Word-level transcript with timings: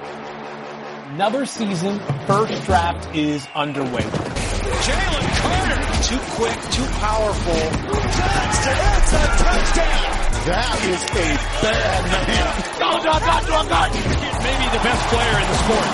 Another 0.00 1.46
season, 1.46 1.98
first 2.26 2.62
draft 2.64 3.14
is 3.16 3.48
underway. 3.54 4.02
Jalen 4.02 5.26
Carter, 5.42 5.82
too 6.06 6.22
quick, 6.38 6.54
too 6.70 6.86
powerful. 7.02 7.58
That's 7.98 9.12
a 9.12 9.26
touchdown. 9.42 10.18
That 10.46 10.78
is 10.86 11.02
a 11.02 11.28
bad 11.60 12.02
man. 12.14 12.48
Go, 12.78 12.90
go, 13.02 13.14
go, 13.18 13.36
go, 13.50 13.58
go. 13.66 13.80
Maybe 14.38 14.66
the 14.70 14.82
best 14.86 15.02
player 15.10 15.36
in 15.42 15.46
the 15.50 15.58
sport. 15.66 15.88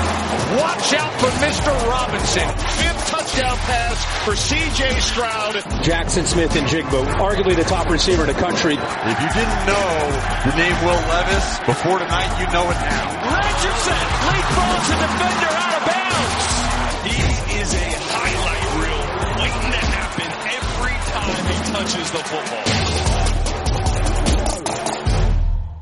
Watch 0.60 0.92
out 1.00 1.12
for 1.18 1.32
Mr. 1.40 1.72
Robinson. 1.88 2.46
Fifth 2.76 3.08
touchdown 3.08 3.56
pass 3.64 3.98
for 4.24 4.36
C.J. 4.36 5.00
Stroud. 5.00 5.54
Jaxon 5.82 6.26
Smith-Njigba, 6.26 7.16
arguably 7.16 7.56
the 7.56 7.64
top 7.64 7.88
receiver 7.88 8.22
in 8.22 8.28
the 8.28 8.34
country. 8.34 8.74
If 8.74 9.16
you 9.18 9.28
didn't 9.32 9.62
know 9.66 9.96
the 10.44 10.54
name 10.60 10.76
Will 10.84 11.02
Levis 11.08 11.58
before 11.64 11.98
tonight, 11.98 12.38
you 12.38 12.46
know 12.52 12.68
it 12.68 12.78
now. 12.84 13.23
Richardson 13.64 13.94
leapfrogs 14.28 14.88
a 14.92 14.96
defender 15.00 15.52
out 15.56 15.72
of 15.72 15.84
bounds. 15.88 16.44
He 17.08 17.16
is 17.60 17.72
a 17.72 17.88
highlight 18.12 18.68
reel 18.76 19.04
waiting 19.40 19.72
to 19.72 19.80
happen 19.88 20.28
every 20.52 20.96
time 21.08 21.40
he 21.48 21.56
touches 21.72 22.08
the 22.12 22.20
football. 22.28 22.64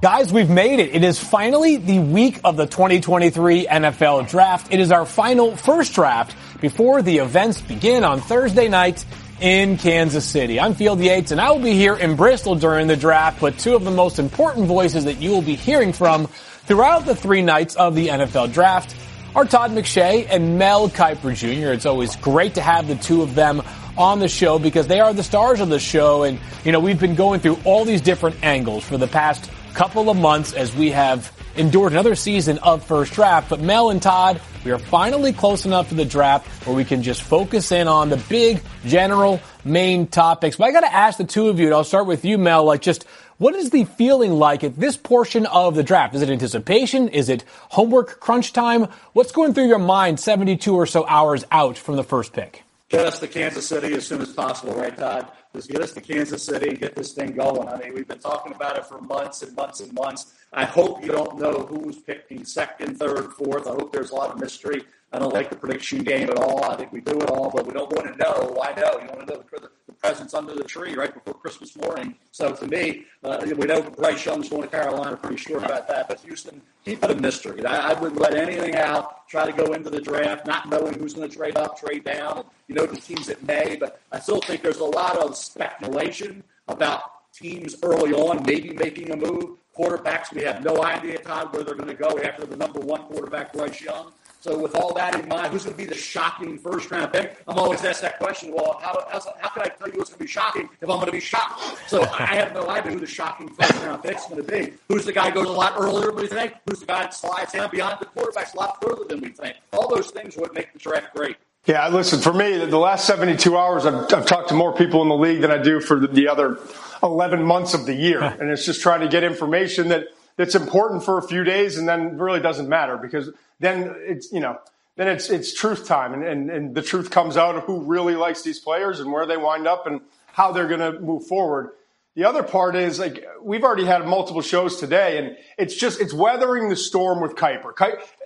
Guys, 0.00 0.32
we've 0.32 0.48
made 0.48 0.78
it. 0.78 0.94
It 0.94 1.02
is 1.02 1.18
finally 1.18 1.76
the 1.76 1.98
week 1.98 2.38
of 2.44 2.56
the 2.56 2.66
2023 2.66 3.66
NFL 3.66 4.28
Draft. 4.30 4.72
It 4.72 4.78
is 4.78 4.92
our 4.92 5.04
final 5.04 5.56
first 5.56 5.92
draft 5.92 6.36
before 6.60 7.02
the 7.02 7.18
events 7.18 7.60
begin 7.62 8.04
on 8.04 8.20
Thursday 8.20 8.68
night 8.68 9.04
in 9.40 9.76
Kansas 9.76 10.24
City. 10.24 10.60
I'm 10.60 10.74
Field 10.74 11.00
Yates 11.00 11.32
and 11.32 11.40
I 11.40 11.50
will 11.50 11.58
be 11.58 11.72
here 11.74 11.96
in 11.96 12.14
Bristol 12.14 12.54
during 12.54 12.86
the 12.86 12.96
draft, 12.96 13.40
but 13.40 13.58
two 13.58 13.74
of 13.74 13.82
the 13.82 13.90
most 13.90 14.20
important 14.20 14.68
voices 14.68 15.06
that 15.06 15.20
you 15.20 15.32
will 15.32 15.42
be 15.42 15.56
hearing 15.56 15.92
from 15.92 16.28
throughout 16.66 17.04
the 17.04 17.14
three 17.14 17.42
nights 17.42 17.74
of 17.76 17.94
the 17.94 18.08
NFL 18.08 18.52
Draft 18.52 18.96
are 19.34 19.44
Todd 19.44 19.70
McShay 19.70 20.26
and 20.28 20.58
Mel 20.58 20.88
Kiper 20.88 21.34
Jr. 21.34 21.72
It's 21.72 21.86
always 21.86 22.16
great 22.16 22.54
to 22.54 22.60
have 22.60 22.86
the 22.86 22.96
two 22.96 23.22
of 23.22 23.34
them 23.34 23.62
on 23.96 24.18
the 24.18 24.28
show 24.28 24.58
because 24.58 24.86
they 24.86 25.00
are 25.00 25.12
the 25.12 25.22
stars 25.22 25.60
of 25.60 25.68
the 25.68 25.80
show. 25.80 26.22
And, 26.22 26.38
you 26.64 26.72
know, 26.72 26.80
we've 26.80 27.00
been 27.00 27.14
going 27.14 27.40
through 27.40 27.58
all 27.64 27.84
these 27.84 28.00
different 28.00 28.42
angles 28.42 28.84
for 28.84 28.98
the 28.98 29.06
past 29.08 29.50
couple 29.74 30.10
of 30.10 30.16
months 30.16 30.52
as 30.52 30.74
we 30.74 30.90
have 30.90 31.32
endured 31.56 31.92
another 31.92 32.14
season 32.14 32.58
of 32.58 32.84
first 32.84 33.12
draft. 33.14 33.50
But 33.50 33.60
Mel 33.60 33.90
and 33.90 34.00
Todd, 34.00 34.40
we 34.64 34.70
are 34.70 34.78
finally 34.78 35.32
close 35.32 35.64
enough 35.66 35.88
to 35.90 35.94
the 35.94 36.04
draft 36.04 36.46
where 36.66 36.76
we 36.76 36.84
can 36.84 37.02
just 37.02 37.22
focus 37.22 37.72
in 37.72 37.88
on 37.88 38.08
the 38.08 38.16
big 38.28 38.60
general 38.84 39.40
main 39.64 40.06
topics. 40.06 40.56
But 40.56 40.64
I 40.64 40.72
got 40.72 40.80
to 40.80 40.92
ask 40.92 41.18
the 41.18 41.24
two 41.24 41.48
of 41.48 41.58
you, 41.58 41.66
and 41.66 41.74
I'll 41.74 41.84
start 41.84 42.06
with 42.06 42.24
you, 42.24 42.38
Mel, 42.38 42.64
like 42.64 42.82
just 42.82 43.06
what 43.38 43.54
is 43.54 43.70
the 43.70 43.84
feeling 43.84 44.32
like 44.32 44.62
at 44.62 44.76
this 44.76 44.96
portion 44.96 45.46
of 45.46 45.74
the 45.74 45.82
draft? 45.82 46.14
Is 46.14 46.22
it 46.22 46.30
anticipation? 46.30 47.08
Is 47.08 47.28
it 47.28 47.44
homework 47.70 48.20
crunch 48.20 48.52
time? 48.52 48.88
What's 49.12 49.32
going 49.32 49.54
through 49.54 49.68
your 49.68 49.78
mind 49.78 50.20
72 50.20 50.74
or 50.74 50.86
so 50.86 51.06
hours 51.06 51.44
out 51.50 51.76
from 51.78 51.96
the 51.96 52.04
first 52.04 52.32
pick? 52.32 52.62
Get 52.88 53.06
us 53.06 53.18
to 53.20 53.26
Kansas 53.26 53.66
City 53.66 53.94
as 53.94 54.06
soon 54.06 54.20
as 54.20 54.32
possible, 54.32 54.74
right, 54.74 54.96
Todd? 54.96 55.26
Just 55.54 55.70
get 55.70 55.80
us 55.80 55.92
to 55.92 56.00
Kansas 56.00 56.44
City 56.44 56.68
and 56.68 56.78
get 56.78 56.94
this 56.94 57.12
thing 57.12 57.32
going. 57.32 57.68
I 57.68 57.78
mean, 57.78 57.94
we've 57.94 58.06
been 58.06 58.18
talking 58.18 58.52
about 58.52 58.76
it 58.76 58.86
for 58.86 59.00
months 59.00 59.42
and 59.42 59.54
months 59.56 59.80
and 59.80 59.92
months. 59.94 60.34
I 60.52 60.64
hope 60.64 61.02
you 61.02 61.10
don't 61.10 61.38
know 61.38 61.52
who's 61.52 61.96
picking 61.96 62.44
second, 62.44 62.98
third, 62.98 63.32
fourth. 63.32 63.66
I 63.66 63.70
hope 63.70 63.92
there's 63.92 64.10
a 64.10 64.14
lot 64.14 64.30
of 64.30 64.40
mystery. 64.40 64.84
I 65.12 65.18
don't 65.18 65.32
like 65.32 65.50
the 65.50 65.56
prediction 65.56 66.02
game 66.02 66.30
at 66.30 66.38
all. 66.38 66.64
I 66.64 66.76
think 66.76 66.92
we 66.92 67.00
do 67.00 67.18
it 67.18 67.30
all, 67.30 67.50
but 67.50 67.66
we 67.66 67.72
don't 67.72 67.90
want 67.92 68.12
to 68.12 68.18
know. 68.18 68.52
Why 68.54 68.72
know? 68.74 68.98
You 69.00 69.08
want 69.08 69.26
to 69.26 69.34
know 69.34 69.44
the 69.58 69.70
presents 70.02 70.34
under 70.34 70.54
the 70.54 70.64
tree 70.64 70.94
right 70.94 71.14
before 71.14 71.34
Christmas 71.34 71.76
morning. 71.76 72.16
So 72.32 72.52
to 72.52 72.66
me, 72.66 73.06
uh, 73.22 73.44
we 73.56 73.66
know 73.66 73.82
Bryce 73.82 74.26
Young's 74.26 74.48
going 74.48 74.62
to 74.62 74.68
Carolina. 74.68 75.16
Pretty 75.16 75.36
sure 75.36 75.58
about 75.58 75.86
that. 75.88 76.08
But 76.08 76.20
Houston, 76.20 76.60
keep 76.84 77.02
it 77.04 77.10
a 77.10 77.14
mystery. 77.14 77.64
I, 77.64 77.92
I 77.92 78.00
wouldn't 78.00 78.20
let 78.20 78.34
anything 78.34 78.74
out. 78.74 79.28
Try 79.28 79.46
to 79.46 79.52
go 79.52 79.72
into 79.72 79.90
the 79.90 80.00
draft 80.00 80.46
not 80.46 80.68
knowing 80.68 80.94
who's 80.94 81.14
going 81.14 81.30
to 81.30 81.36
trade 81.36 81.56
up, 81.56 81.78
trade 81.78 82.04
down. 82.04 82.44
You 82.66 82.74
know 82.74 82.86
the 82.86 83.00
teams 83.00 83.26
that 83.26 83.42
may, 83.46 83.76
but 83.76 84.00
I 84.10 84.18
still 84.18 84.40
think 84.40 84.62
there's 84.62 84.78
a 84.78 84.84
lot 84.84 85.18
of 85.18 85.36
speculation 85.36 86.42
about 86.66 87.32
teams 87.32 87.76
early 87.82 88.12
on 88.12 88.42
maybe 88.44 88.72
making 88.72 89.10
a 89.12 89.16
move. 89.16 89.58
Quarterbacks, 89.76 90.34
we 90.34 90.42
have 90.42 90.62
no 90.62 90.82
idea, 90.82 91.18
Todd, 91.18 91.52
where 91.54 91.62
they're 91.62 91.74
going 91.74 91.88
to 91.88 91.94
go 91.94 92.18
after 92.18 92.44
the 92.44 92.56
number 92.56 92.80
one 92.80 93.02
quarterback, 93.04 93.54
Bryce 93.54 93.80
Young. 93.80 94.12
So 94.42 94.58
with 94.58 94.74
all 94.74 94.92
that 94.94 95.14
in 95.14 95.28
mind, 95.28 95.52
who's 95.52 95.62
going 95.62 95.76
to 95.76 95.78
be 95.78 95.88
the 95.88 95.94
shocking 95.94 96.58
first 96.58 96.90
round 96.90 97.12
pick? 97.12 97.40
I'm 97.46 97.56
always 97.56 97.84
asked 97.84 98.02
that 98.02 98.18
question. 98.18 98.52
Well, 98.52 98.76
how, 98.82 99.06
how, 99.08 99.20
how 99.38 99.48
can 99.50 99.62
I 99.62 99.68
tell 99.68 99.88
you 99.88 99.98
what's 99.98 100.10
going 100.10 100.18
to 100.18 100.24
be 100.24 100.26
shocking 100.26 100.68
if 100.80 100.90
I'm 100.90 100.96
going 100.96 101.06
to 101.06 101.12
be 101.12 101.20
shocked? 101.20 101.62
So 101.88 102.02
I 102.02 102.26
have 102.26 102.52
no 102.52 102.68
idea 102.68 102.90
who 102.90 102.98
the 102.98 103.06
shocking 103.06 103.48
first 103.50 103.72
round 103.84 104.02
pick 104.02 104.16
is 104.16 104.24
going 104.24 104.44
to 104.44 104.52
be. 104.52 104.72
Who's 104.88 105.04
the 105.04 105.12
guy 105.12 105.30
who 105.30 105.44
goes 105.44 105.46
a 105.46 105.52
lot 105.52 105.74
earlier 105.78 106.06
than 106.06 106.16
we 106.16 106.26
think? 106.26 106.54
Who's 106.68 106.80
the 106.80 106.86
guy 106.86 107.02
that 107.02 107.14
slides 107.14 107.52
down 107.52 107.70
beyond 107.70 108.00
the 108.00 108.06
quarterbacks 108.06 108.54
a 108.54 108.56
lot 108.56 108.82
further 108.82 109.04
than 109.04 109.20
we 109.20 109.28
think? 109.28 109.58
All 109.72 109.88
those 109.88 110.10
things 110.10 110.36
would 110.36 110.52
make 110.54 110.72
the 110.72 110.80
draft 110.80 111.14
great. 111.14 111.36
Yeah, 111.66 111.86
listen, 111.86 112.20
for 112.20 112.32
me, 112.32 112.64
the 112.64 112.78
last 112.78 113.06
72 113.06 113.56
hours, 113.56 113.86
I've, 113.86 114.12
I've 114.12 114.26
talked 114.26 114.48
to 114.48 114.54
more 114.54 114.74
people 114.74 115.02
in 115.02 115.08
the 115.08 115.16
league 115.16 115.42
than 115.42 115.52
I 115.52 115.58
do 115.58 115.78
for 115.78 116.00
the, 116.00 116.08
the 116.08 116.26
other 116.26 116.58
11 117.00 117.44
months 117.44 117.74
of 117.74 117.86
the 117.86 117.94
year. 117.94 118.20
and 118.20 118.50
it's 118.50 118.66
just 118.66 118.80
trying 118.80 119.02
to 119.02 119.08
get 119.08 119.22
information 119.22 119.90
that, 119.90 120.08
that's 120.36 120.54
important 120.54 121.04
for 121.04 121.18
a 121.18 121.22
few 121.22 121.44
days 121.44 121.78
and 121.78 121.88
then 121.88 122.18
really 122.18 122.40
doesn't 122.40 122.68
matter 122.68 122.96
because 122.96 123.30
then 123.60 123.94
it's, 123.98 124.32
you 124.32 124.40
know, 124.40 124.58
then 124.96 125.08
it's, 125.08 125.30
it's 125.30 125.54
truth 125.54 125.86
time 125.86 126.14
and, 126.14 126.24
and, 126.24 126.50
and 126.50 126.74
the 126.74 126.82
truth 126.82 127.10
comes 127.10 127.36
out 127.36 127.56
of 127.56 127.64
who 127.64 127.82
really 127.82 128.14
likes 128.14 128.42
these 128.42 128.58
players 128.58 129.00
and 129.00 129.10
where 129.12 129.26
they 129.26 129.36
wind 129.36 129.66
up 129.66 129.86
and 129.86 130.00
how 130.32 130.52
they're 130.52 130.68
going 130.68 130.80
to 130.80 131.00
move 131.00 131.26
forward. 131.26 131.70
The 132.14 132.24
other 132.24 132.42
part 132.42 132.76
is 132.76 132.98
like 132.98 133.24
we've 133.40 133.64
already 133.64 133.86
had 133.86 134.06
multiple 134.06 134.42
shows 134.42 134.76
today, 134.78 135.16
and 135.16 135.36
it's 135.56 135.74
just 135.74 135.98
it's 135.98 136.12
weathering 136.12 136.68
the 136.68 136.76
storm 136.76 137.22
with 137.22 137.36
Kiper. 137.36 137.72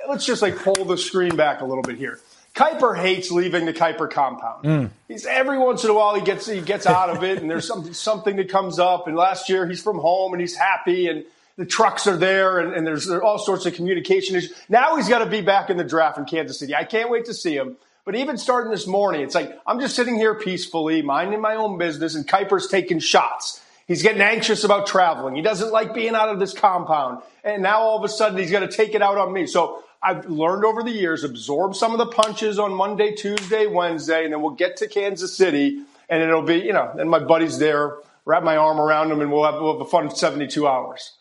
let's 0.09 0.27
just 0.27 0.43
like 0.43 0.56
pull 0.56 0.84
the 0.84 0.99
screen 0.99 1.37
back 1.37 1.61
a 1.61 1.65
little 1.65 1.83
bit 1.83 1.97
here. 1.97 2.19
Kiper 2.56 2.99
hates 2.99 3.31
leaving 3.31 3.65
the 3.65 3.73
Kiper 3.73 4.11
compound. 4.11 4.65
Mm. 4.65 4.91
He's 5.06 5.27
every 5.27 5.59
once 5.59 5.84
in 5.84 5.91
a 5.91 5.94
while 5.94 6.17
he 6.17 6.23
gets 6.23 6.47
he 6.47 6.61
gets 6.62 6.87
out 6.87 7.11
of 7.11 7.23
it, 7.23 7.38
and 7.38 7.49
there's 7.49 7.67
something 7.67 7.93
something 7.93 8.37
that 8.37 8.49
comes 8.49 8.81
up. 8.81 9.06
And 9.06 9.17
last 9.17 9.49
year 9.49 9.69
he's 9.69 9.83
from 9.83 9.99
home 9.99 10.33
and 10.33 10.41
he's 10.41 10.56
happy, 10.56 11.06
and 11.06 11.25
the 11.56 11.67
trucks 11.67 12.06
are 12.06 12.17
there, 12.17 12.59
and, 12.59 12.75
and 12.75 12.87
there's 12.87 13.06
there 13.06 13.22
all 13.22 13.39
sorts 13.39 13.67
of 13.67 13.75
communication 13.75 14.37
issues. 14.37 14.53
Now 14.69 14.97
he's 14.97 15.09
got 15.09 15.21
to 15.21 15.27
be 15.27 15.41
back 15.41 15.71
in 15.71 15.77
the 15.77 15.84
draft 15.84 16.19
in 16.19 16.25
Kansas 16.25 16.59
City. 16.59 16.75
I 16.75 16.84
can't 16.84 17.11
wait 17.11 17.25
to 17.27 17.34
see 17.34 17.56
him. 17.56 17.77
But 18.05 18.15
even 18.15 18.39
starting 18.39 18.71
this 18.71 18.87
morning, 18.87 19.22
it's 19.22 19.34
like 19.34 19.59
I'm 19.67 19.81
just 19.81 19.97
sitting 19.97 20.17
here 20.17 20.34
peacefully, 20.34 21.03
minding 21.03 21.41
my 21.41 21.56
own 21.56 21.77
business, 21.78 22.15
and 22.15 22.27
Kiper's 22.27 22.69
taking 22.69 23.00
shots. 23.00 23.61
He's 23.87 24.03
getting 24.03 24.21
anxious 24.21 24.65
about 24.65 24.87
traveling. 24.87 25.34
He 25.34 25.43
doesn't 25.43 25.72
like 25.72 25.94
being 25.94 26.15
out 26.15 26.28
of 26.28 26.41
this 26.41 26.53
compound. 26.53 27.22
And 27.44 27.62
now 27.62 27.81
all 27.81 27.99
of 27.99 28.05
a 28.05 28.09
sudden 28.09 28.37
he's 28.38 28.50
going 28.50 28.69
to 28.69 28.75
take 28.75 28.94
it 28.94 29.03
out 29.03 29.17
on 29.17 29.33
me. 29.33 29.47
So 29.47 29.84
I've 30.03 30.27
learned 30.27 30.65
over 30.65 30.83
the 30.83 30.91
years, 30.91 31.23
absorb 31.23 31.77
some 31.77 31.93
of 31.93 31.99
the 31.99 32.06
punches 32.06 32.59
on 32.59 32.73
Monday, 32.73 33.12
Tuesday, 33.12 33.67
Wednesday, 33.67 34.25
and 34.25 34.33
then 34.33 34.43
we'll 34.43 34.53
get 34.56 34.77
to 34.78 34.88
Kansas 34.88 35.37
City 35.37 35.83
and 36.09 36.23
it'll 36.23 36.43
be, 36.43 36.59
you 36.59 36.73
know, 36.73 36.93
and 36.99 37.11
my 37.11 37.19
buddy's 37.19 37.59
there, 37.59 37.97
wrap 38.25 38.43
my 38.43 38.56
arm 38.56 38.81
around 38.81 39.11
him 39.11 39.21
and 39.21 39.33
we'll 39.33 39.44
have, 39.44 39.61
we'll 39.61 39.73
have 39.73 39.81
a 39.81 39.91
fun 39.91 40.15
72 40.15 40.67
hours. 40.67 41.16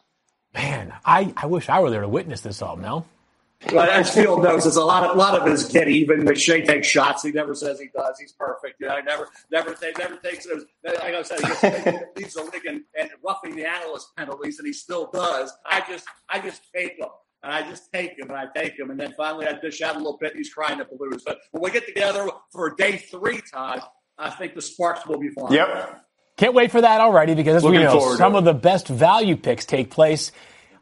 Man, 0.56 0.94
I, 1.06 1.34
I 1.38 1.46
wish 1.46 1.70
I 1.70 1.80
were 1.82 1.90
there 1.90 2.02
to 2.02 2.08
witness 2.08 2.42
this 2.42 2.62
all, 2.62 2.78
Mel. 2.78 3.06
But 3.72 3.90
as 3.90 4.14
Field 4.14 4.44
knows, 4.44 4.66
it's 4.66 4.76
a 4.76 4.84
lot 4.84 5.04
of 5.04 5.16
a 5.16 5.20
lot 5.20 5.40
of 5.40 5.48
it 5.48 5.54
is 5.54 5.66
get 5.66 5.88
even. 5.88 6.22
McShay 6.22 6.66
takes 6.66 6.88
shots. 6.88 7.24
He 7.24 7.32
never 7.32 7.56
says 7.56 7.80
he 7.80 7.90
does. 7.96 8.20
He's 8.20 8.34
perfect. 8.34 8.80
You 8.80 8.88
know, 8.88 8.98
he 8.98 9.02
never 9.02 9.30
never 9.52 9.74
take, 9.74 9.98
never 9.98 10.18
takes 10.18 10.46
those. 10.46 10.66
Like 10.84 11.02
I 11.02 11.22
said, 11.24 11.40
he 11.40 11.48
gets, 11.48 12.04
leaves 12.16 12.34
the 12.36 12.44
league 12.44 12.66
and, 12.68 12.84
and 12.98 13.10
roughing 13.24 13.56
the 13.56 13.68
analyst 13.68 14.16
penalties, 14.16 14.60
and 14.60 14.68
he 14.68 14.74
still 14.74 15.10
does. 15.12 15.52
I 15.66 15.82
just 15.90 16.06
I 16.30 16.40
just 16.40 16.62
take 16.74 17.00
them. 17.00 17.10
And 17.44 17.54
I 17.54 17.62
just 17.70 17.92
take 17.94 18.18
him 18.18 18.30
and 18.30 18.38
I 18.38 18.48
take 18.56 18.78
him. 18.78 18.90
And 18.90 19.00
then 19.00 19.14
finally 19.16 19.46
I 19.46 19.54
dish 19.60 19.82
out 19.82 19.96
a 19.96 20.00
little 20.00 20.18
bit. 20.18 20.36
He's 20.36 20.52
crying 20.52 20.80
at 20.80 20.90
the 20.90 20.96
blues. 20.96 21.22
But 21.24 21.40
when 21.52 21.62
we 21.62 21.70
get 21.72 21.86
together 21.86 22.28
for 22.52 22.72
day 22.72 22.98
three, 22.98 23.40
Todd, 23.54 23.84
I 24.18 24.32
think 24.32 24.56
the 24.56 24.64
sparks 24.64 25.06
will 25.06 25.20
be 25.20 25.30
flying. 25.30 25.54
Yep. 25.54 26.06
Can't 26.38 26.54
wait 26.54 26.72
for 26.72 26.82
that 26.82 27.00
already 27.00 27.34
because 27.34 27.56
as 27.56 27.64
Looking 27.64 27.80
we 27.80 27.86
know, 27.86 28.16
some 28.16 28.36
of 28.36 28.44
the 28.44 28.54
best 28.54 28.90
value 28.90 29.38
picks 29.38 29.66
take 29.66 29.90
place 29.90 30.34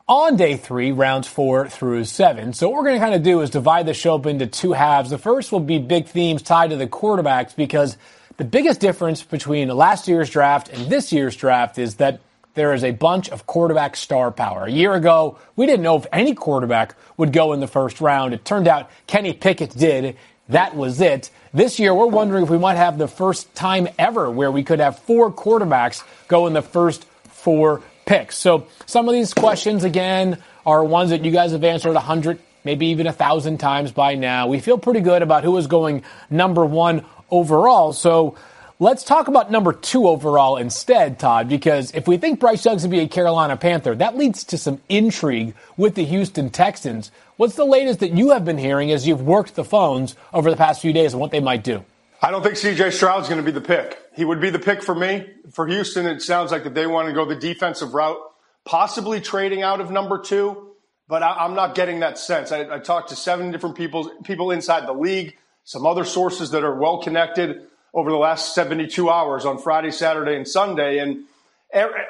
on 0.08 0.36
day 0.36 0.58
three, 0.58 0.91
rounds 0.91 1.28
four 1.28 1.69
through 1.69 2.06
seven. 2.06 2.53
So 2.53 2.69
what 2.69 2.78
we're 2.78 2.86
going 2.86 2.96
to 2.96 3.05
kind 3.05 3.16
of 3.16 3.22
do 3.22 3.41
is 3.41 3.52
divide 3.52 3.85
the 3.85 3.94
show 3.94 4.16
up 4.16 4.26
into 4.26 4.47
two 4.47 4.73
halves. 4.73 5.11
The 5.11 5.20
first 5.20 5.52
will 5.52 5.59
be 5.59 5.78
big 5.78 6.08
themes 6.08 6.41
tied 6.41 6.72
to 6.72 6.76
the 6.76 6.88
quarterbacks 6.88 7.55
because 7.55 7.97
the 8.38 8.44
biggest 8.44 8.79
difference 8.79 9.22
between 9.22 9.70
last 9.70 10.08
year's 10.08 10.29
draft 10.29 10.70
and 10.70 10.90
this 10.90 11.14
year's 11.14 11.35
draft 11.35 11.78
is 11.78 11.96
that 11.96 12.20
there 12.55 12.73
is 12.73 12.84
a 12.84 12.91
bunch 12.91 13.29
of 13.29 13.46
quarterback 13.46 13.96
star 13.96 14.32
power. 14.32 14.66
A 14.66 14.72
year 14.72 14.94
ago, 14.94 15.38
we 15.55 15.67
didn't 15.67 15.84
know 15.84 15.97
if 15.97 16.08
any 16.11 16.34
quarterback 16.34 16.96
would 17.17 17.32
go 17.32 17.53
in 17.53 17.59
the 17.59 17.67
first 17.67 18.02
round. 18.02 18.34
It 18.34 18.44
turned 18.44 18.67
out 18.67 18.90
Kenny 19.05 19.34
Pickett 19.34 19.78
did. 19.78 20.17
That 20.50 20.76
was 20.76 21.00
it. 21.00 21.29
This 21.55 21.78
year, 21.78 21.94
we're 21.94 22.08
wondering 22.08 22.44
if 22.44 22.50
we 22.50 22.58
might 22.58 22.78
have 22.78 22.97
the 22.97 23.08
first 23.08 23.53
time 23.53 23.88
ever 24.00 24.32
where 24.32 24.50
we 24.50 24.64
could 24.64 24.79
have 24.79 24.97
four 24.97 25.32
quarterbacks 25.32 26.03
go 26.28 26.47
in 26.47 26.53
the 26.53 26.64
first 26.64 27.05
four 27.29 27.84
picks. 28.08 28.38
So 28.38 28.66
some 28.88 29.08
of 29.08 29.14
these 29.14 29.35
questions, 29.35 29.84
again, 29.84 30.41
are 30.66 30.84
ones 30.84 31.11
that 31.11 31.23
you 31.23 31.32
guys 31.32 31.52
have 31.52 31.64
answered 31.64 31.96
a 31.96 32.00
hundred, 32.00 32.40
maybe 32.64 32.88
even 32.88 33.05
a 33.05 33.14
thousand 33.14 33.59
times 33.59 33.91
by 33.91 34.16
now. 34.16 34.47
We 34.47 34.61
feel 34.61 34.79
pretty 34.79 35.02
good 35.02 35.22
about 35.22 35.44
who 35.44 35.55
is 35.58 35.67
going 35.67 36.02
number 36.28 36.66
one 36.66 37.05
overall. 37.29 37.94
So 37.94 38.35
Let's 38.79 39.03
talk 39.03 39.28
about 39.28 39.52
number 39.52 39.72
two 39.72 40.08
overall 40.08 40.58
instead, 40.58 41.20
Todd, 41.20 41.47
because 41.47 41.91
if 41.91 42.08
we 42.08 42.17
think 42.17 42.40
Bryce 42.40 42.66
Young's 42.66 42.81
going 42.81 42.91
to 42.91 42.97
be 42.97 43.03
a 43.03 43.08
Carolina 43.08 43.55
Panther, 43.55 43.93
that 43.96 44.17
leads 44.17 44.43
to 44.46 44.58
some 44.58 44.81
intrigue 44.90 45.53
with 45.78 45.93
the 45.93 46.03
Houston 46.03 46.49
Texans. 46.49 47.11
What's 47.37 47.55
the 47.55 47.66
latest 47.66 47.99
that 47.99 48.14
you 48.14 48.31
have 48.31 48.43
been 48.43 48.58
hearing 48.58 48.91
as 48.91 49.08
you've 49.08 49.22
worked 49.22 49.53
the 49.53 49.64
phones 49.64 50.16
over 50.34 50.49
the 50.49 50.58
past 50.58 50.81
few 50.81 50.91
days 50.91 51.14
and 51.14 51.22
what 51.22 51.29
they 51.29 51.40
might 51.40 51.64
do? 51.64 51.85
I 52.20 52.31
don't 52.31 52.41
think 52.41 52.55
CJ 52.55 52.93
Stroud's 52.93 53.29
going 53.29 53.40
to 53.40 53.46
be 53.46 53.52
the 53.52 53.61
pick. 53.61 53.99
He 54.16 54.25
would 54.25 54.41
be 54.41 54.49
the 54.49 54.59
pick 54.59 54.81
for 54.81 54.96
me. 54.96 55.29
For 55.52 55.67
Houston, 55.67 56.08
it 56.08 56.23
sounds 56.23 56.52
like 56.52 56.64
that 56.64 56.73
they 56.73 56.87
want 56.87 57.08
to 57.08 57.14
go 57.14 57.26
the 57.26 57.35
defensive 57.35 57.93
route, 57.93 58.17
possibly 58.66 59.22
trading 59.22 59.61
out 59.61 59.81
of 59.81 59.91
number 59.91 60.17
two, 60.17 60.72
but 61.08 61.22
I, 61.22 61.46
am 61.46 61.53
not 61.53 61.76
getting 61.76 61.99
that 61.99 62.17
sense. 62.17 62.52
I, 62.52 62.61
I 62.76 62.79
talked 62.79 63.09
to 63.09 63.16
seven 63.16 63.52
different 63.52 63.76
people, 63.76 64.09
people 64.23 64.49
inside 64.49 64.87
the 64.87 64.93
league, 64.93 65.37
some 65.64 65.85
other 65.85 66.05
sources 66.05 66.52
that 66.52 66.64
are 66.64 66.76
well 66.76 67.03
connected 67.03 67.67
over 67.93 68.09
the 68.09 68.17
last 68.17 68.55
72 68.55 69.09
hours 69.09 69.45
on 69.45 69.57
Friday, 69.57 69.91
Saturday, 69.91 70.35
and 70.35 70.47
Sunday. 70.47 70.99
And 70.99 71.25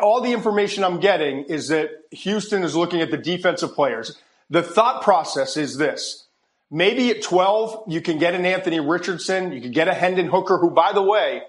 all 0.01 0.21
the 0.21 0.31
information 0.31 0.83
I'm 0.83 0.99
getting 0.99 1.43
is 1.45 1.67
that 1.69 1.89
Houston 2.11 2.63
is 2.63 2.75
looking 2.75 3.01
at 3.01 3.11
the 3.11 3.17
defensive 3.17 3.73
players. 3.73 4.17
The 4.49 4.63
thought 4.63 5.01
process 5.01 5.57
is 5.57 5.77
this. 5.77 6.27
Maybe 6.71 7.11
at 7.11 7.21
12, 7.21 7.83
you 7.87 8.01
can 8.01 8.17
get 8.17 8.33
an 8.33 8.45
Anthony 8.45 8.79
Richardson. 8.79 9.51
You 9.51 9.61
can 9.61 9.71
get 9.71 9.87
a 9.87 9.93
Hendon 9.93 10.27
Hooker, 10.27 10.57
who, 10.57 10.71
by 10.71 10.91
the 10.93 11.03
way, 11.03 11.43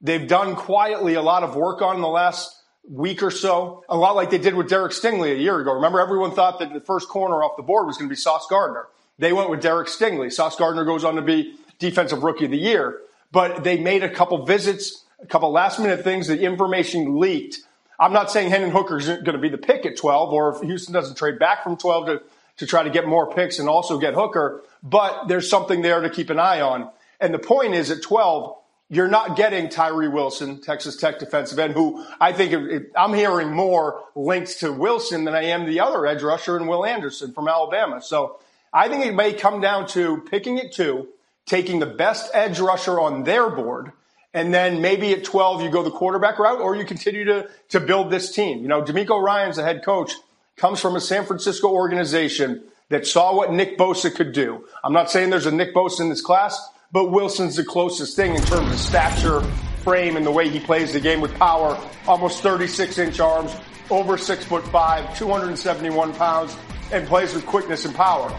they've 0.00 0.26
done 0.28 0.54
quietly 0.54 1.14
a 1.14 1.22
lot 1.22 1.42
of 1.42 1.56
work 1.56 1.80
on 1.80 1.96
in 1.96 2.02
the 2.02 2.08
last 2.08 2.52
week 2.88 3.22
or 3.22 3.30
so, 3.30 3.84
a 3.88 3.96
lot 3.96 4.14
like 4.14 4.30
they 4.30 4.38
did 4.38 4.54
with 4.54 4.68
Derek 4.68 4.92
Stingley 4.92 5.32
a 5.32 5.38
year 5.38 5.58
ago. 5.58 5.72
Remember, 5.72 6.00
everyone 6.00 6.32
thought 6.32 6.58
that 6.58 6.72
the 6.72 6.80
first 6.80 7.08
corner 7.08 7.42
off 7.42 7.56
the 7.56 7.62
board 7.62 7.86
was 7.86 7.96
going 7.96 8.08
to 8.08 8.12
be 8.12 8.16
Sauce 8.16 8.46
Gardner. 8.48 8.86
They 9.18 9.32
went 9.32 9.50
with 9.50 9.60
Derek 9.60 9.88
Stingley. 9.88 10.32
Sauce 10.32 10.56
Gardner 10.56 10.84
goes 10.84 11.04
on 11.04 11.16
to 11.16 11.22
be 11.22 11.54
Defensive 11.78 12.22
Rookie 12.22 12.44
of 12.44 12.50
the 12.50 12.58
Year 12.58 13.00
but 13.32 13.64
they 13.64 13.78
made 13.78 14.02
a 14.02 14.08
couple 14.08 14.44
visits, 14.44 15.04
a 15.20 15.26
couple 15.26 15.50
last 15.50 15.78
minute 15.78 16.04
things. 16.04 16.26
The 16.26 16.40
information 16.40 17.18
leaked. 17.18 17.58
I'm 17.98 18.12
not 18.12 18.30
saying 18.30 18.50
Hendon 18.50 18.70
Hooker 18.70 18.98
is 18.98 19.06
going 19.06 19.24
to 19.24 19.38
be 19.38 19.48
the 19.48 19.58
pick 19.58 19.86
at 19.86 19.96
12, 19.96 20.32
or 20.32 20.54
if 20.54 20.62
Houston 20.62 20.92
doesn't 20.92 21.16
trade 21.16 21.38
back 21.38 21.62
from 21.62 21.76
12 21.76 22.06
to, 22.06 22.22
to 22.58 22.66
try 22.66 22.82
to 22.82 22.90
get 22.90 23.06
more 23.06 23.32
picks 23.32 23.58
and 23.58 23.68
also 23.68 23.98
get 23.98 24.14
Hooker, 24.14 24.62
but 24.82 25.28
there's 25.28 25.48
something 25.48 25.82
there 25.82 26.00
to 26.00 26.10
keep 26.10 26.30
an 26.30 26.38
eye 26.38 26.60
on. 26.60 26.90
And 27.20 27.32
the 27.32 27.38
point 27.38 27.74
is 27.74 27.90
at 27.90 28.02
12, 28.02 28.56
you're 28.88 29.08
not 29.08 29.36
getting 29.36 29.68
Tyree 29.68 30.08
Wilson, 30.08 30.60
Texas 30.60 30.96
Tech 30.96 31.18
defensive 31.18 31.58
end, 31.58 31.72
who 31.72 32.04
I 32.20 32.32
think 32.32 32.52
it, 32.52 32.62
it, 32.64 32.92
I'm 32.96 33.14
hearing 33.14 33.50
more 33.50 34.02
links 34.14 34.56
to 34.56 34.72
Wilson 34.72 35.24
than 35.24 35.34
I 35.34 35.44
am 35.44 35.66
the 35.66 35.80
other 35.80 36.06
edge 36.06 36.22
rusher 36.22 36.56
and 36.56 36.68
Will 36.68 36.84
Anderson 36.84 37.32
from 37.32 37.48
Alabama. 37.48 38.00
So 38.00 38.38
I 38.72 38.88
think 38.88 39.04
it 39.04 39.14
may 39.14 39.32
come 39.32 39.60
down 39.60 39.88
to 39.88 40.22
picking 40.30 40.58
it 40.58 40.72
two 40.72 41.08
taking 41.46 41.78
the 41.78 41.86
best 41.86 42.30
edge 42.34 42.58
rusher 42.58 43.00
on 43.00 43.24
their 43.24 43.48
board. 43.48 43.92
And 44.34 44.52
then 44.52 44.82
maybe 44.82 45.12
at 45.12 45.24
12, 45.24 45.62
you 45.62 45.70
go 45.70 45.82
the 45.82 45.90
quarterback 45.90 46.38
route 46.38 46.60
or 46.60 46.76
you 46.76 46.84
continue 46.84 47.24
to, 47.24 47.48
to 47.70 47.80
build 47.80 48.10
this 48.10 48.32
team. 48.32 48.60
You 48.60 48.68
know, 48.68 48.82
DeMeco 48.82 49.22
Ryans 49.22 49.56
the 49.56 49.62
head 49.62 49.82
coach, 49.84 50.12
comes 50.56 50.80
from 50.80 50.96
a 50.96 51.00
San 51.00 51.24
Francisco 51.24 51.68
organization 51.68 52.62
that 52.88 53.06
saw 53.06 53.34
what 53.34 53.52
Nick 53.52 53.78
Bosa 53.78 54.14
could 54.14 54.32
do. 54.32 54.66
I'm 54.84 54.92
not 54.92 55.10
saying 55.10 55.30
there's 55.30 55.46
a 55.46 55.52
Nick 55.52 55.74
Bosa 55.74 56.00
in 56.00 56.08
this 56.08 56.20
class, 56.20 56.58
but 56.92 57.10
Wilson's 57.10 57.56
the 57.56 57.64
closest 57.64 58.16
thing 58.16 58.34
in 58.34 58.42
terms 58.42 58.70
of 58.72 58.78
stature, 58.78 59.40
frame, 59.82 60.16
and 60.16 60.24
the 60.24 60.30
way 60.30 60.48
he 60.48 60.60
plays 60.60 60.92
the 60.92 61.00
game 61.00 61.20
with 61.20 61.34
power. 61.34 61.78
Almost 62.06 62.42
36 62.42 62.98
inch 62.98 63.20
arms, 63.20 63.54
over 63.90 64.16
six 64.16 64.44
foot 64.44 64.66
five, 64.68 65.16
271 65.18 66.14
pounds, 66.14 66.56
and 66.92 67.06
plays 67.06 67.34
with 67.34 67.44
quickness 67.46 67.84
and 67.84 67.94
power. 67.94 68.34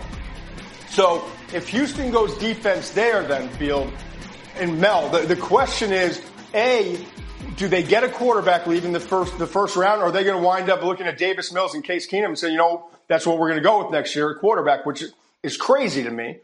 So 0.89 1.29
if 1.53 1.69
Houston 1.69 2.11
goes 2.11 2.37
defense 2.37 2.91
there, 2.91 3.23
then 3.23 3.49
Field 3.49 3.91
and 4.55 4.79
Mel, 4.79 5.09
the, 5.09 5.19
the 5.19 5.35
question 5.35 5.91
is, 5.91 6.21
A, 6.53 7.05
do 7.55 7.67
they 7.67 7.83
get 7.83 8.03
a 8.03 8.09
quarterback 8.09 8.67
leaving 8.67 8.91
the 8.91 8.99
first 8.99 9.37
the 9.39 9.47
first 9.47 9.75
round, 9.75 10.01
or 10.01 10.05
are 10.05 10.11
they 10.11 10.23
going 10.23 10.37
to 10.37 10.43
wind 10.43 10.69
up 10.69 10.83
looking 10.83 11.07
at 11.07 11.17
Davis 11.17 11.51
Mills 11.51 11.73
and 11.73 11.83
Case 11.83 12.09
Keenum 12.09 12.25
and 12.25 12.39
say, 12.39 12.51
you 12.51 12.57
know, 12.57 12.89
that's 13.07 13.25
what 13.25 13.37
we're 13.37 13.49
going 13.49 13.61
to 13.61 13.67
go 13.67 13.83
with 13.83 13.91
next 13.91 14.15
year, 14.15 14.35
quarterback, 14.35 14.85
which 14.85 15.03
is 15.43 15.57
crazy 15.57 16.03
to 16.03 16.11
me. 16.11 16.37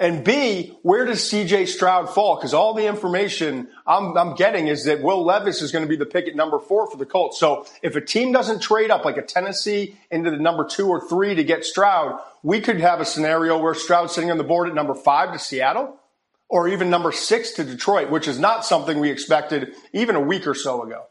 And 0.00 0.24
B, 0.24 0.78
where 0.80 1.04
does 1.04 1.20
CJ 1.20 1.68
Stroud 1.68 2.08
fall? 2.08 2.36
Because 2.36 2.54
all 2.54 2.72
the 2.72 2.86
information 2.86 3.68
I'm, 3.86 4.16
I'm, 4.16 4.34
getting 4.34 4.66
is 4.68 4.84
that 4.84 5.02
Will 5.02 5.22
Levis 5.22 5.60
is 5.60 5.72
going 5.72 5.84
to 5.84 5.88
be 5.88 5.96
the 5.96 6.06
pick 6.06 6.26
at 6.26 6.34
number 6.34 6.58
four 6.58 6.90
for 6.90 6.96
the 6.96 7.04
Colts. 7.04 7.38
So 7.38 7.66
if 7.82 7.96
a 7.96 8.00
team 8.00 8.32
doesn't 8.32 8.62
trade 8.62 8.90
up 8.90 9.04
like 9.04 9.18
a 9.18 9.22
Tennessee 9.22 9.98
into 10.10 10.30
the 10.30 10.38
number 10.38 10.64
two 10.64 10.88
or 10.88 11.06
three 11.06 11.34
to 11.34 11.44
get 11.44 11.66
Stroud, 11.66 12.18
we 12.42 12.62
could 12.62 12.80
have 12.80 13.02
a 13.02 13.04
scenario 13.04 13.58
where 13.60 13.74
Stroud's 13.74 14.14
sitting 14.14 14.30
on 14.30 14.38
the 14.38 14.44
board 14.44 14.70
at 14.70 14.74
number 14.74 14.94
five 14.94 15.34
to 15.34 15.38
Seattle 15.38 16.00
or 16.48 16.66
even 16.66 16.88
number 16.88 17.12
six 17.12 17.50
to 17.52 17.64
Detroit, 17.64 18.08
which 18.08 18.26
is 18.26 18.38
not 18.38 18.64
something 18.64 19.00
we 19.00 19.10
expected 19.10 19.74
even 19.92 20.16
a 20.16 20.20
week 20.20 20.46
or 20.46 20.54
so 20.54 20.82
ago. 20.82 21.04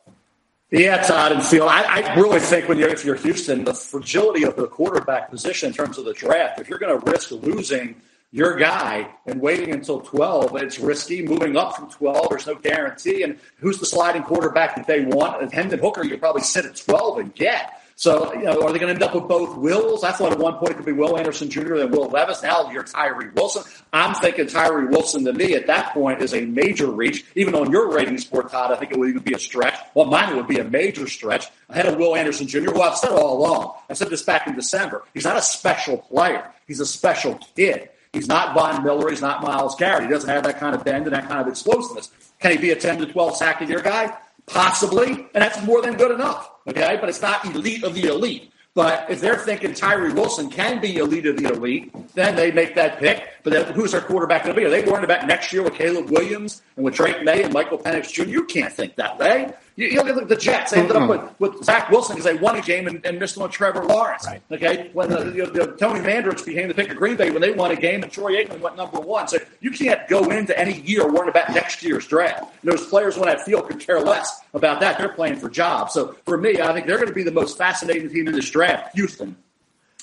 Yeah, 0.72 1.04
Todd 1.04 1.32
and 1.32 1.44
Field. 1.44 1.70
I, 1.70 2.02
I 2.02 2.16
really 2.16 2.40
think 2.40 2.68
when 2.68 2.80
you're 2.80 2.90
if 2.90 3.06
you're 3.06 3.16
Houston, 3.16 3.66
the 3.66 3.74
fragility 3.74 4.46
of 4.46 4.56
the 4.56 4.66
quarterback 4.66 5.30
position 5.30 5.68
in 5.68 5.74
terms 5.74 6.00
of 6.00 6.06
the 6.06 6.14
draft, 6.14 6.60
if 6.60 6.70
you're 6.70 6.80
going 6.80 7.00
to 7.00 7.12
risk 7.12 7.30
losing 7.32 7.96
your 8.32 8.56
guy 8.58 9.10
and 9.26 9.42
waiting 9.42 9.74
until 9.74 10.02
12, 10.02 10.56
it's 10.58 10.80
risky. 10.80 11.26
Moving 11.26 11.58
up 11.58 11.76
from 11.76 11.90
12, 11.90 12.28
there's 12.30 12.48
no 12.48 12.56
guarantee. 12.56 13.24
And 13.24 13.40
who's 13.58 13.80
the 13.80 13.86
sliding 13.86 14.24
quarterback 14.24 14.76
that 14.76 14.88
they 14.88 15.06
want? 15.06 15.52
Hendon 15.54 15.80
Hooker, 15.80 16.04
you 16.06 16.18
probably 16.18 16.44
sit 16.44 16.66
at 16.66 16.76
12 16.76 17.18
and 17.20 17.36
get. 17.36 17.82
So, 17.96 18.34
you 18.34 18.44
know, 18.44 18.62
are 18.62 18.72
they 18.72 18.80
going 18.80 18.88
to 18.88 18.94
end 18.94 19.04
up 19.04 19.14
with 19.14 19.28
both 19.28 19.58
Wills? 19.58 20.06
I 20.06 20.14
thought 20.14 20.32
at 20.32 20.40
one 20.40 20.54
point 20.54 20.72
it 20.72 20.76
could 20.76 20.86
be 20.86 20.94
Will 20.94 21.18
Anderson 21.18 21.50
Jr. 21.50 21.76
and 21.76 21.92
Will 21.92 22.08
Levis. 22.08 22.42
Now 22.42 22.72
you're 22.72 22.84
Tyree 22.84 23.30
Wilson. 23.36 23.64
I'm 23.92 24.16
thinking 24.16 24.48
Tyree 24.48 24.86
Wilson 24.86 25.26
to 25.26 25.34
me 25.34 25.54
at 25.54 25.68
that 25.68 25.94
point 25.94 26.22
is 26.22 26.34
a 26.34 26.46
major 26.46 26.90
reach. 26.90 27.26
Even 27.36 27.56
on 27.56 27.72
your 27.72 27.92
ratings 27.92 28.22
sport, 28.22 28.52
Todd, 28.52 28.72
I 28.72 28.78
think 28.78 28.94
it 28.94 28.98
would 28.98 29.10
even 29.10 29.24
be 29.24 29.34
a 29.34 29.40
stretch. 29.40 29.78
Well, 29.96 30.06
mine 30.06 30.38
would 30.38 30.48
be 30.48 30.60
a 30.60 30.64
major 30.64 31.08
stretch 31.08 31.48
ahead 31.68 31.88
of 31.88 31.98
Will 31.98 32.16
Anderson 32.16 32.48
Jr., 32.48 32.72
who 32.72 32.82
I've 32.82 32.96
said 32.96 33.10
all 33.10 33.38
along. 33.38 33.74
I 33.90 33.94
said 33.96 34.10
this 34.10 34.22
back 34.22 34.48
in 34.48 34.56
December. 34.56 35.04
He's 35.14 35.26
not 35.26 35.36
a 35.36 35.42
special 35.42 35.98
player. 35.98 36.50
He's 36.68 36.80
a 36.80 36.86
special 36.86 37.38
kid. 37.58 37.90
He's 38.14 38.28
not 38.28 38.56
Von 38.56 38.84
Miller. 38.84 39.10
He's 39.10 39.22
not 39.22 39.44
Myles 39.44 39.76
Garrett. 39.76 40.04
He 40.04 40.10
doesn't 40.10 40.30
have 40.30 40.44
that 40.44 40.60
kind 40.60 40.76
of 40.76 40.84
bend 40.84 41.06
and 41.06 41.16
that 41.16 41.28
kind 41.28 41.42
of 41.42 41.48
explosiveness. 41.48 42.12
Can 42.40 42.52
he 42.52 42.58
be 42.58 42.72
a 42.72 42.76
10 42.76 43.00
to 43.00 43.06
12 43.06 43.38
sack 43.38 43.62
a 43.62 43.66
year 43.66 43.82
guy? 43.82 44.18
Possibly. 44.48 45.10
And 45.10 45.44
that's 45.44 45.64
more 45.64 45.82
than 45.82 45.96
good 45.96 46.12
enough. 46.12 46.50
Okay. 46.68 46.98
But 47.00 47.10
it's 47.10 47.22
not 47.22 47.46
elite 47.46 47.84
of 47.84 47.94
the 47.94 48.06
elite. 48.06 48.52
But 48.76 49.10
if 49.10 49.20
they're 49.20 49.38
thinking 49.38 49.74
Tyree 49.74 50.14
Wilson 50.14 50.50
can 50.50 50.80
be 50.80 50.98
elite 50.98 51.26
of 51.26 51.38
the 51.38 51.52
elite, 51.52 51.92
then 52.14 52.36
they 52.36 52.52
make 52.52 52.76
that 52.76 53.00
pick. 53.00 53.28
But 53.44 53.52
then 53.52 53.74
who's 53.74 53.92
their 53.92 54.02
quarterback 54.02 54.44
going 54.44 54.56
to 54.56 54.62
be? 54.62 54.66
Are 54.66 54.70
they 54.70 54.84
worried 54.84 55.04
about 55.04 55.28
next 55.28 55.52
year 55.52 55.64
with 55.64 55.74
Caleb 55.74 56.10
Williams 56.10 56.62
and 56.76 56.86
with 56.86 56.94
Drake 56.94 57.24
Maye 57.24 57.44
and 57.44 57.54
Michael 57.54 57.80
Penix 57.80 58.12
Jr.? 58.14 58.24
You 58.24 58.46
can't 58.46 58.72
think 58.72 58.96
that 58.96 59.18
way. 59.18 59.54
You, 59.80 59.88
you 59.88 60.04
look 60.04 60.22
at 60.22 60.28
the 60.28 60.36
Jets. 60.36 60.72
They 60.72 60.82
ended 60.82 60.98
up 60.98 61.04
mm-hmm. 61.04 61.40
with, 61.40 61.54
with 61.54 61.64
Zach 61.64 61.90
Wilson 61.90 62.18
because 62.18 62.26
they 62.26 62.38
won 62.38 62.58
a 62.58 62.62
game 62.62 62.86
and, 62.86 63.04
and 63.06 63.18
missed 63.18 63.38
on 63.38 63.50
Trevor 63.50 63.86
Lawrence. 63.86 64.28
Right. 64.28 64.42
Okay, 64.52 64.90
when 64.92 65.10
the, 65.10 65.24
the, 65.24 65.46
the, 65.46 65.68
Tony 65.78 66.02
Mandarich 66.02 66.46
became 66.46 66.68
the 66.68 66.74
pick 66.74 66.92
of 66.92 66.98
Green 66.98 67.16
Bay 67.16 67.32
when 67.32 67.42
they 67.42 67.52
won 67.52 67.72
a 67.72 67.78
game 67.78 68.04
and 68.04 68.12
Troy 68.12 68.44
Aikman 68.44 68.60
went 68.60 68.76
number 68.76 69.00
one. 69.00 69.30
So 69.30 69.38
you 69.62 69.72
can't 69.72 70.06
go 70.10 70.30
into 70.32 70.58
any 70.60 70.82
year 70.82 71.10
worrying 71.10 71.30
about 71.30 71.54
next 71.54 71.82
year's 71.82 72.06
draft. 72.06 72.42
And 72.62 72.72
those 72.74 72.86
players 72.88 73.18
on 73.18 73.28
that 73.28 73.46
field 73.46 73.70
could 73.70 73.80
care 73.80 74.02
less 74.02 74.42
about 74.54 74.82
that. 74.82 74.98
They're 74.98 75.14
playing 75.14 75.38
for 75.38 75.50
jobs. 75.50 75.94
So 75.94 76.14
for 76.26 76.38
me, 76.38 76.60
I 76.60 76.74
think 76.74 76.86
they're 76.86 76.98
going 76.98 77.08
to 77.08 77.14
be 77.14 77.24
the 77.24 77.32
most 77.32 77.58
fascinating 77.58 78.10
team 78.10 78.28
in 78.28 78.34
this 78.34 78.50
draft, 78.50 78.96
Houston 78.96 79.38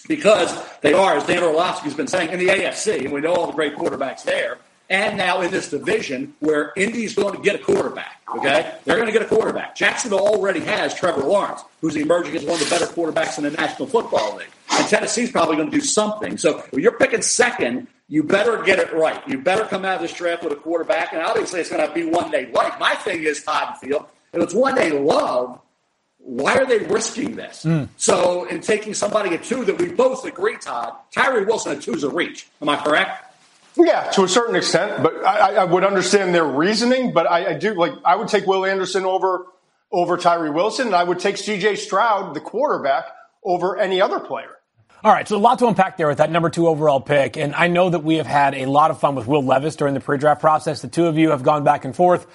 because 0.09 0.57
they 0.83 0.93
are, 0.93 1.17
as 1.17 1.27
Dan 1.27 1.43
Orlovsky's 1.43 1.95
been 1.95 2.07
saying, 2.07 2.31
in 2.31 2.39
the 2.39 2.47
AFC, 2.47 3.01
and 3.01 3.13
we 3.13 3.21
know 3.21 3.35
all 3.35 3.49
the 3.49 3.53
great 3.53 3.75
quarterbacks 3.75 4.23
there 4.23 4.59
and 4.89 5.17
now 5.17 5.41
in 5.41 5.51
this 5.51 5.71
division 5.71 6.35
where 6.41 6.73
Indy's 6.77 7.15
going 7.15 7.35
to 7.35 7.43
get 7.43 7.57
a 7.57 7.59
quarterback. 7.59 8.21
Okay, 8.37 8.75
they're 8.85 8.97
going 8.97 9.07
to 9.07 9.13
get 9.13 9.23
a 9.23 9.27
quarterback. 9.27 9.77
Jacksonville 9.77 10.27
already 10.27 10.61
has 10.61 10.95
Trevor 10.95 11.23
Lawrence, 11.23 11.63
who's 11.81 11.97
emerging 11.97 12.37
as 12.37 12.45
one 12.45 12.61
of 12.61 12.69
the 12.69 12.71
better 12.71 12.87
quarterbacks 12.87 13.39
in 13.39 13.45
the 13.45 13.51
National 13.51 13.89
Football 13.89 14.37
League, 14.37 14.49
and 14.73 14.87
Tennessee's 14.89 15.31
probably 15.31 15.57
going 15.57 15.71
to 15.71 15.77
do 15.77 15.85
something. 15.85 16.37
So 16.37 16.65
you're 16.73 16.99
picking 16.99 17.23
second, 17.23 17.89
you 18.09 18.23
better 18.23 18.63
get 18.63 18.79
it 18.79 18.93
right. 18.93 19.27
You 19.29 19.39
better 19.39 19.65
come 19.65 19.85
out 19.85 19.97
of 19.97 20.03
this 20.03 20.13
draft 20.13 20.45
with 20.45 20.53
a 20.53 20.57
quarterback, 20.57 21.13
and 21.13 21.23
obviously 21.23 21.61
it's 21.61 21.71
going 21.71 21.87
to 21.87 21.93
be 21.95 22.05
one 22.05 22.31
they 22.31 22.47
like. 22.47 22.79
My 22.79 22.95
thing 22.95 23.23
is 23.23 23.43
Todd 23.43 23.77
Field. 23.79 24.07
If 24.33 24.43
it's 24.43 24.55
one 24.55 24.75
they 24.75 24.93
love, 24.93 25.61
why 26.19 26.57
are 26.57 26.67
they 26.67 26.79
risking 26.79 27.37
this? 27.37 27.65
Mm. 27.65 27.89
So, 27.97 28.47
in 28.47 28.61
taking 28.61 28.95
somebody 28.95 29.35
at 29.35 29.45
two 29.45 29.65
that 29.65 29.79
we 29.79 29.89
both 29.89 30.25
agree, 30.25 30.57
Todd, 30.57 30.95
Tyree 31.13 31.45
Wilson 31.45 31.77
at 31.77 31.83
two 31.83 31.95
is 31.95 32.03
a 32.03 32.11
reach. 32.11 32.49
Am 32.61 32.69
I 32.69 32.77
correct? 32.77 33.26
Yeah, 33.77 34.11
to 34.13 34.25
a 34.25 34.29
certain 34.29 34.57
extent, 34.57 35.03
but 35.03 35.25
I, 35.25 35.57
I 35.57 35.65
would 35.65 35.85
understand 35.85 36.35
their 36.35 36.47
reasoning. 36.47 37.13
But 37.13 37.31
I, 37.31 37.51
I, 37.51 37.59
do 37.59 37.75
like 37.75 37.93
I 38.05 38.17
would 38.17 38.29
take 38.29 38.47
Will 38.47 38.65
Anderson 38.65 39.05
over 39.05 39.47
over 39.93 40.17
Tyree 40.17 40.51
Wilson, 40.51 40.87
and 40.87 40.97
I 40.97 41.05
would 41.05 41.19
take 41.19 41.37
C.J. 41.37 41.77
Stroud, 41.77 42.35
the 42.35 42.41
quarterback, 42.41 43.05
over 43.45 43.79
any 43.79 44.01
other 44.01 44.19
player. 44.19 44.51
All 45.05 45.13
right, 45.13 45.29
so 45.29 45.37
a 45.37 45.39
lot 45.39 45.59
to 45.59 45.67
unpack 45.67 45.99
there 45.99 46.09
with 46.09 46.19
that 46.19 46.31
number 46.31 46.49
two 46.49 46.67
overall 46.67 47.01
pick, 47.01 47.37
and 47.37 47.55
I 47.55 47.69
know 47.69 47.91
that 47.91 48.03
we 48.03 48.17
have 48.17 48.27
had 48.27 48.55
a 48.55 48.67
lot 48.67 48.91
of 48.91 48.99
fun 48.99 49.15
with 49.15 49.27
Will 49.27 49.45
Levis 49.45 49.77
during 49.77 49.95
the 49.95 50.01
pre-draft 50.01 50.41
process. 50.41 50.81
The 50.81 50.89
two 50.89 51.07
of 51.07 51.19
you 51.19 51.31
have 51.31 51.43
gone 51.43 51.63
back 51.63 51.85
and 51.85 51.95
forth. 51.95 52.27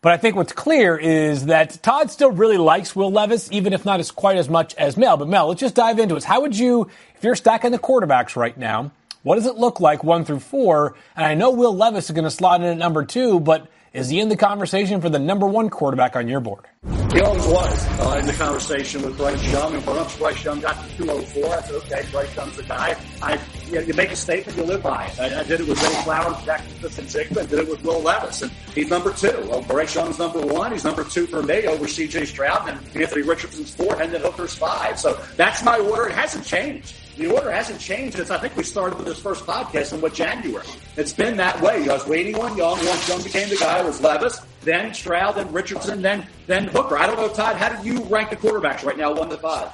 But 0.00 0.12
I 0.12 0.18
think 0.18 0.36
what's 0.36 0.52
clear 0.52 0.96
is 0.96 1.46
that 1.46 1.82
Todd 1.82 2.10
still 2.10 2.30
really 2.30 2.58
likes 2.58 2.94
Will 2.94 3.10
Levis, 3.10 3.50
even 3.50 3.72
if 3.72 3.84
not 3.84 3.98
as 3.98 4.10
quite 4.10 4.36
as 4.36 4.48
much 4.48 4.74
as 4.76 4.96
Mel. 4.96 5.16
But 5.16 5.28
Mel, 5.28 5.48
let's 5.48 5.60
just 5.60 5.74
dive 5.74 5.98
into 5.98 6.16
it. 6.16 6.24
How 6.24 6.42
would 6.42 6.56
you, 6.56 6.88
if 7.16 7.24
you're 7.24 7.34
stacking 7.34 7.72
the 7.72 7.78
quarterbacks 7.78 8.36
right 8.36 8.56
now, 8.56 8.92
what 9.26 9.34
does 9.34 9.46
it 9.46 9.56
look 9.56 9.80
like 9.80 10.04
one 10.04 10.24
through 10.24 10.38
four? 10.38 10.94
And 11.16 11.26
I 11.26 11.34
know 11.34 11.50
Will 11.50 11.74
Levis 11.74 12.04
is 12.04 12.12
going 12.12 12.26
to 12.26 12.30
slot 12.30 12.60
in 12.60 12.68
at 12.68 12.78
number 12.78 13.04
two, 13.04 13.40
but 13.40 13.68
Is 13.96 14.10
he 14.10 14.20
in 14.20 14.28
the 14.28 14.36
conversation 14.36 15.00
for 15.00 15.08
the 15.08 15.18
number 15.18 15.46
one 15.46 15.70
quarterback 15.70 16.16
on 16.16 16.28
your 16.28 16.38
board? 16.38 16.66
He 17.14 17.20
always 17.22 17.46
was 17.46 17.86
uh, 17.98 18.18
in 18.20 18.26
the 18.26 18.34
conversation 18.34 19.00
with 19.00 19.16
Bryce 19.16 19.42
Young. 19.50 19.74
And 19.74 19.86
once 19.86 20.18
Bryce 20.18 20.44
Young 20.44 20.60
got 20.60 20.76
to 20.86 20.96
204, 20.98 21.46
I 21.46 21.60
said, 21.62 21.74
okay, 21.76 22.04
Bryce 22.12 22.36
Young's 22.36 22.56
the 22.58 22.62
guy. 22.64 22.94
I, 23.22 23.40
you, 23.68 23.76
know, 23.76 23.80
you 23.80 23.94
make 23.94 24.10
a 24.10 24.16
statement, 24.16 24.58
you 24.58 24.64
live 24.64 24.82
by 24.82 25.06
it. 25.06 25.18
I, 25.18 25.40
I 25.40 25.44
did 25.44 25.60
it 25.60 25.66
with 25.68 25.78
Zay 25.78 26.02
Flowers, 26.02 26.44
Jack 26.44 26.62
Smith-Njigba, 26.78 27.36
and 27.38 27.48
did 27.48 27.58
it 27.60 27.68
with 27.70 27.82
Will 27.84 28.02
Levis. 28.02 28.42
And 28.42 28.52
he's 28.74 28.90
number 28.90 29.14
two. 29.14 29.32
Well, 29.48 29.62
Bryce 29.62 29.94
Young's 29.94 30.18
number 30.18 30.44
one. 30.44 30.72
He's 30.72 30.84
number 30.84 31.02
two 31.02 31.26
for 31.26 31.42
me 31.42 31.66
over 31.66 31.88
C.J. 31.88 32.26
Stroud. 32.26 32.68
And 32.68 32.78
Anthony 32.94 33.22
Richardson's 33.22 33.74
four, 33.74 33.98
and 34.00 34.12
then 34.12 34.20
Hooker's 34.20 34.54
five. 34.54 35.00
So 35.00 35.18
that's 35.36 35.64
my 35.64 35.78
order. 35.78 36.08
It 36.08 36.14
hasn't 36.14 36.44
changed. 36.44 36.94
The 37.16 37.28
order 37.28 37.50
hasn't 37.50 37.80
changed 37.80 38.16
since 38.16 38.30
I 38.30 38.38
think 38.38 38.56
we 38.56 38.62
started 38.62 38.98
with 38.98 39.06
this 39.06 39.18
first 39.18 39.46
podcast 39.46 39.94
in 39.94 40.02
what 40.02 40.12
January. 40.12 40.66
It's 40.96 41.14
been 41.14 41.38
that 41.38 41.58
way. 41.62 41.88
I 41.88 41.94
was 41.94 42.06
waiting 42.06 42.34
on 42.36 42.56
Young. 42.58 42.76
Once 42.84 43.08
Young 43.08 43.22
became 43.22 43.48
the 43.48 43.56
guy, 43.56 43.80
it 43.80 43.86
was 43.86 44.02
Levis, 44.02 44.42
then 44.62 44.92
Stroud, 44.92 45.36
then 45.36 45.50
Richardson, 45.50 46.02
then 46.02 46.26
then 46.46 46.64
Hooker. 46.68 46.98
I 46.98 47.06
don't 47.06 47.16
know, 47.16 47.28
Todd. 47.28 47.56
How 47.56 47.70
do 47.70 47.88
you 47.88 48.02
rank 48.04 48.30
the 48.30 48.36
quarterbacks 48.36 48.84
right 48.84 48.98
now, 48.98 49.14
one 49.14 49.30
to 49.30 49.38
five? 49.38 49.70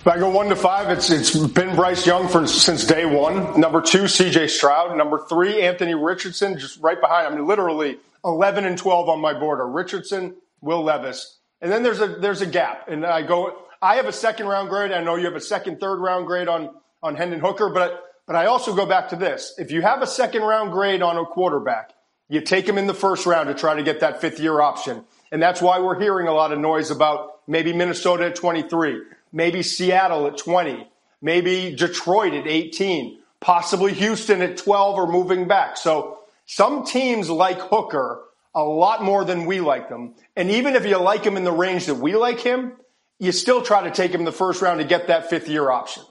If 0.00 0.06
I 0.06 0.18
go 0.18 0.30
one 0.30 0.48
to 0.48 0.56
five, 0.56 0.88
it's 0.88 1.10
it's 1.10 1.36
been 1.36 1.76
Bryce 1.76 2.06
Young 2.06 2.26
for 2.26 2.46
since 2.46 2.86
day 2.86 3.04
one. 3.04 3.60
Number 3.60 3.82
two, 3.82 4.08
C.J. 4.08 4.48
Stroud. 4.48 4.96
Number 4.96 5.26
three, 5.28 5.60
Anthony 5.60 5.94
Richardson, 5.94 6.58
just 6.58 6.80
right 6.80 6.98
behind. 6.98 7.26
I 7.26 7.36
mean, 7.36 7.46
literally 7.46 7.98
eleven 8.24 8.64
and 8.64 8.78
twelve 8.78 9.10
on 9.10 9.20
my 9.20 9.38
board 9.38 9.60
are 9.60 9.68
Richardson, 9.68 10.36
Will 10.62 10.82
Levis, 10.82 11.36
and 11.60 11.70
then 11.70 11.82
there's 11.82 12.00
a 12.00 12.06
there's 12.06 12.40
a 12.40 12.46
gap, 12.46 12.88
and 12.88 13.04
I 13.04 13.20
go 13.20 13.58
I 13.82 13.96
have 13.96 14.06
a 14.06 14.12
second 14.12 14.46
round 14.46 14.68
grade. 14.68 14.92
I 14.92 15.02
know 15.02 15.16
you 15.16 15.24
have 15.24 15.36
a 15.36 15.40
second, 15.40 15.80
third 15.80 16.00
round 16.00 16.26
grade 16.26 16.48
on, 16.48 16.70
on 17.02 17.16
Hendon 17.16 17.40
Hooker, 17.40 17.70
but, 17.70 18.04
but 18.26 18.36
I 18.36 18.46
also 18.46 18.74
go 18.74 18.84
back 18.84 19.08
to 19.08 19.16
this. 19.16 19.54
If 19.58 19.70
you 19.70 19.80
have 19.80 20.02
a 20.02 20.06
second 20.06 20.42
round 20.42 20.72
grade 20.72 21.02
on 21.02 21.16
a 21.16 21.24
quarterback, 21.24 21.92
you 22.28 22.42
take 22.42 22.68
him 22.68 22.76
in 22.76 22.86
the 22.86 22.94
first 22.94 23.24
round 23.24 23.48
to 23.48 23.54
try 23.54 23.74
to 23.74 23.82
get 23.82 24.00
that 24.00 24.20
fifth 24.20 24.38
year 24.38 24.60
option. 24.60 25.04
And 25.32 25.42
that's 25.42 25.62
why 25.62 25.80
we're 25.80 25.98
hearing 25.98 26.28
a 26.28 26.32
lot 26.32 26.52
of 26.52 26.58
noise 26.58 26.90
about 26.90 27.40
maybe 27.46 27.72
Minnesota 27.72 28.26
at 28.26 28.34
23, 28.34 29.00
maybe 29.32 29.62
Seattle 29.62 30.26
at 30.26 30.36
20, 30.36 30.86
maybe 31.22 31.74
Detroit 31.74 32.34
at 32.34 32.46
18, 32.46 33.18
possibly 33.40 33.94
Houston 33.94 34.42
at 34.42 34.58
12 34.58 34.96
or 34.96 35.10
moving 35.10 35.48
back. 35.48 35.76
So 35.76 36.18
some 36.44 36.84
teams 36.84 37.30
like 37.30 37.58
Hooker 37.58 38.24
a 38.54 38.62
lot 38.62 39.02
more 39.02 39.24
than 39.24 39.46
we 39.46 39.60
like 39.60 39.88
them. 39.88 40.14
And 40.36 40.50
even 40.50 40.74
if 40.74 40.84
you 40.84 40.98
like 40.98 41.24
him 41.24 41.36
in 41.36 41.44
the 41.44 41.52
range 41.52 41.86
that 41.86 41.94
we 41.94 42.14
like 42.14 42.40
him, 42.40 42.74
you 43.20 43.32
still 43.32 43.62
try 43.62 43.84
to 43.84 43.90
take 43.90 44.12
him 44.12 44.22
in 44.22 44.24
the 44.24 44.32
first 44.32 44.62
round 44.62 44.80
to 44.80 44.86
get 44.86 45.06
that 45.06 45.30
fifth 45.30 45.48
year 45.48 45.70
option. 45.70 46.02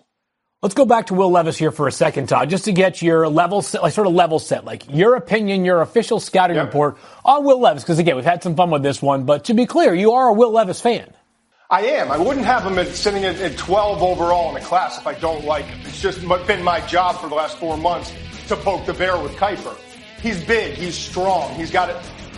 Let's 0.62 0.76
go 0.76 0.86
back 0.86 1.08
to 1.08 1.14
Will 1.14 1.32
Levis 1.32 1.58
here 1.58 1.72
for 1.72 1.88
a 1.88 1.92
second, 1.92 2.28
Todd, 2.28 2.50
just 2.50 2.66
to 2.66 2.74
get 2.74 3.02
your 3.02 3.30
level, 3.30 3.62
set, 3.62 3.82
like 3.82 3.94
sort 3.94 4.08
of 4.08 4.14
level 4.14 4.40
set, 4.40 4.66
like 4.66 4.84
your 4.94 5.16
opinion, 5.16 5.64
your 5.64 5.82
official 5.82 6.20
scouting 6.20 6.58
yep. 6.58 6.66
report 6.66 6.98
on 7.24 7.46
Will 7.46 7.60
Levis. 7.60 7.84
Because 7.84 7.98
again, 7.98 8.16
we've 8.18 8.26
had 8.26 8.44
some 8.44 8.56
fun 8.56 8.70
with 8.70 8.84
this 8.84 9.02
one, 9.02 9.24
but 9.24 9.46
to 9.46 9.54
be 9.54 9.66
clear, 9.66 9.94
you 9.94 10.12
are 10.14 10.28
a 10.28 10.34
Will 10.34 10.52
Levis 10.52 10.82
fan. 10.82 11.14
I 11.72 11.82
am. 11.84 12.12
I 12.12 12.18
wouldn't 12.18 12.46
have 12.46 12.66
him 12.66 12.78
at, 12.78 12.88
sitting 12.88 13.24
at, 13.24 13.40
at 13.40 13.58
12 13.58 14.04
overall 14.04 14.50
in 14.50 14.56
the 14.56 14.68
class 14.68 14.98
if 14.98 15.08
I 15.08 15.14
don't 15.14 15.46
like 15.46 15.66
him. 15.66 15.80
It's 15.86 16.02
just 16.02 16.20
been 16.46 16.64
my 16.64 16.82
job 16.82 17.22
for 17.22 17.30
the 17.30 17.36
last 17.36 17.58
four 17.58 17.78
months 17.78 18.14
to 18.50 18.56
poke 18.58 18.86
the 18.86 18.94
bear 18.94 19.18
with 19.18 19.32
Kiper. 19.34 19.78
He's 20.22 20.44
big. 20.44 20.74
He's 20.74 20.96
strong. 20.96 21.56
He's 21.56 21.72
got 21.72 21.90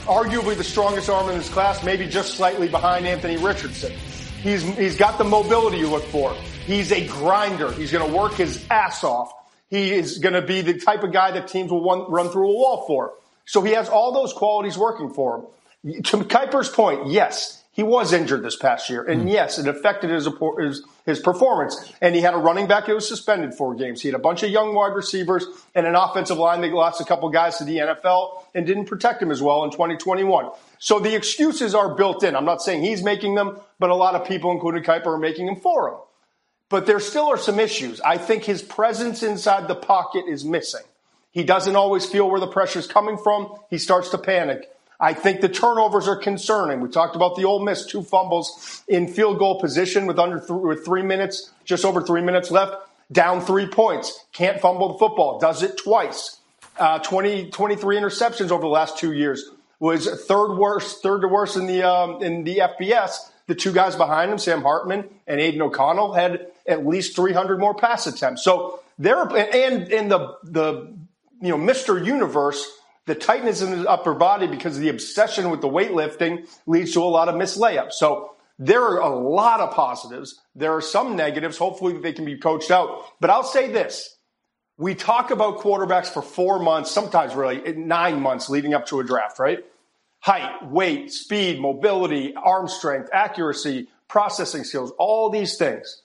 arguably 0.02 0.56
the 0.56 0.64
strongest 0.64 1.10
arm 1.10 1.30
in 1.30 1.36
his 1.38 1.50
class, 1.50 1.84
maybe 1.84 2.08
just 2.08 2.36
slightly 2.36 2.68
behind 2.68 3.08
Anthony 3.08 3.38
Richardson. 3.38 3.94
He's, 4.42 4.64
he's 4.64 4.98
got 4.98 5.18
the 5.18 5.24
mobility 5.24 5.78
you 5.78 5.88
look 5.88 6.04
for. 6.06 6.34
He's 6.66 6.92
a 6.92 7.06
grinder. 7.08 7.72
He's 7.72 7.92
going 7.92 8.10
to 8.10 8.18
work 8.18 8.34
his 8.34 8.66
ass 8.70 9.04
off. 9.04 9.32
He 9.70 9.92
is 9.92 10.18
going 10.18 10.34
to 10.34 10.42
be 10.42 10.62
the 10.62 10.80
type 10.80 11.04
of 11.04 11.14
guy 11.14 11.32
that 11.32 11.48
teams 11.48 11.72
will 11.72 11.84
run, 11.84 12.12
run 12.12 12.30
through 12.30 12.50
a 12.50 12.54
wall 12.54 12.86
for. 12.88 13.14
So 13.46 13.62
he 13.62 13.74
has 13.74 13.88
all 13.88 14.14
those 14.14 14.34
qualities 14.34 14.78
working 14.78 15.14
for 15.14 15.48
him. 15.84 16.04
To 16.04 16.18
Kiper's 16.18 16.70
point, 16.70 17.08
yes, 17.08 17.61
he 17.74 17.84
was 17.84 18.12
injured 18.12 18.44
this 18.44 18.58
past 18.58 18.90
year, 18.90 19.02
and 19.02 19.28
mm. 19.28 19.32
yes, 19.32 19.58
it 19.58 19.66
affected 19.66 20.10
his, 20.10 20.28
his, 20.58 20.84
his 21.06 21.20
performance. 21.22 21.94
And 22.02 22.14
he 22.14 22.22
had 22.22 22.34
a 22.34 22.38
running 22.38 22.68
back 22.68 22.88
that 22.88 22.94
was 22.94 23.08
suspended 23.08 23.54
four 23.54 23.76
games. 23.76 24.02
He 24.02 24.10
had 24.10 24.16
a 24.16 24.20
bunch 24.20 24.44
of 24.44 24.50
young 24.50 24.76
wide 24.76 24.94
receivers 24.94 25.46
and 25.74 25.88
an 25.88 25.96
offensive 25.96 26.38
line 26.38 26.60
that 26.62 26.74
lost 26.74 27.00
a 27.00 27.06
couple 27.06 27.30
guys 27.30 27.58
to 27.60 27.64
the 27.64 27.78
NFL 27.78 28.44
and 28.54 28.66
didn't 28.66 28.86
protect 28.88 29.22
him 29.22 29.32
as 29.32 29.42
well 29.42 29.64
in 29.64 29.72
2021. 29.72 30.50
So 30.80 31.00
the 31.00 31.16
excuses 31.16 31.74
are 31.74 31.96
built 31.96 32.26
in. 32.26 32.36
I'm 32.36 32.44
not 32.44 32.62
saying 32.62 32.84
he's 32.84 33.04
making 33.04 33.36
them, 33.36 33.58
but 33.80 33.90
a 33.90 33.96
lot 33.96 34.16
of 34.16 34.28
people, 34.28 34.52
including 34.52 34.84
Kiper, 34.84 35.08
are 35.08 35.18
making 35.18 35.46
them 35.46 35.56
for 35.56 35.90
him. 35.90 35.96
But 36.68 36.86
there 36.86 37.00
still 37.00 37.28
are 37.28 37.38
some 37.38 37.60
issues. 37.60 38.02
I 38.02 38.18
think 38.18 38.44
his 38.44 38.62
presence 38.62 39.24
inside 39.24 39.70
the 39.70 39.76
pocket 39.76 40.26
is 40.28 40.44
missing. 40.44 40.84
He 41.32 41.44
doesn't 41.44 41.78
always 41.78 42.06
feel 42.06 42.30
where 42.30 42.42
the 42.42 42.48
pressure 42.48 42.80
is 42.80 42.88
coming 42.88 43.18
from. 43.18 43.58
He 43.70 43.78
starts 43.78 44.10
to 44.10 44.18
panic. 44.18 44.70
I 45.02 45.16
think 45.16 45.42
the 45.42 45.50
turnovers 45.50 46.08
are 46.08 46.16
concerning. 46.16 46.80
We 46.80 46.88
talked 46.88 47.16
about 47.16 47.36
the 47.36 47.44
Ole 47.44 47.60
Miss 47.60 47.88
two 47.88 48.04
fumbles 48.04 48.84
in 48.88 49.08
field 49.08 49.40
goal 49.40 49.60
position 49.60 50.06
with 50.06 50.20
under 50.20 50.40
th- 50.40 50.52
with 50.52 50.86
three 50.86 51.02
minutes, 51.02 51.52
just 51.66 51.84
over 51.84 52.04
three 52.04 52.22
minutes 52.22 52.52
left, 52.52 52.76
down 53.12 53.42
three 53.42 53.66
points. 53.66 54.26
Can't 54.32 54.62
fumble 54.62 54.94
the 54.94 55.00
football. 55.00 55.40
Does 55.40 55.64
it 55.64 55.78
twice. 55.78 56.38
Uh, 56.78 57.00
20, 57.00 57.50
23 57.50 57.98
interceptions 57.98 58.50
over 58.50 58.62
the 58.62 58.68
last 58.68 58.98
two 58.98 59.12
years 59.12 59.50
was 59.80 60.08
third 60.26 60.56
worst, 60.56 61.02
third 61.04 61.22
to 61.22 61.28
worst 61.28 61.58
in 61.58 61.66
the 61.66 61.84
um, 61.84 62.22
in 62.24 62.44
the 62.44 62.60
FBS. 62.60 63.30
The 63.48 63.56
two 63.56 63.74
guys 63.74 63.96
behind 63.96 64.32
him, 64.32 64.38
Sam 64.38 64.62
Hartman 64.62 65.10
and 65.28 65.42
Aidan 65.42 65.62
O'Connell, 65.64 66.14
had 66.14 66.48
at 66.68 66.86
least 66.86 67.16
300 67.16 67.60
more 67.60 67.74
pass 67.74 68.08
attempts. 68.08 68.44
So 68.44 68.80
there, 68.98 69.22
and 69.36 69.92
in 69.92 70.08
the 70.08 70.38
the 70.44 70.94
you 71.42 71.50
know 71.50 71.58
Mr. 71.58 72.04
Universe 72.06 72.66
the 73.06 73.16
tightness 73.16 73.62
in 73.62 73.72
his 73.72 73.86
upper 73.86 74.14
body 74.14 74.48
because 74.48 74.76
of 74.76 74.82
the 74.82 74.90
obsession 74.90 75.50
with 75.50 75.62
the 75.62 75.68
weightlifting 75.68 76.48
leads 76.68 76.94
to 76.94 77.02
a 77.02 77.06
lot 77.06 77.30
of 77.30 77.36
missed 77.36 77.60
layups. 77.60 77.94
So 77.94 78.36
there 78.60 78.82
are 78.82 79.00
a 79.00 79.10
lot 79.10 79.60
of 79.60 79.74
positives. 79.74 80.40
There 80.56 80.74
are 80.76 80.82
some 80.82 81.16
negatives. 81.16 81.58
Hopefully 81.58 81.98
they 81.98 82.14
can 82.14 82.26
be 82.26 82.38
coached 82.38 82.70
out. 82.70 83.06
But 83.20 83.32
I'll 83.32 83.44
say 83.44 83.72
this. 83.72 84.18
We 84.78 84.96
talk 84.96 85.32
about 85.32 85.60
quarterbacks 85.60 86.08
for 86.08 86.22
four 86.22 86.60
months, 86.60 86.92
sometimes 86.92 87.36
really 87.36 87.74
nine 87.74 88.22
months 88.22 88.50
leading 88.50 88.74
up 88.74 88.88
to 88.88 89.00
a 89.00 89.04
draft, 89.04 89.40
right? 89.40 89.60
Height, 90.20 90.68
weight, 90.70 91.12
speed, 91.12 91.60
mobility, 91.60 92.36
arm 92.36 92.68
strength, 92.68 93.10
accuracy, 93.12 93.88
processing 94.08 94.64
skills, 94.64 94.92
all 94.98 95.30
these 95.30 95.58
things. 95.58 96.04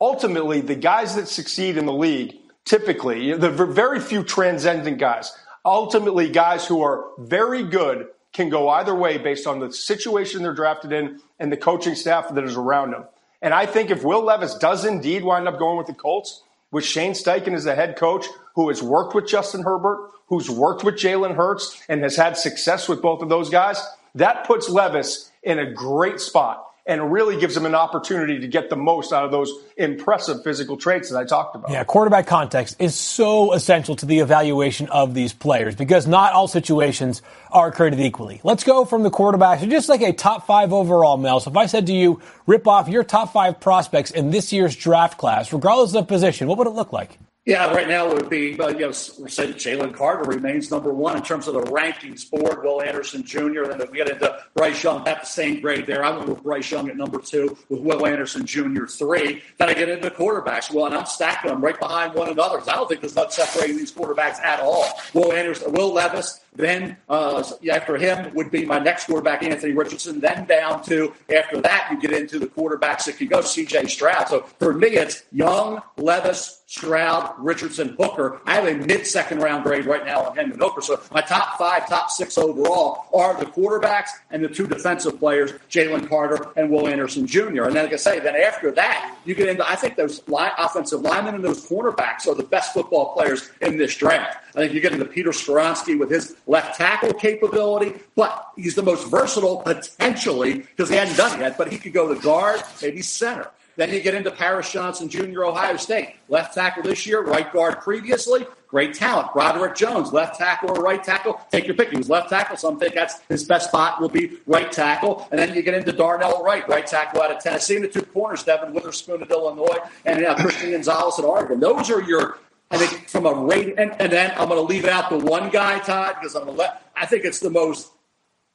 Ultimately, 0.00 0.60
the 0.60 0.74
guys 0.74 1.14
that 1.16 1.28
succeed 1.28 1.76
in 1.76 1.86
the 1.86 1.92
league, 1.92 2.34
typically, 2.64 3.36
the 3.36 3.50
very 3.50 4.00
few 4.00 4.24
transcendent 4.24 4.98
guys, 4.98 5.32
ultimately 5.66 6.30
guys 6.30 6.66
who 6.66 6.82
are 6.82 7.10
very 7.18 7.64
good 7.64 8.06
can 8.32 8.48
go 8.48 8.68
either 8.68 8.94
way 8.94 9.18
based 9.18 9.46
on 9.46 9.58
the 9.58 9.72
situation 9.72 10.42
they're 10.42 10.54
drafted 10.54 10.92
in 10.92 11.20
and 11.40 11.50
the 11.50 11.56
coaching 11.56 11.94
staff 11.94 12.32
that 12.32 12.44
is 12.44 12.56
around 12.56 12.92
them. 12.92 13.04
And 13.42 13.52
I 13.52 13.66
think 13.66 13.90
if 13.90 14.04
Will 14.04 14.22
Levis 14.22 14.54
does 14.54 14.84
indeed 14.84 15.24
wind 15.24 15.48
up 15.48 15.58
going 15.58 15.76
with 15.76 15.88
the 15.88 15.94
Colts, 15.94 16.42
with 16.70 16.84
Shane 16.84 17.12
Steichen 17.12 17.54
as 17.54 17.64
the 17.64 17.74
head 17.74 17.96
coach, 17.96 18.26
who 18.54 18.68
has 18.68 18.82
worked 18.82 19.14
with 19.14 19.26
Justin 19.26 19.62
Herbert, 19.62 20.10
who's 20.28 20.48
worked 20.48 20.84
with 20.84 20.94
Jalen 20.94 21.34
Hurts, 21.34 21.82
and 21.88 22.02
has 22.02 22.16
had 22.16 22.36
success 22.36 22.88
with 22.88 23.02
both 23.02 23.22
of 23.22 23.28
those 23.28 23.50
guys, 23.50 23.82
that 24.14 24.46
puts 24.46 24.68
Levis 24.68 25.30
in 25.42 25.58
a 25.58 25.70
great 25.70 26.20
spot 26.20 26.65
and 26.86 27.12
really 27.12 27.38
gives 27.40 27.56
him 27.56 27.66
an 27.66 27.74
opportunity 27.74 28.38
to 28.38 28.46
get 28.46 28.70
the 28.70 28.76
most 28.76 29.12
out 29.12 29.24
of 29.24 29.32
those 29.32 29.52
impressive 29.76 30.44
physical 30.44 30.76
traits 30.76 31.10
that 31.10 31.18
I 31.18 31.24
talked 31.24 31.56
about. 31.56 31.70
Yeah, 31.70 31.82
quarterback 31.84 32.26
context 32.26 32.76
is 32.78 32.94
so 32.94 33.52
essential 33.52 33.96
to 33.96 34.06
the 34.06 34.20
evaluation 34.20 34.88
of 34.88 35.12
these 35.12 35.32
players 35.32 35.74
because 35.74 36.06
not 36.06 36.32
all 36.32 36.46
situations 36.46 37.22
are 37.50 37.72
created 37.72 38.00
equally. 38.00 38.40
Let's 38.44 38.62
go 38.62 38.84
from 38.84 39.02
the 39.02 39.10
quarterback 39.10 39.60
to 39.60 39.66
just 39.66 39.88
like 39.88 40.02
a 40.02 40.12
top 40.12 40.46
five 40.46 40.72
overall, 40.72 41.16
Mel. 41.16 41.40
So 41.40 41.50
if 41.50 41.56
I 41.56 41.66
said 41.66 41.86
to 41.86 41.92
you, 41.92 42.22
rip 42.46 42.68
off 42.68 42.88
your 42.88 43.02
top 43.02 43.32
five 43.32 43.58
prospects 43.58 44.12
in 44.12 44.30
this 44.30 44.52
year's 44.52 44.76
draft 44.76 45.18
class, 45.18 45.52
regardless 45.52 45.94
of 45.94 46.06
position, 46.06 46.46
what 46.46 46.58
would 46.58 46.68
it 46.68 46.74
look 46.74 46.92
like? 46.92 47.18
Yeah, 47.46 47.72
right 47.72 47.86
now 47.86 48.10
it 48.10 48.14
would 48.14 48.28
be, 48.28 48.58
uh, 48.58 48.70
you 48.70 48.80
know, 48.80 48.90
say 48.90 49.52
Jalen 49.52 49.94
Carter 49.94 50.24
remains 50.28 50.68
number 50.68 50.92
one 50.92 51.16
in 51.16 51.22
terms 51.22 51.46
of 51.46 51.54
the 51.54 51.62
rankings 51.62 52.28
board. 52.28 52.64
Will 52.64 52.82
Anderson 52.82 53.22
Jr. 53.22 53.66
Then 53.66 53.80
if 53.80 53.92
we 53.92 53.98
get 53.98 54.10
into 54.10 54.36
Bryce 54.54 54.82
Young, 54.82 55.06
at 55.06 55.20
the 55.20 55.26
same 55.26 55.60
grade 55.60 55.86
there. 55.86 56.04
I 56.04 56.10
went 56.10 56.28
with 56.28 56.42
Bryce 56.42 56.68
Young 56.68 56.90
at 56.90 56.96
number 56.96 57.20
two, 57.20 57.56
with 57.68 57.82
Will 57.82 58.04
Anderson 58.04 58.46
Jr. 58.46 58.86
three. 58.86 59.44
Then 59.58 59.68
I 59.68 59.74
get 59.74 59.88
into 59.88 60.10
quarterbacks. 60.10 60.72
Well, 60.72 60.86
and 60.86 60.96
I'm 60.96 61.06
stacking 61.06 61.48
them 61.48 61.64
right 61.64 61.78
behind 61.78 62.14
one 62.14 62.30
another. 62.30 62.60
I 62.62 62.74
don't 62.74 62.88
think 62.88 63.00
there's 63.00 63.14
much 63.14 63.30
separating 63.34 63.76
these 63.76 63.92
quarterbacks 63.92 64.40
at 64.40 64.58
all. 64.58 64.84
Will 65.14 65.32
Anderson, 65.32 65.70
Will 65.72 65.92
Levis, 65.92 66.40
then 66.56 66.96
uh, 67.08 67.42
after 67.70 67.96
him 67.96 68.34
would 68.34 68.50
be 68.50 68.64
my 68.64 68.78
next 68.78 69.06
quarterback, 69.06 69.42
Anthony 69.42 69.72
Richardson. 69.72 70.20
Then 70.20 70.46
down 70.46 70.82
to 70.84 71.12
after 71.34 71.60
that, 71.60 71.88
you 71.90 72.00
get 72.00 72.12
into 72.12 72.38
the 72.38 72.46
quarterbacks 72.46 73.04
that 73.04 73.18
can 73.18 73.28
go, 73.28 73.40
C.J. 73.40 73.86
Stroud. 73.86 74.28
So 74.28 74.42
for 74.58 74.72
me, 74.72 74.88
it's 74.88 75.24
Young, 75.32 75.82
Levis, 75.96 76.62
Stroud, 76.66 77.34
Richardson, 77.38 77.94
Hooker. 77.98 78.40
I 78.44 78.54
have 78.54 78.66
a 78.66 78.74
mid 78.74 79.06
second 79.06 79.38
round 79.38 79.62
grade 79.62 79.86
right 79.86 80.04
now 80.04 80.24
on 80.24 80.36
Hendon 80.36 80.58
Hooker. 80.58 80.80
So 80.80 81.00
my 81.12 81.20
top 81.20 81.58
five, 81.58 81.88
top 81.88 82.10
six 82.10 82.36
overall 82.36 83.06
are 83.14 83.38
the 83.38 83.46
quarterbacks 83.46 84.08
and 84.30 84.42
the 84.42 84.48
two 84.48 84.66
defensive 84.66 85.18
players, 85.18 85.52
Jalen 85.70 86.08
Carter 86.08 86.48
and 86.56 86.68
Will 86.68 86.88
Anderson 86.88 87.26
Jr. 87.26 87.64
And 87.64 87.76
then, 87.76 87.84
like 87.84 87.92
I 87.92 87.96
say, 87.96 88.18
then 88.18 88.34
after 88.34 88.72
that, 88.72 89.16
you 89.24 89.36
get 89.36 89.48
into, 89.48 89.68
I 89.68 89.76
think 89.76 89.94
those 89.94 90.26
line, 90.28 90.50
offensive 90.58 91.02
linemen 91.02 91.36
and 91.36 91.44
those 91.44 91.64
cornerbacks 91.68 92.26
are 92.26 92.34
the 92.34 92.42
best 92.42 92.74
football 92.74 93.14
players 93.14 93.50
in 93.60 93.78
this 93.78 93.96
draft. 93.96 94.45
I 94.56 94.60
think 94.60 94.72
you 94.72 94.80
get 94.80 94.92
into 94.92 95.04
Peter 95.04 95.30
Skoronski 95.30 95.98
with 95.98 96.10
his 96.10 96.34
left 96.46 96.78
tackle 96.78 97.12
capability, 97.12 97.92
but 98.14 98.52
he's 98.56 98.74
the 98.74 98.82
most 98.82 99.06
versatile 99.08 99.58
potentially 99.58 100.60
because 100.60 100.88
he 100.88 100.96
hadn't 100.96 101.16
done 101.16 101.38
it 101.38 101.42
yet. 101.42 101.58
But 101.58 101.70
he 101.70 101.76
could 101.78 101.92
go 101.92 102.12
to 102.12 102.18
guard, 102.20 102.62
maybe 102.80 103.02
center. 103.02 103.50
Then 103.76 103.92
you 103.92 104.00
get 104.00 104.14
into 104.14 104.30
Paris 104.30 104.72
Johnson 104.72 105.08
Jr., 105.08 105.44
Ohio 105.44 105.76
State. 105.76 106.14
Left 106.30 106.54
tackle 106.54 106.82
this 106.82 107.06
year, 107.06 107.22
right 107.22 107.52
guard 107.52 107.80
previously. 107.80 108.46
Great 108.68 108.94
talent. 108.94 109.32
Broderick 109.32 109.76
Jones, 109.76 110.12
left 110.12 110.38
tackle 110.38 110.70
or 110.70 110.82
right 110.82 111.02
tackle. 111.02 111.40
Take 111.52 111.66
your 111.66 111.76
pick. 111.76 111.90
He 111.90 111.96
was 111.96 112.10
left 112.10 112.30
tackle, 112.30 112.56
Some 112.56 112.80
I'm 112.82 112.90
that's 112.94 113.20
his 113.28 113.44
best 113.44 113.68
spot 113.68 114.00
will 114.00 114.08
be 114.08 114.38
right 114.46 114.72
tackle. 114.72 115.28
And 115.30 115.38
then 115.38 115.54
you 115.54 115.62
get 115.62 115.74
into 115.74 115.92
Darnell 115.92 116.42
Wright, 116.42 116.66
right 116.68 116.86
tackle 116.86 117.22
out 117.22 117.30
of 117.30 117.40
Tennessee. 117.40 117.76
And 117.76 117.84
the 117.84 117.88
two 117.88 118.02
corners, 118.02 118.42
Devon 118.42 118.72
Witherspoon 118.72 119.22
at 119.22 119.30
Illinois 119.30 119.78
and 120.04 120.24
uh, 120.24 120.34
Christian 120.36 120.72
Gonzalez 120.72 121.18
at 121.18 121.24
Oregon. 121.24 121.60
Those 121.60 121.90
are 121.90 122.02
your, 122.02 122.38
I 122.70 122.78
think, 122.78 123.08
from 123.08 123.26
a 123.26 123.32
rate. 123.32 123.74
And, 123.78 123.94
and 124.00 124.10
then 124.12 124.32
I'm 124.36 124.48
going 124.48 124.60
to 124.60 124.66
leave 124.66 124.86
out 124.86 125.10
the 125.10 125.18
one 125.18 125.50
guy, 125.50 125.78
Todd, 125.78 126.16
because 126.20 126.34
I'm 126.34 126.44
going 126.44 126.56
to 126.56 126.62
let, 126.62 126.90
I 126.96 127.06
think 127.06 127.24
it's 127.24 127.40
the 127.40 127.50
most, 127.50 127.90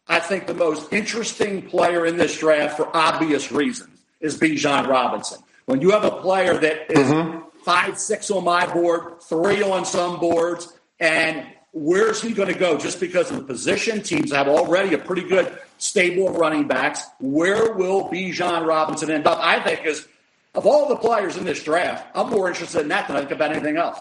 I 0.07 0.19
think 0.19 0.47
the 0.47 0.53
most 0.53 0.91
interesting 0.91 1.61
player 1.61 2.05
in 2.05 2.17
this 2.17 2.37
draft 2.37 2.77
for 2.77 2.95
obvious 2.95 3.51
reasons 3.51 3.99
is 4.19 4.37
Bijan 4.37 4.87
Robinson. 4.87 5.39
When 5.65 5.81
you 5.81 5.91
have 5.91 6.03
a 6.03 6.11
player 6.11 6.57
that 6.57 6.91
is 6.91 7.07
mm-hmm. 7.07 7.39
five, 7.63 7.97
six 7.97 8.29
on 8.29 8.43
my 8.43 8.65
board, 8.71 9.21
three 9.21 9.61
on 9.63 9.85
some 9.85 10.19
boards, 10.19 10.73
and 10.99 11.47
where's 11.71 12.21
he 12.21 12.33
going 12.33 12.51
to 12.51 12.59
go? 12.59 12.77
Just 12.77 12.99
because 12.99 13.31
of 13.31 13.37
the 13.37 13.43
position, 13.43 14.01
teams 14.01 14.31
have 14.31 14.47
already 14.47 14.93
a 14.93 14.97
pretty 14.97 15.23
good 15.23 15.57
stable 15.77 16.27
of 16.27 16.35
running 16.35 16.67
backs. 16.67 17.03
Where 17.19 17.73
will 17.73 18.09
Bijan 18.09 18.65
Robinson 18.65 19.09
end 19.09 19.25
up? 19.25 19.39
I 19.41 19.61
think 19.61 19.85
is 19.85 20.07
of 20.53 20.65
all 20.65 20.89
the 20.89 20.95
players 20.95 21.37
in 21.37 21.45
this 21.45 21.63
draft, 21.63 22.07
I'm 22.15 22.29
more 22.29 22.47
interested 22.47 22.81
in 22.81 22.87
that 22.89 23.07
than 23.07 23.17
I 23.17 23.21
think 23.21 23.31
about 23.31 23.51
anything 23.51 23.77
else. 23.77 23.99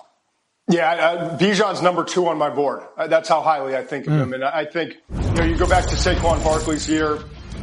Yeah, 0.68 0.90
uh, 0.90 1.38
Bijan's 1.38 1.82
number 1.82 2.04
two 2.04 2.28
on 2.28 2.38
my 2.38 2.50
board. 2.50 2.82
Uh, 2.96 3.08
that's 3.08 3.28
how 3.28 3.40
highly 3.40 3.76
I 3.76 3.82
think 3.82 4.06
of 4.06 4.12
mm. 4.12 4.22
him. 4.22 4.32
And 4.34 4.44
I 4.44 4.64
think, 4.64 4.98
you 5.10 5.30
know, 5.32 5.44
you 5.44 5.56
go 5.56 5.68
back 5.68 5.86
to 5.86 5.96
Saquon 5.96 6.42
Barkley's 6.44 6.88
year, 6.88 7.18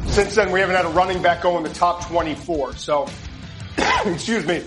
since 0.08 0.34
then, 0.34 0.50
we 0.50 0.60
haven't 0.60 0.74
had 0.74 0.86
a 0.86 0.90
running 0.90 1.22
back 1.22 1.42
go 1.42 1.56
in 1.58 1.62
the 1.62 1.72
top 1.72 2.06
24. 2.06 2.74
So, 2.76 3.08
excuse 4.04 4.44
me, 4.46 4.64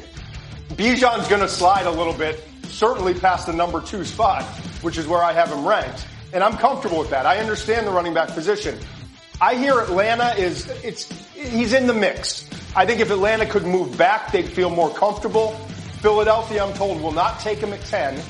Bijan's 0.69 1.27
going 1.27 1.41
to 1.41 1.49
slide 1.49 1.87
a 1.87 1.91
little 1.91 2.13
bit, 2.13 2.43
certainly 2.63 3.13
past 3.13 3.47
the 3.47 3.53
number 3.53 3.81
two 3.81 4.05
spot, 4.05 4.43
which 4.81 4.97
is 4.97 5.07
where 5.07 5.21
I 5.23 5.33
have 5.33 5.51
him 5.51 5.67
ranked. 5.67 6.07
And 6.31 6.43
I'm 6.43 6.57
comfortable 6.57 6.99
with 6.99 7.09
that. 7.09 7.25
I 7.25 7.39
understand 7.39 7.85
the 7.85 7.91
running 7.91 8.13
back 8.13 8.29
position. 8.29 8.77
I 9.41 9.55
hear 9.55 9.79
Atlanta 9.79 10.29
is, 10.35 10.67
it's, 10.83 11.11
he's 11.49 11.73
in 11.73 11.87
the 11.87 11.93
mix. 11.93 12.47
I 12.75 12.85
think 12.85 13.01
if 13.01 13.11
Atlanta 13.11 13.45
could 13.45 13.65
move 13.65 13.97
back, 13.97 14.31
they'd 14.31 14.47
feel 14.47 14.69
more 14.69 14.89
comfortable. 14.89 15.51
Philadelphia, 16.01 16.63
I'm 16.63 16.73
told, 16.73 17.01
will 17.01 17.11
not 17.11 17.39
take 17.39 17.59
him 17.59 17.73
at 17.73 17.81
10. 17.81 18.21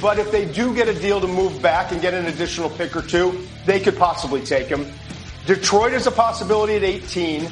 But 0.00 0.18
if 0.18 0.30
they 0.32 0.46
do 0.46 0.74
get 0.74 0.88
a 0.88 0.94
deal 0.94 1.20
to 1.20 1.28
move 1.28 1.60
back 1.60 1.92
and 1.92 2.00
get 2.00 2.14
an 2.14 2.26
additional 2.26 2.70
pick 2.70 2.96
or 2.96 3.02
two, 3.02 3.46
they 3.66 3.78
could 3.78 3.96
possibly 3.96 4.40
take 4.40 4.66
him. 4.66 4.86
Detroit 5.46 5.92
is 5.92 6.06
a 6.06 6.10
possibility 6.10 6.76
at 6.76 6.82
18. 6.82 7.50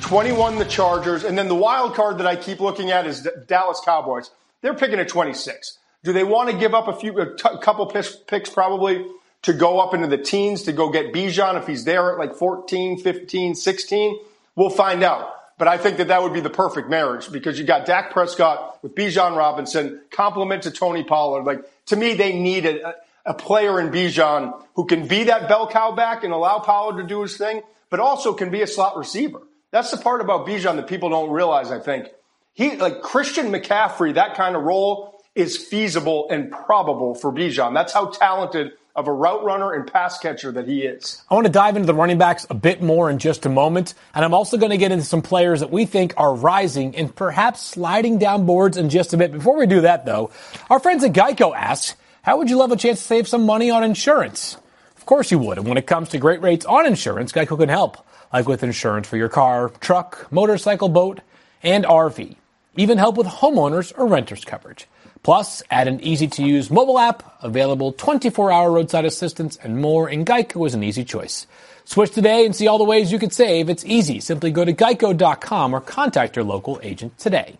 21 0.00 0.58
the 0.58 0.64
Chargers, 0.64 1.24
and 1.24 1.36
then 1.36 1.48
the 1.48 1.54
wild 1.54 1.94
card 1.94 2.18
that 2.18 2.26
I 2.26 2.36
keep 2.36 2.60
looking 2.60 2.90
at 2.90 3.06
is 3.06 3.28
Dallas 3.46 3.80
Cowboys. 3.84 4.30
They're 4.62 4.74
picking 4.74 4.98
at 4.98 5.08
26. 5.08 5.78
Do 6.04 6.12
they 6.12 6.24
want 6.24 6.50
to 6.50 6.56
give 6.56 6.74
up 6.74 6.88
a 6.88 6.94
few, 6.94 7.18
a 7.18 7.36
t- 7.36 7.48
couple 7.60 7.84
picks, 7.86 8.14
picks 8.14 8.48
probably 8.48 9.04
to 9.42 9.52
go 9.52 9.80
up 9.80 9.94
into 9.94 10.06
the 10.06 10.18
teens 10.18 10.62
to 10.64 10.72
go 10.72 10.90
get 10.90 11.12
Bijan 11.12 11.58
if 11.60 11.66
he's 11.66 11.84
there 11.84 12.12
at 12.12 12.18
like 12.18 12.34
14, 12.36 12.98
15, 13.00 13.54
16? 13.54 14.18
We'll 14.58 14.70
find 14.70 15.04
out. 15.04 15.36
But 15.56 15.68
I 15.68 15.78
think 15.78 15.98
that 15.98 16.08
that 16.08 16.20
would 16.20 16.32
be 16.32 16.40
the 16.40 16.50
perfect 16.50 16.90
marriage 16.90 17.30
because 17.30 17.60
you 17.60 17.64
got 17.64 17.86
Dak 17.86 18.10
Prescott 18.10 18.82
with 18.82 18.92
Bijan 18.92 19.36
Robinson, 19.36 20.00
compliment 20.10 20.64
to 20.64 20.72
Tony 20.72 21.04
Pollard. 21.04 21.44
Like 21.44 21.60
to 21.86 21.96
me, 21.96 22.14
they 22.14 22.36
need 22.36 22.66
a, 22.66 22.96
a 23.24 23.34
player 23.34 23.80
in 23.80 23.90
Bijan 23.90 24.60
who 24.74 24.86
can 24.86 25.06
be 25.06 25.24
that 25.24 25.46
bell 25.46 25.68
cow 25.68 25.92
back 25.92 26.24
and 26.24 26.32
allow 26.32 26.58
Pollard 26.58 27.00
to 27.00 27.06
do 27.06 27.22
his 27.22 27.36
thing, 27.36 27.62
but 27.88 28.00
also 28.00 28.34
can 28.34 28.50
be 28.50 28.62
a 28.62 28.66
slot 28.66 28.96
receiver. 28.96 29.40
That's 29.70 29.92
the 29.92 29.96
part 29.96 30.20
about 30.20 30.44
Bijan 30.44 30.74
that 30.74 30.88
people 30.88 31.10
don't 31.10 31.30
realize, 31.30 31.70
I 31.70 31.78
think. 31.78 32.08
He, 32.52 32.74
like 32.76 33.00
Christian 33.00 33.52
McCaffrey, 33.52 34.14
that 34.14 34.34
kind 34.34 34.56
of 34.56 34.64
role 34.64 35.22
is 35.36 35.56
feasible 35.56 36.26
and 36.30 36.50
probable 36.50 37.14
for 37.14 37.32
Bijan. 37.32 37.74
That's 37.74 37.92
how 37.92 38.06
talented 38.06 38.72
of 38.98 39.06
a 39.06 39.12
route 39.12 39.44
runner 39.44 39.72
and 39.72 39.90
pass 39.90 40.18
catcher 40.18 40.50
that 40.50 40.66
he 40.66 40.82
is. 40.82 41.22
I 41.30 41.34
want 41.34 41.46
to 41.46 41.52
dive 41.52 41.76
into 41.76 41.86
the 41.86 41.94
running 41.94 42.18
backs 42.18 42.48
a 42.50 42.54
bit 42.54 42.82
more 42.82 43.08
in 43.08 43.20
just 43.20 43.46
a 43.46 43.48
moment. 43.48 43.94
And 44.12 44.24
I'm 44.24 44.34
also 44.34 44.56
going 44.56 44.70
to 44.70 44.76
get 44.76 44.90
into 44.90 45.04
some 45.04 45.22
players 45.22 45.60
that 45.60 45.70
we 45.70 45.86
think 45.86 46.14
are 46.16 46.34
rising 46.34 46.96
and 46.96 47.14
perhaps 47.14 47.64
sliding 47.64 48.18
down 48.18 48.44
boards 48.44 48.76
in 48.76 48.90
just 48.90 49.14
a 49.14 49.16
bit. 49.16 49.30
Before 49.30 49.56
we 49.56 49.66
do 49.66 49.82
that, 49.82 50.04
though, 50.04 50.32
our 50.68 50.80
friends 50.80 51.04
at 51.04 51.12
Geico 51.12 51.54
ask, 51.54 51.96
how 52.22 52.38
would 52.38 52.50
you 52.50 52.56
love 52.56 52.72
a 52.72 52.76
chance 52.76 52.98
to 52.98 53.04
save 53.04 53.28
some 53.28 53.46
money 53.46 53.70
on 53.70 53.84
insurance? 53.84 54.56
Of 54.96 55.06
course 55.06 55.30
you 55.30 55.38
would. 55.38 55.58
And 55.58 55.68
when 55.68 55.78
it 55.78 55.86
comes 55.86 56.08
to 56.08 56.18
great 56.18 56.42
rates 56.42 56.66
on 56.66 56.84
insurance, 56.84 57.30
Geico 57.30 57.56
can 57.56 57.68
help, 57.68 58.04
like 58.32 58.48
with 58.48 58.64
insurance 58.64 59.06
for 59.06 59.16
your 59.16 59.28
car, 59.28 59.68
truck, 59.80 60.26
motorcycle, 60.32 60.88
boat, 60.88 61.20
and 61.62 61.84
RV. 61.84 62.34
Even 62.76 62.98
help 62.98 63.16
with 63.16 63.28
homeowners 63.28 63.92
or 63.96 64.08
renters 64.08 64.44
coverage. 64.44 64.88
Plus, 65.22 65.62
add 65.70 65.88
an 65.88 66.00
easy 66.00 66.28
to 66.28 66.42
use 66.42 66.70
mobile 66.70 66.98
app, 66.98 67.42
available 67.42 67.92
24 67.92 68.52
hour 68.52 68.70
roadside 68.70 69.04
assistance, 69.04 69.58
and 69.62 69.80
more, 69.80 70.08
and 70.08 70.26
Geico 70.26 70.66
is 70.66 70.74
an 70.74 70.82
easy 70.82 71.04
choice. 71.04 71.46
Switch 71.84 72.10
today 72.10 72.44
and 72.44 72.54
see 72.54 72.66
all 72.66 72.78
the 72.78 72.84
ways 72.84 73.10
you 73.10 73.18
could 73.18 73.32
save. 73.32 73.70
It's 73.70 73.84
easy. 73.84 74.20
Simply 74.20 74.50
go 74.50 74.64
to 74.64 74.72
geico.com 74.72 75.74
or 75.74 75.80
contact 75.80 76.36
your 76.36 76.44
local 76.44 76.78
agent 76.82 77.16
today. 77.18 77.56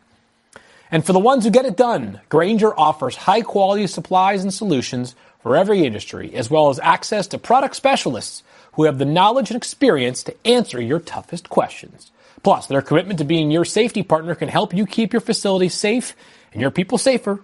And 0.90 1.05
for 1.05 1.12
the 1.12 1.18
ones 1.18 1.44
who 1.44 1.51
get 1.51 1.66
it 1.66 1.77
done, 1.77 2.21
Grainger 2.29 2.79
offers 2.79 3.16
high 3.16 3.42
quality 3.42 3.87
supplies 3.87 4.42
and 4.42 4.53
solutions 4.53 5.14
for 5.42 5.57
every 5.57 5.85
industry, 5.85 6.35
as 6.35 6.51
well 6.51 6.68
as 6.68 6.79
access 6.81 7.27
to 7.29 7.38
product 7.38 7.77
specialists 7.77 8.42
who 8.73 8.85
have 8.85 8.99
the 8.99 9.05
knowledge 9.05 9.51
and 9.51 9.57
experience 9.57 10.23
to 10.23 10.47
answer 10.47 10.81
your 10.81 11.01
toughest 11.01 11.49
questions. 11.49 12.11
Plus, 12.42 12.66
their 12.66 12.83
commitment 12.83 13.18
to 13.18 13.25
being 13.25 13.51
your 13.51 13.64
safety 13.64 14.03
partner 14.03 14.35
can 14.35 14.49
help 14.49 14.73
you 14.73 14.87
keep 14.87 15.12
your 15.12 15.21
facility 15.21 15.68
safe 15.68 16.14
and 16.52 16.61
your 16.61 16.70
people 16.70 16.98
safer. 16.98 17.40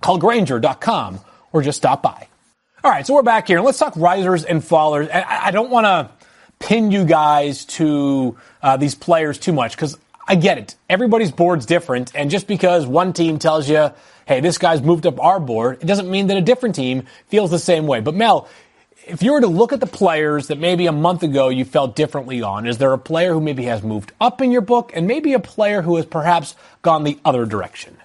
Call 0.00 0.18
Grainger.com 0.18 1.20
or 1.52 1.62
just 1.62 1.78
stop 1.78 2.02
by. 2.02 2.28
All 2.84 2.90
right, 2.90 3.06
so 3.06 3.14
we're 3.14 3.22
back 3.22 3.48
here 3.48 3.56
and 3.56 3.66
let's 3.66 3.78
talk 3.78 3.94
risers 3.96 4.44
and 4.44 4.62
fallers. 4.62 5.10
I, 5.12 5.50
don't 5.50 5.70
want 5.70 5.86
to 5.86 6.10
pin 6.60 6.92
you 6.92 7.04
guys 7.04 7.64
to 7.64 8.36
uh, 8.62 8.76
these 8.76 8.94
players 8.94 9.38
too 9.38 9.52
much 9.52 9.74
because 9.74 9.98
I 10.28 10.36
get 10.36 10.58
it. 10.58 10.76
Everybody's 10.88 11.32
board's 11.32 11.66
different, 11.66 12.12
and 12.14 12.30
just 12.30 12.46
because 12.46 12.86
one 12.86 13.12
team 13.12 13.38
tells 13.40 13.68
you, 13.68 13.90
hey, 14.26 14.40
this 14.40 14.58
guy's 14.58 14.80
moved 14.80 15.06
up 15.06 15.18
our 15.18 15.40
board, 15.40 15.78
it 15.80 15.86
doesn't 15.86 16.08
mean 16.08 16.28
that 16.28 16.36
a 16.36 16.40
different 16.40 16.76
team 16.76 17.04
feels 17.26 17.50
the 17.50 17.58
same 17.58 17.86
way. 17.86 18.00
But 18.00 18.14
Mel, 18.14 18.48
if 19.08 19.22
you 19.22 19.32
were 19.32 19.40
to 19.40 19.48
look 19.48 19.72
at 19.72 19.80
the 19.80 19.86
players 19.86 20.48
that 20.48 20.58
maybe 20.58 20.86
a 20.86 20.92
month 20.92 21.22
ago 21.22 21.48
you 21.48 21.64
felt 21.64 21.96
differently 21.96 22.42
on, 22.42 22.66
is 22.66 22.78
there 22.78 22.92
a 22.92 22.98
player 22.98 23.32
who 23.32 23.40
maybe 23.40 23.64
has 23.64 23.82
moved 23.82 24.12
up 24.20 24.40
in 24.40 24.52
your 24.52 24.60
book 24.60 24.92
and 24.94 25.06
maybe 25.06 25.32
a 25.32 25.40
player 25.40 25.82
who 25.82 25.96
has 25.96 26.06
perhaps 26.06 26.54
gone 26.82 27.04
the 27.04 27.18
other 27.24 27.46
direction? 27.46 27.96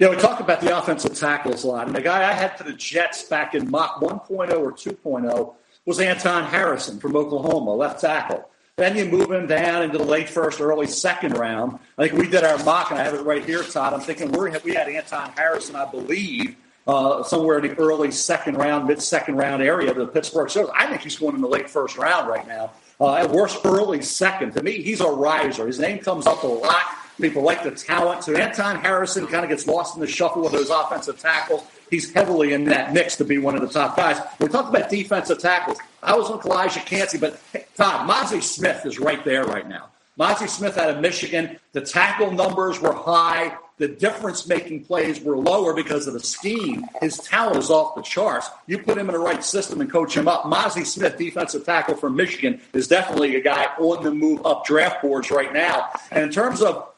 Yeah, 0.00 0.08
we 0.08 0.16
talk 0.16 0.40
about 0.40 0.62
the 0.62 0.76
offensive 0.76 1.14
tackles 1.14 1.62
a 1.62 1.68
lot. 1.68 1.86
And 1.86 1.94
the 1.94 2.00
guy 2.00 2.26
I 2.26 2.32
had 2.32 2.56
for 2.56 2.64
the 2.64 2.72
Jets 2.72 3.24
back 3.24 3.54
in 3.54 3.70
mock 3.70 4.00
1.0 4.00 4.30
or 4.58 4.72
2.0 4.72 5.54
was 5.84 6.00
Anton 6.00 6.44
Harrison 6.44 6.98
from 6.98 7.16
Oklahoma, 7.16 7.74
left 7.74 8.00
tackle. 8.00 8.48
Then 8.76 8.96
you 8.96 9.04
move 9.04 9.30
him 9.30 9.46
down 9.46 9.82
into 9.82 9.98
the 9.98 10.04
late 10.04 10.30
first, 10.30 10.58
early 10.58 10.86
second 10.86 11.36
round. 11.36 11.78
I 11.98 12.08
think 12.08 12.18
we 12.18 12.30
did 12.30 12.44
our 12.44 12.56
mock, 12.64 12.90
and 12.90 12.98
I 12.98 13.04
have 13.04 13.12
it 13.12 13.24
right 13.26 13.44
here, 13.44 13.62
Todd. 13.62 13.92
I'm 13.92 14.00
thinking 14.00 14.32
we're, 14.32 14.58
we 14.60 14.72
had 14.72 14.88
Anton 14.88 15.32
Harrison, 15.36 15.76
I 15.76 15.84
believe, 15.84 16.56
uh, 16.86 17.22
somewhere 17.22 17.58
in 17.58 17.68
the 17.68 17.78
early 17.78 18.10
second 18.10 18.56
round, 18.56 18.86
mid 18.88 19.02
second 19.02 19.36
round 19.36 19.62
area 19.62 19.90
of 19.90 19.98
the 19.98 20.06
Pittsburgh 20.06 20.48
Steelers. 20.48 20.72
I 20.74 20.86
think 20.86 21.02
he's 21.02 21.18
going 21.18 21.34
in 21.34 21.42
the 21.42 21.48
late 21.48 21.68
first 21.68 21.98
round 21.98 22.26
right 22.26 22.48
now. 22.48 22.70
Uh, 22.98 23.16
at 23.16 23.30
worst, 23.30 23.58
early 23.66 24.00
second. 24.00 24.54
To 24.54 24.62
me, 24.62 24.80
he's 24.80 25.02
a 25.02 25.10
riser. 25.10 25.66
His 25.66 25.78
name 25.78 25.98
comes 25.98 26.26
up 26.26 26.42
a 26.42 26.46
lot. 26.46 26.84
People 27.20 27.42
like 27.42 27.62
the 27.62 27.70
talent. 27.70 28.24
So 28.24 28.34
Anton 28.34 28.76
Harrison 28.76 29.26
kind 29.26 29.44
of 29.44 29.50
gets 29.50 29.66
lost 29.66 29.94
in 29.94 30.00
the 30.00 30.06
shuffle 30.06 30.46
of 30.46 30.52
those 30.52 30.70
offensive 30.70 31.18
tackles. 31.18 31.64
He's 31.90 32.12
heavily 32.12 32.52
in 32.52 32.64
that 32.64 32.92
mix 32.92 33.16
to 33.16 33.24
be 33.24 33.38
one 33.38 33.54
of 33.56 33.60
the 33.60 33.68
top 33.68 33.96
guys. 33.96 34.18
We 34.38 34.48
talked 34.48 34.74
about 34.74 34.90
defensive 34.90 35.38
tackles. 35.38 35.78
I 36.02 36.16
was 36.16 36.30
with 36.30 36.40
Calijah 36.40 36.86
Kancey, 36.86 37.18
but 37.18 37.40
hey, 37.52 37.66
Todd, 37.76 38.08
Mazi 38.08 38.42
Smith 38.42 38.86
is 38.86 38.98
right 38.98 39.24
there 39.24 39.44
right 39.44 39.68
now. 39.68 39.88
Mazi 40.18 40.48
Smith 40.48 40.76
out 40.78 40.90
of 40.90 41.00
Michigan, 41.00 41.58
the 41.72 41.80
tackle 41.80 42.30
numbers 42.30 42.80
were 42.80 42.92
high. 42.92 43.56
The 43.78 43.88
difference 43.88 44.46
making 44.46 44.84
plays 44.84 45.22
were 45.22 45.38
lower 45.38 45.72
because 45.72 46.06
of 46.06 46.12
the 46.12 46.20
scheme. 46.20 46.84
His 47.00 47.16
talent 47.16 47.56
is 47.56 47.70
off 47.70 47.94
the 47.94 48.02
charts. 48.02 48.50
You 48.66 48.78
put 48.78 48.98
him 48.98 49.08
in 49.08 49.14
the 49.14 49.18
right 49.18 49.42
system 49.42 49.80
and 49.80 49.90
coach 49.90 50.14
him 50.14 50.28
up. 50.28 50.44
Mazi 50.44 50.84
Smith, 50.84 51.16
defensive 51.16 51.64
tackle 51.64 51.94
from 51.94 52.14
Michigan, 52.16 52.60
is 52.74 52.86
definitely 52.86 53.36
a 53.36 53.40
guy 53.40 53.68
on 53.78 54.04
the 54.04 54.10
move 54.10 54.44
up 54.44 54.66
draft 54.66 55.00
boards 55.00 55.30
right 55.30 55.54
now. 55.54 55.88
And 56.10 56.24
in 56.24 56.30
terms 56.30 56.60
of 56.60 56.89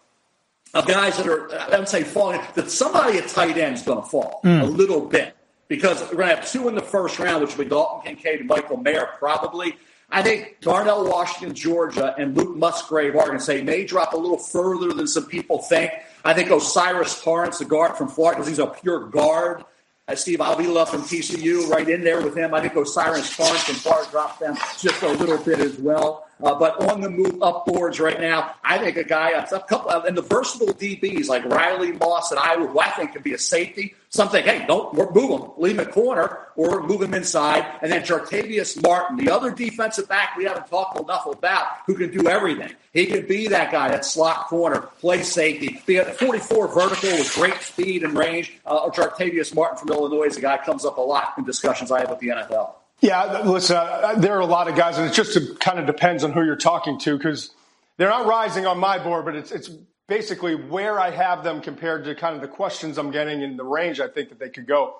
guys 0.81 1.19
that 1.19 1.27
are, 1.27 1.53
I 1.55 1.79
would 1.79 1.89
say, 1.89 2.03
falling, 2.03 2.41
that 2.55 2.71
somebody 2.71 3.19
at 3.19 3.29
tight 3.29 3.59
end 3.59 3.77
is 3.77 3.83
going 3.83 4.03
to 4.03 4.09
fall 4.09 4.41
mm. 4.43 4.63
a 4.63 4.65
little 4.65 5.05
bit 5.05 5.37
because 5.69 6.01
we're 6.03 6.17
going 6.17 6.31
to 6.31 6.37
have 6.37 6.51
two 6.51 6.69
in 6.69 6.75
the 6.75 6.81
first 6.83 7.19
round, 7.19 7.43
which 7.43 7.57
will 7.57 7.65
be 7.65 7.71
Dalton 7.71 8.03
Kincaid 8.17 8.41
and 8.41 8.49
Michael 8.49 8.79
Mayer 8.79 9.09
probably. 9.19 9.77
I 10.11 10.23
think 10.23 10.59
Darnell 10.61 11.09
Washington, 11.09 11.55
Georgia, 11.55 12.15
and 12.19 12.37
Luke 12.37 12.57
Musgrave, 12.57 13.15
Oregon 13.15 13.41
State 13.41 13.65
may 13.65 13.85
drop 13.85 14.13
a 14.13 14.17
little 14.17 14.39
further 14.39 14.93
than 14.93 15.07
some 15.07 15.27
people 15.27 15.59
think. 15.59 15.91
I 16.25 16.35
think 16.35 16.51
O'Cyrus 16.51 17.23
Torrence, 17.23 17.59
the 17.59 17.65
guard 17.65 17.97
from 17.97 18.09
Florida, 18.09 18.39
because 18.39 18.49
he's 18.49 18.59
a 18.59 18.67
pure 18.67 19.09
guard, 19.09 19.65
Uh, 20.09 20.17
Steve 20.17 20.41
Avila 20.41 20.85
from 20.85 21.03
TCU 21.03 21.69
right 21.69 21.89
in 21.89 22.03
there 22.03 22.21
with 22.21 22.37
him. 22.37 22.53
I 22.53 22.61
think 22.61 22.77
O'Cyrus 22.77 23.37
Torrence 23.37 23.63
from 23.63 23.77
far 23.77 24.05
drop 24.11 24.39
them 24.41 24.57
just 24.79 25.01
a 25.03 25.09
little 25.09 25.39
bit 25.39 25.61
as 25.61 25.79
well. 25.79 26.27
Uh, 26.43 26.59
but 26.59 26.91
on 26.91 27.01
the 27.01 27.09
move 27.09 27.41
up 27.43 27.65
boards 27.67 28.01
right 28.01 28.21
now, 28.21 28.55
I 28.65 28.79
think 28.79 28.97
a 28.97 29.05
guy, 29.05 29.31
a 29.31 29.61
couple, 29.61 29.91
of, 29.91 30.05
and 30.05 30.17
the 30.17 30.23
versatile 30.23 30.75
DBs 30.75 31.29
like 31.29 31.45
Riley 31.45 31.93
Moss 31.93 32.31
and 32.33 32.41
I, 32.41 32.57
who 32.57 32.79
I 32.81 32.91
think 32.91 33.13
could 33.13 33.23
be 33.23 33.35
a 33.35 33.39
safety. 33.39 33.95
Something, 34.09 34.45
hey, 34.45 34.67
don't 34.67 34.93
move 34.93 35.31
him, 35.31 35.51
leave 35.57 35.79
him 35.79 35.81
at 35.81 35.93
corner, 35.93 36.49
or 36.55 36.83
move 36.83 37.01
him 37.01 37.15
inside. 37.15 37.65
And 37.81 37.91
then 37.91 38.03
Jartavius 38.03 38.83
Martin, 38.83 39.17
the 39.17 39.31
other 39.31 39.51
defensive 39.51 40.07
back 40.07 40.37
we 40.37 40.45
haven't 40.45 40.67
talked 40.67 41.01
enough 41.01 41.25
about, 41.27 41.67
who 41.87 41.95
can 41.95 42.11
do 42.11 42.29
everything. 42.29 42.75
He 42.93 43.07
could 43.07 43.27
be 43.27 43.49
that 43.49 43.73
guy, 43.73 43.89
that 43.89 44.05
slot 44.05 44.49
corner, 44.49 44.83
play 45.01 45.23
safety. 45.23 45.81
A 45.97 46.05
44 46.05 46.69
vertical 46.69 47.11
with 47.11 47.33
great 47.35 47.59
speed 47.63 48.03
and 48.03 48.13
range. 48.13 48.53
Uh, 48.67 48.91
Jartavius 48.91 49.55
Martin 49.55 49.79
from 49.79 49.89
Illinois 49.89 50.25
is 50.25 50.37
a 50.37 50.43
guy 50.43 50.59
comes 50.59 50.85
up 50.85 50.99
a 50.99 51.01
lot 51.01 51.33
in 51.39 51.45
discussions 51.45 51.91
I 51.91 52.01
have 52.01 52.11
with 52.11 52.19
the 52.19 52.29
NFL. 52.29 52.75
Yeah, 53.03 53.43
listen, 53.43 53.77
uh, 53.77 54.15
there 54.17 54.37
are 54.37 54.41
a 54.41 54.47
lot 54.47 54.69
of 54.69 54.77
guys, 54.77 54.97
and 54.97 55.11
it 55.11 55.13
just 55.13 55.59
kind 55.59 55.81
of 55.81 55.87
depends 55.87 56.23
on 56.23 56.31
who 56.31 56.45
you're 56.45 56.55
talking 56.55 57.01
to 57.01 57.19
because 57.19 57.51
they're 57.97 58.09
not 58.09 58.27
rising 58.27 58.65
on 58.65 58.79
my 58.79 58.97
board, 59.01 59.25
but 59.25 59.35
it's 59.35 59.51
it's 59.51 59.69
basically 60.07 60.55
where 60.55 61.01
I 61.01 61.11
have 61.11 61.43
them 61.43 61.61
compared 61.61 62.05
to 62.05 62.15
kind 62.15 62.37
of 62.37 62.41
the 62.41 62.49
questions 62.49 62.99
I'm 62.99 63.11
getting 63.11 63.43
and 63.43 63.59
the 63.59 63.65
range 63.65 63.99
I 63.99 64.07
think 64.07 64.29
that 64.29 64.39
they 64.39 64.51
could 64.51 64.69
go. 64.69 64.99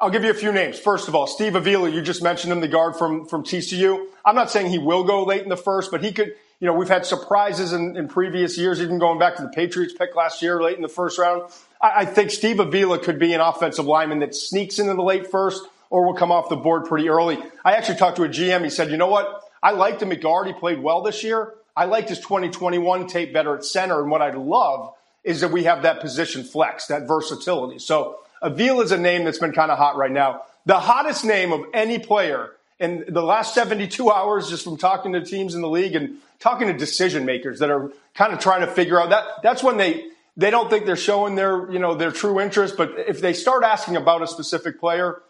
I'll 0.00 0.08
give 0.08 0.24
you 0.24 0.30
a 0.30 0.34
few 0.34 0.50
names. 0.50 0.78
First 0.78 1.08
of 1.08 1.14
all, 1.14 1.26
Steve 1.26 1.56
Avila, 1.56 1.90
you 1.90 2.00
just 2.00 2.22
mentioned 2.22 2.52
him, 2.54 2.60
the 2.60 2.68
guard 2.68 2.96
from 2.96 3.26
from 3.26 3.44
TCU. 3.44 4.06
I'm 4.24 4.34
not 4.34 4.50
saying 4.50 4.70
he 4.70 4.78
will 4.78 5.04
go 5.04 5.22
late 5.22 5.42
in 5.42 5.50
the 5.50 5.58
first, 5.58 5.90
but 5.90 6.02
he 6.02 6.12
could. 6.12 6.34
You 6.58 6.66
know, 6.66 6.72
we've 6.72 6.88
had 6.88 7.04
surprises 7.04 7.74
in, 7.74 7.98
in 7.98 8.08
previous 8.08 8.56
years, 8.56 8.80
even 8.80 8.98
going 8.98 9.18
back 9.18 9.36
to 9.36 9.42
the 9.42 9.50
Patriots 9.50 9.92
pick 9.92 10.16
last 10.16 10.40
year, 10.40 10.62
late 10.62 10.76
in 10.76 10.80
the 10.82 10.88
first 10.88 11.18
round. 11.18 11.42
I, 11.82 11.92
I 11.96 12.04
think 12.06 12.30
Steve 12.30 12.60
Avila 12.60 12.98
could 12.98 13.18
be 13.18 13.34
an 13.34 13.42
offensive 13.42 13.84
lineman 13.84 14.20
that 14.20 14.34
sneaks 14.34 14.78
into 14.78 14.94
the 14.94 15.02
late 15.02 15.26
first 15.26 15.66
or 15.90 16.04
will 16.04 16.14
come 16.14 16.32
off 16.32 16.48
the 16.48 16.56
board 16.56 16.86
pretty 16.86 17.08
early. 17.08 17.38
I 17.64 17.74
actually 17.74 17.98
talked 17.98 18.16
to 18.16 18.24
a 18.24 18.28
GM. 18.28 18.64
He 18.64 18.70
said, 18.70 18.90
you 18.90 18.96
know 18.96 19.06
what? 19.08 19.42
I 19.62 19.72
liked 19.72 20.02
him 20.02 20.12
at. 20.12 20.46
He 20.46 20.52
played 20.52 20.80
well 20.80 21.02
this 21.02 21.22
year. 21.24 21.54
I 21.76 21.84
liked 21.84 22.08
his 22.08 22.20
2021 22.20 23.06
tape 23.06 23.32
better 23.32 23.54
at 23.56 23.64
center. 23.64 24.00
And 24.00 24.10
what 24.10 24.22
I 24.22 24.30
love 24.30 24.94
is 25.24 25.40
that 25.40 25.50
we 25.50 25.64
have 25.64 25.82
that 25.82 26.00
position 26.00 26.44
flex, 26.44 26.86
that 26.86 27.06
versatility. 27.06 27.78
So 27.78 28.18
Avila 28.42 28.84
is 28.84 28.92
a 28.92 28.98
name 28.98 29.24
that's 29.24 29.38
been 29.38 29.52
kind 29.52 29.70
of 29.70 29.78
hot 29.78 29.96
right 29.96 30.10
now. 30.10 30.42
The 30.64 30.78
hottest 30.78 31.24
name 31.24 31.52
of 31.52 31.64
any 31.74 31.98
player 31.98 32.52
in 32.78 33.04
the 33.08 33.22
last 33.22 33.54
72 33.54 34.10
hours, 34.10 34.48
just 34.48 34.64
from 34.64 34.76
talking 34.76 35.12
to 35.12 35.24
teams 35.24 35.54
in 35.54 35.60
the 35.60 35.68
league 35.68 35.94
and 35.94 36.18
talking 36.38 36.68
to 36.68 36.74
decision 36.74 37.24
makers 37.24 37.60
that 37.60 37.70
are 37.70 37.90
kind 38.14 38.32
of 38.32 38.38
trying 38.38 38.60
to 38.60 38.66
figure 38.66 39.00
out 39.00 39.10
that 39.10 39.24
that's 39.42 39.62
when 39.62 39.76
they 39.76 40.06
they 40.36 40.50
don't 40.50 40.68
think 40.68 40.84
they're 40.84 40.96
showing 40.96 41.34
their 41.34 41.70
you 41.70 41.78
know 41.78 41.94
their 41.94 42.10
true 42.10 42.40
interest. 42.40 42.76
But 42.76 42.94
if 42.98 43.20
they 43.20 43.32
start 43.32 43.64
asking 43.64 43.96
about 43.96 44.22
a 44.22 44.26
specific 44.26 44.78
player, 44.78 45.22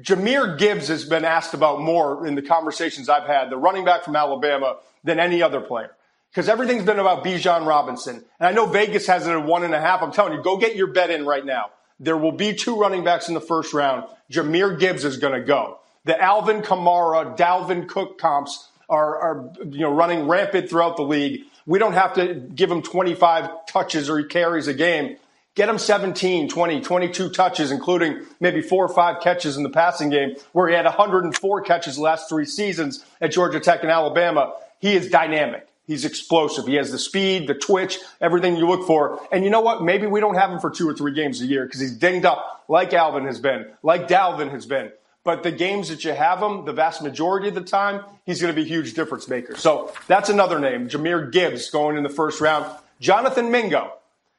Jahmyr 0.00 0.58
Gibbs 0.58 0.88
has 0.88 1.04
been 1.04 1.24
asked 1.24 1.54
about 1.54 1.80
more 1.80 2.26
in 2.26 2.34
the 2.34 2.42
conversations 2.42 3.08
I've 3.08 3.26
had, 3.26 3.48
the 3.48 3.56
running 3.56 3.84
back 3.84 4.04
from 4.04 4.14
Alabama, 4.14 4.76
than 5.04 5.18
any 5.18 5.42
other 5.42 5.60
player. 5.60 5.90
Because 6.30 6.48
everything's 6.50 6.84
been 6.84 6.98
about 6.98 7.24
Bijan 7.24 7.66
Robinson. 7.66 8.16
And 8.38 8.48
I 8.48 8.52
know 8.52 8.66
Vegas 8.66 9.06
has 9.06 9.26
it 9.26 9.30
at 9.30 9.44
one 9.44 9.64
and 9.64 9.74
a 9.74 9.80
half. 9.80 10.02
I'm 10.02 10.12
telling 10.12 10.34
you, 10.34 10.42
go 10.42 10.58
get 10.58 10.76
your 10.76 10.88
bet 10.88 11.10
in 11.10 11.24
right 11.24 11.44
now. 11.44 11.70
There 11.98 12.16
will 12.16 12.32
be 12.32 12.52
two 12.52 12.78
running 12.78 13.04
backs 13.04 13.28
in 13.28 13.34
the 13.34 13.40
first 13.40 13.72
round. 13.72 14.04
Jahmyr 14.30 14.78
Gibbs 14.78 15.04
is 15.04 15.16
going 15.16 15.32
to 15.32 15.46
go. 15.46 15.78
The 16.04 16.20
Alvin 16.20 16.60
Kamara, 16.60 17.36
Dalvin 17.36 17.88
Cook 17.88 18.18
comps 18.18 18.68
are, 18.90 19.18
are, 19.18 19.52
you 19.64 19.80
know, 19.80 19.92
running 19.92 20.28
rampant 20.28 20.68
throughout 20.68 20.96
the 20.96 21.02
league. 21.04 21.44
We 21.64 21.78
don't 21.78 21.94
have 21.94 22.14
to 22.14 22.34
give 22.34 22.70
him 22.70 22.82
25 22.82 23.66
touches 23.66 24.10
or 24.10 24.22
carries 24.24 24.68
a 24.68 24.74
game. 24.74 25.16
Get 25.56 25.70
him 25.70 25.78
17, 25.78 26.50
20, 26.50 26.80
22 26.82 27.30
touches, 27.30 27.70
including 27.70 28.26
maybe 28.40 28.60
four 28.60 28.84
or 28.84 28.92
five 28.92 29.22
catches 29.22 29.56
in 29.56 29.62
the 29.62 29.70
passing 29.70 30.10
game, 30.10 30.36
where 30.52 30.68
he 30.68 30.74
had 30.74 30.84
104 30.84 31.62
catches 31.62 31.96
the 31.96 32.02
last 32.02 32.28
three 32.28 32.44
seasons 32.44 33.02
at 33.22 33.32
Georgia 33.32 33.58
Tech 33.58 33.82
and 33.82 33.90
Alabama. 33.90 34.52
He 34.80 34.94
is 34.94 35.08
dynamic. 35.08 35.66
He's 35.86 36.04
explosive. 36.04 36.66
He 36.66 36.74
has 36.74 36.92
the 36.92 36.98
speed, 36.98 37.46
the 37.46 37.54
twitch, 37.54 37.98
everything 38.20 38.56
you 38.56 38.68
look 38.68 38.86
for. 38.86 39.18
And 39.32 39.44
you 39.44 39.50
know 39.50 39.62
what? 39.62 39.82
Maybe 39.82 40.06
we 40.06 40.20
don't 40.20 40.34
have 40.34 40.50
him 40.50 40.60
for 40.60 40.68
two 40.68 40.86
or 40.86 40.94
three 40.94 41.14
games 41.14 41.40
a 41.40 41.46
year 41.46 41.64
because 41.64 41.80
he's 41.80 41.96
dinged 41.96 42.26
up 42.26 42.64
like 42.68 42.92
Alvin 42.92 43.24
has 43.24 43.40
been, 43.40 43.66
like 43.82 44.08
Dalvin 44.08 44.50
has 44.50 44.66
been. 44.66 44.92
But 45.24 45.42
the 45.42 45.52
games 45.52 45.88
that 45.88 46.04
you 46.04 46.12
have 46.12 46.42
him, 46.42 46.66
the 46.66 46.72
vast 46.74 47.02
majority 47.02 47.48
of 47.48 47.54
the 47.54 47.62
time, 47.62 48.04
he's 48.26 48.42
going 48.42 48.54
to 48.54 48.60
be 48.60 48.66
a 48.66 48.68
huge 48.68 48.92
difference 48.92 49.26
maker. 49.26 49.56
So 49.56 49.92
that's 50.06 50.28
another 50.28 50.58
name. 50.58 50.88
Jahmyr 50.88 51.32
Gibbs 51.32 51.70
going 51.70 51.96
in 51.96 52.02
the 52.02 52.10
first 52.10 52.42
round. 52.42 52.66
Jonathan 53.00 53.50
Mingo 53.50 53.92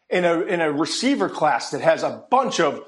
in 0.09 0.25
a, 0.25 0.41
in 0.41 0.61
a 0.61 0.71
receiver 0.71 1.29
class 1.29 1.71
that 1.71 1.81
has 1.81 2.03
a 2.03 2.23
bunch 2.29 2.59
of 2.59 2.83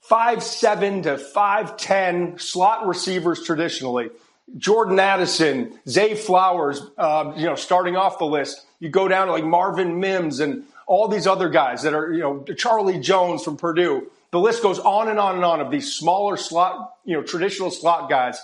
five 0.00 0.42
seven 0.42 1.02
to 1.02 1.16
five 1.18 1.76
ten 1.76 2.38
slot 2.38 2.86
receivers 2.86 3.42
traditionally. 3.42 4.10
Jordan 4.58 4.98
Addison, 4.98 5.78
Zay 5.88 6.14
Flowers, 6.14 6.82
uh, 6.98 7.32
you 7.36 7.46
know, 7.46 7.54
starting 7.54 7.96
off 7.96 8.18
the 8.18 8.26
list. 8.26 8.66
You 8.78 8.90
go 8.90 9.08
down 9.08 9.28
to 9.28 9.32
like 9.32 9.44
Marvin 9.44 10.00
Mims 10.00 10.40
and 10.40 10.64
all 10.86 11.08
these 11.08 11.26
other 11.26 11.48
guys 11.48 11.82
that 11.82 11.94
are, 11.94 12.12
you 12.12 12.20
know, 12.20 12.42
Charlie 12.54 13.00
Jones 13.00 13.42
from 13.42 13.56
Purdue. 13.56 14.10
The 14.32 14.40
list 14.40 14.62
goes 14.62 14.78
on 14.78 15.08
and 15.08 15.18
on 15.18 15.36
and 15.36 15.44
on 15.44 15.60
of 15.60 15.70
these 15.70 15.94
smaller 15.94 16.36
slot, 16.36 16.96
you 17.04 17.16
know, 17.16 17.22
traditional 17.22 17.70
slot 17.70 18.10
guys. 18.10 18.38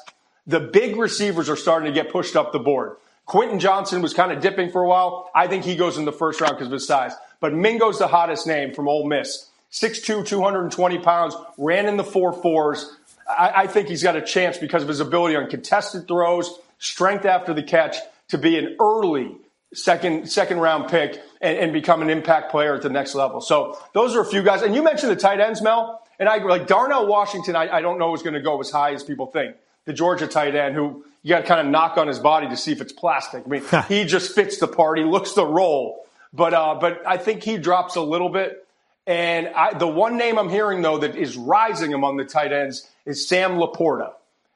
The 0.46 0.60
big 0.60 0.96
receivers 0.96 1.50
are 1.50 1.56
starting 1.56 1.92
to 1.92 2.02
get 2.02 2.10
pushed 2.10 2.34
up 2.34 2.52
the 2.52 2.58
board. 2.58 2.96
Quentin 3.26 3.60
Johnston 3.60 4.00
was 4.00 4.14
kind 4.14 4.32
of 4.32 4.40
dipping 4.40 4.70
for 4.70 4.82
a 4.82 4.88
while. 4.88 5.30
I 5.34 5.46
think 5.46 5.64
he 5.64 5.76
goes 5.76 5.98
in 5.98 6.06
the 6.06 6.12
first 6.12 6.40
round 6.40 6.54
because 6.54 6.68
of 6.68 6.72
his 6.72 6.86
size. 6.86 7.12
But 7.40 7.55
Mingo's 7.55 7.98
the 7.98 8.07
hottest 8.07 8.46
name 8.46 8.74
from 8.74 8.88
Ole 8.88 9.09
Miss. 9.09 9.48
6'2", 9.72 10.26
220 10.26 10.98
pounds, 10.98 11.35
ran 11.57 11.87
in 11.87 11.96
the 11.96 12.05
four 12.05 12.33
fours. 12.33 12.96
I, 13.29 13.53
I 13.57 13.66
think 13.66 13.88
he's 13.88 14.03
got 14.03 14.16
a 14.16 14.22
chance 14.22 14.59
because 14.59 14.83
of 14.83 14.88
his 14.88 15.00
ability 15.00 15.37
on 15.37 15.48
contested 15.48 16.09
throws, 16.09 16.53
strength 16.79 17.24
after 17.24 17.55
the 17.55 17.62
catch, 17.62 17.96
to 18.29 18.38
be 18.38 18.59
an 18.59 18.76
early 18.81 19.37
second 19.72 20.29
second 20.29 20.59
round 20.59 20.90
pick 20.90 21.20
and, 21.40 21.57
and, 21.57 21.72
become 21.72 22.03
an 22.03 22.11
impact 22.11 22.50
player 22.50 22.74
at 22.74 22.83
the 22.83 22.90
next 22.90 23.14
level. 23.14 23.40
So 23.40 23.79
those 23.92 24.16
are 24.16 24.20
a 24.20 24.24
few 24.24 24.42
guys. 24.42 24.62
And 24.62 24.74
you 24.74 24.83
mentioned 24.83 25.12
the 25.12 25.16
tight 25.16 25.40
ends, 25.40 25.62
Mel. 25.62 26.03
And 26.18 26.29
I 26.29 26.37
like 26.38 26.66
Darnell 26.66 27.07
Washington. 27.07 27.57
I, 27.57 27.76
I 27.76 27.81
don't 27.81 27.98
know 27.98 28.14
is 28.14 28.22
going 28.22 28.35
to 28.35 28.40
go 28.40 28.61
as 28.61 28.70
high 28.70 28.92
as 28.92 29.03
people 29.05 29.26
think. 29.26 29.57
The 29.85 29.92
Georgia 29.92 30.26
tight 30.26 30.55
end 30.55 30.74
who 30.74 31.05
you 31.22 31.31
got 31.31 31.42
to 31.42 31.46
kind 31.46 31.61
of 31.61 31.66
knock 31.66 31.96
on 31.96 32.09
his 32.09 32.18
body 32.18 32.48
to 32.48 32.57
see 32.57 32.72
if 32.72 32.81
it's 32.81 32.92
plastic. 32.92 33.44
I 33.46 33.48
mean, 33.48 33.62
he 33.88 34.05
just 34.05 34.35
fits 34.35 34.59
the 34.59 34.68
part. 34.68 34.98
He 34.98 35.05
looks 35.05 35.33
the 35.33 35.46
role. 35.46 36.05
But 36.32 36.54
uh, 36.54 36.76
but 36.80 37.02
I 37.06 37.16
think 37.16 37.42
he 37.42 37.58
drops 37.58 37.96
a 37.96 38.02
little 38.02 38.28
bit. 38.28 38.66
And 39.06 39.48
I, 39.48 39.76
the 39.76 39.88
one 39.88 40.16
name 40.16 40.38
I'm 40.38 40.48
hearing 40.48 40.82
though 40.82 40.98
that 40.98 41.16
is 41.16 41.36
rising 41.36 41.94
among 41.94 42.16
the 42.16 42.24
tight 42.24 42.52
ends 42.52 42.88
is 43.06 43.26
Sam 43.26 43.52
LaPorta, 43.52 44.12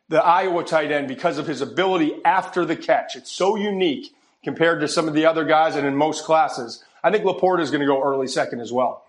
the 0.08 0.22
Iowa 0.22 0.62
tight 0.64 0.92
end, 0.92 1.08
because 1.08 1.38
of 1.38 1.46
his 1.46 1.60
ability 1.60 2.14
after 2.24 2.64
the 2.64 2.76
catch. 2.76 3.16
It's 3.16 3.32
so 3.32 3.56
unique 3.56 4.14
compared 4.44 4.80
to 4.82 4.88
some 4.88 5.08
of 5.08 5.14
the 5.14 5.26
other 5.26 5.44
guys 5.44 5.74
and 5.74 5.87
in 5.87 5.96
most 5.96 6.24
classes. 6.24 6.84
I 7.02 7.10
think 7.10 7.24
LaPorta 7.24 7.60
is 7.60 7.70
going 7.70 7.80
to 7.80 7.87
go 7.87 8.02
early 8.02 8.28
second 8.28 8.60
as 8.60 8.72
well. 8.72 9.04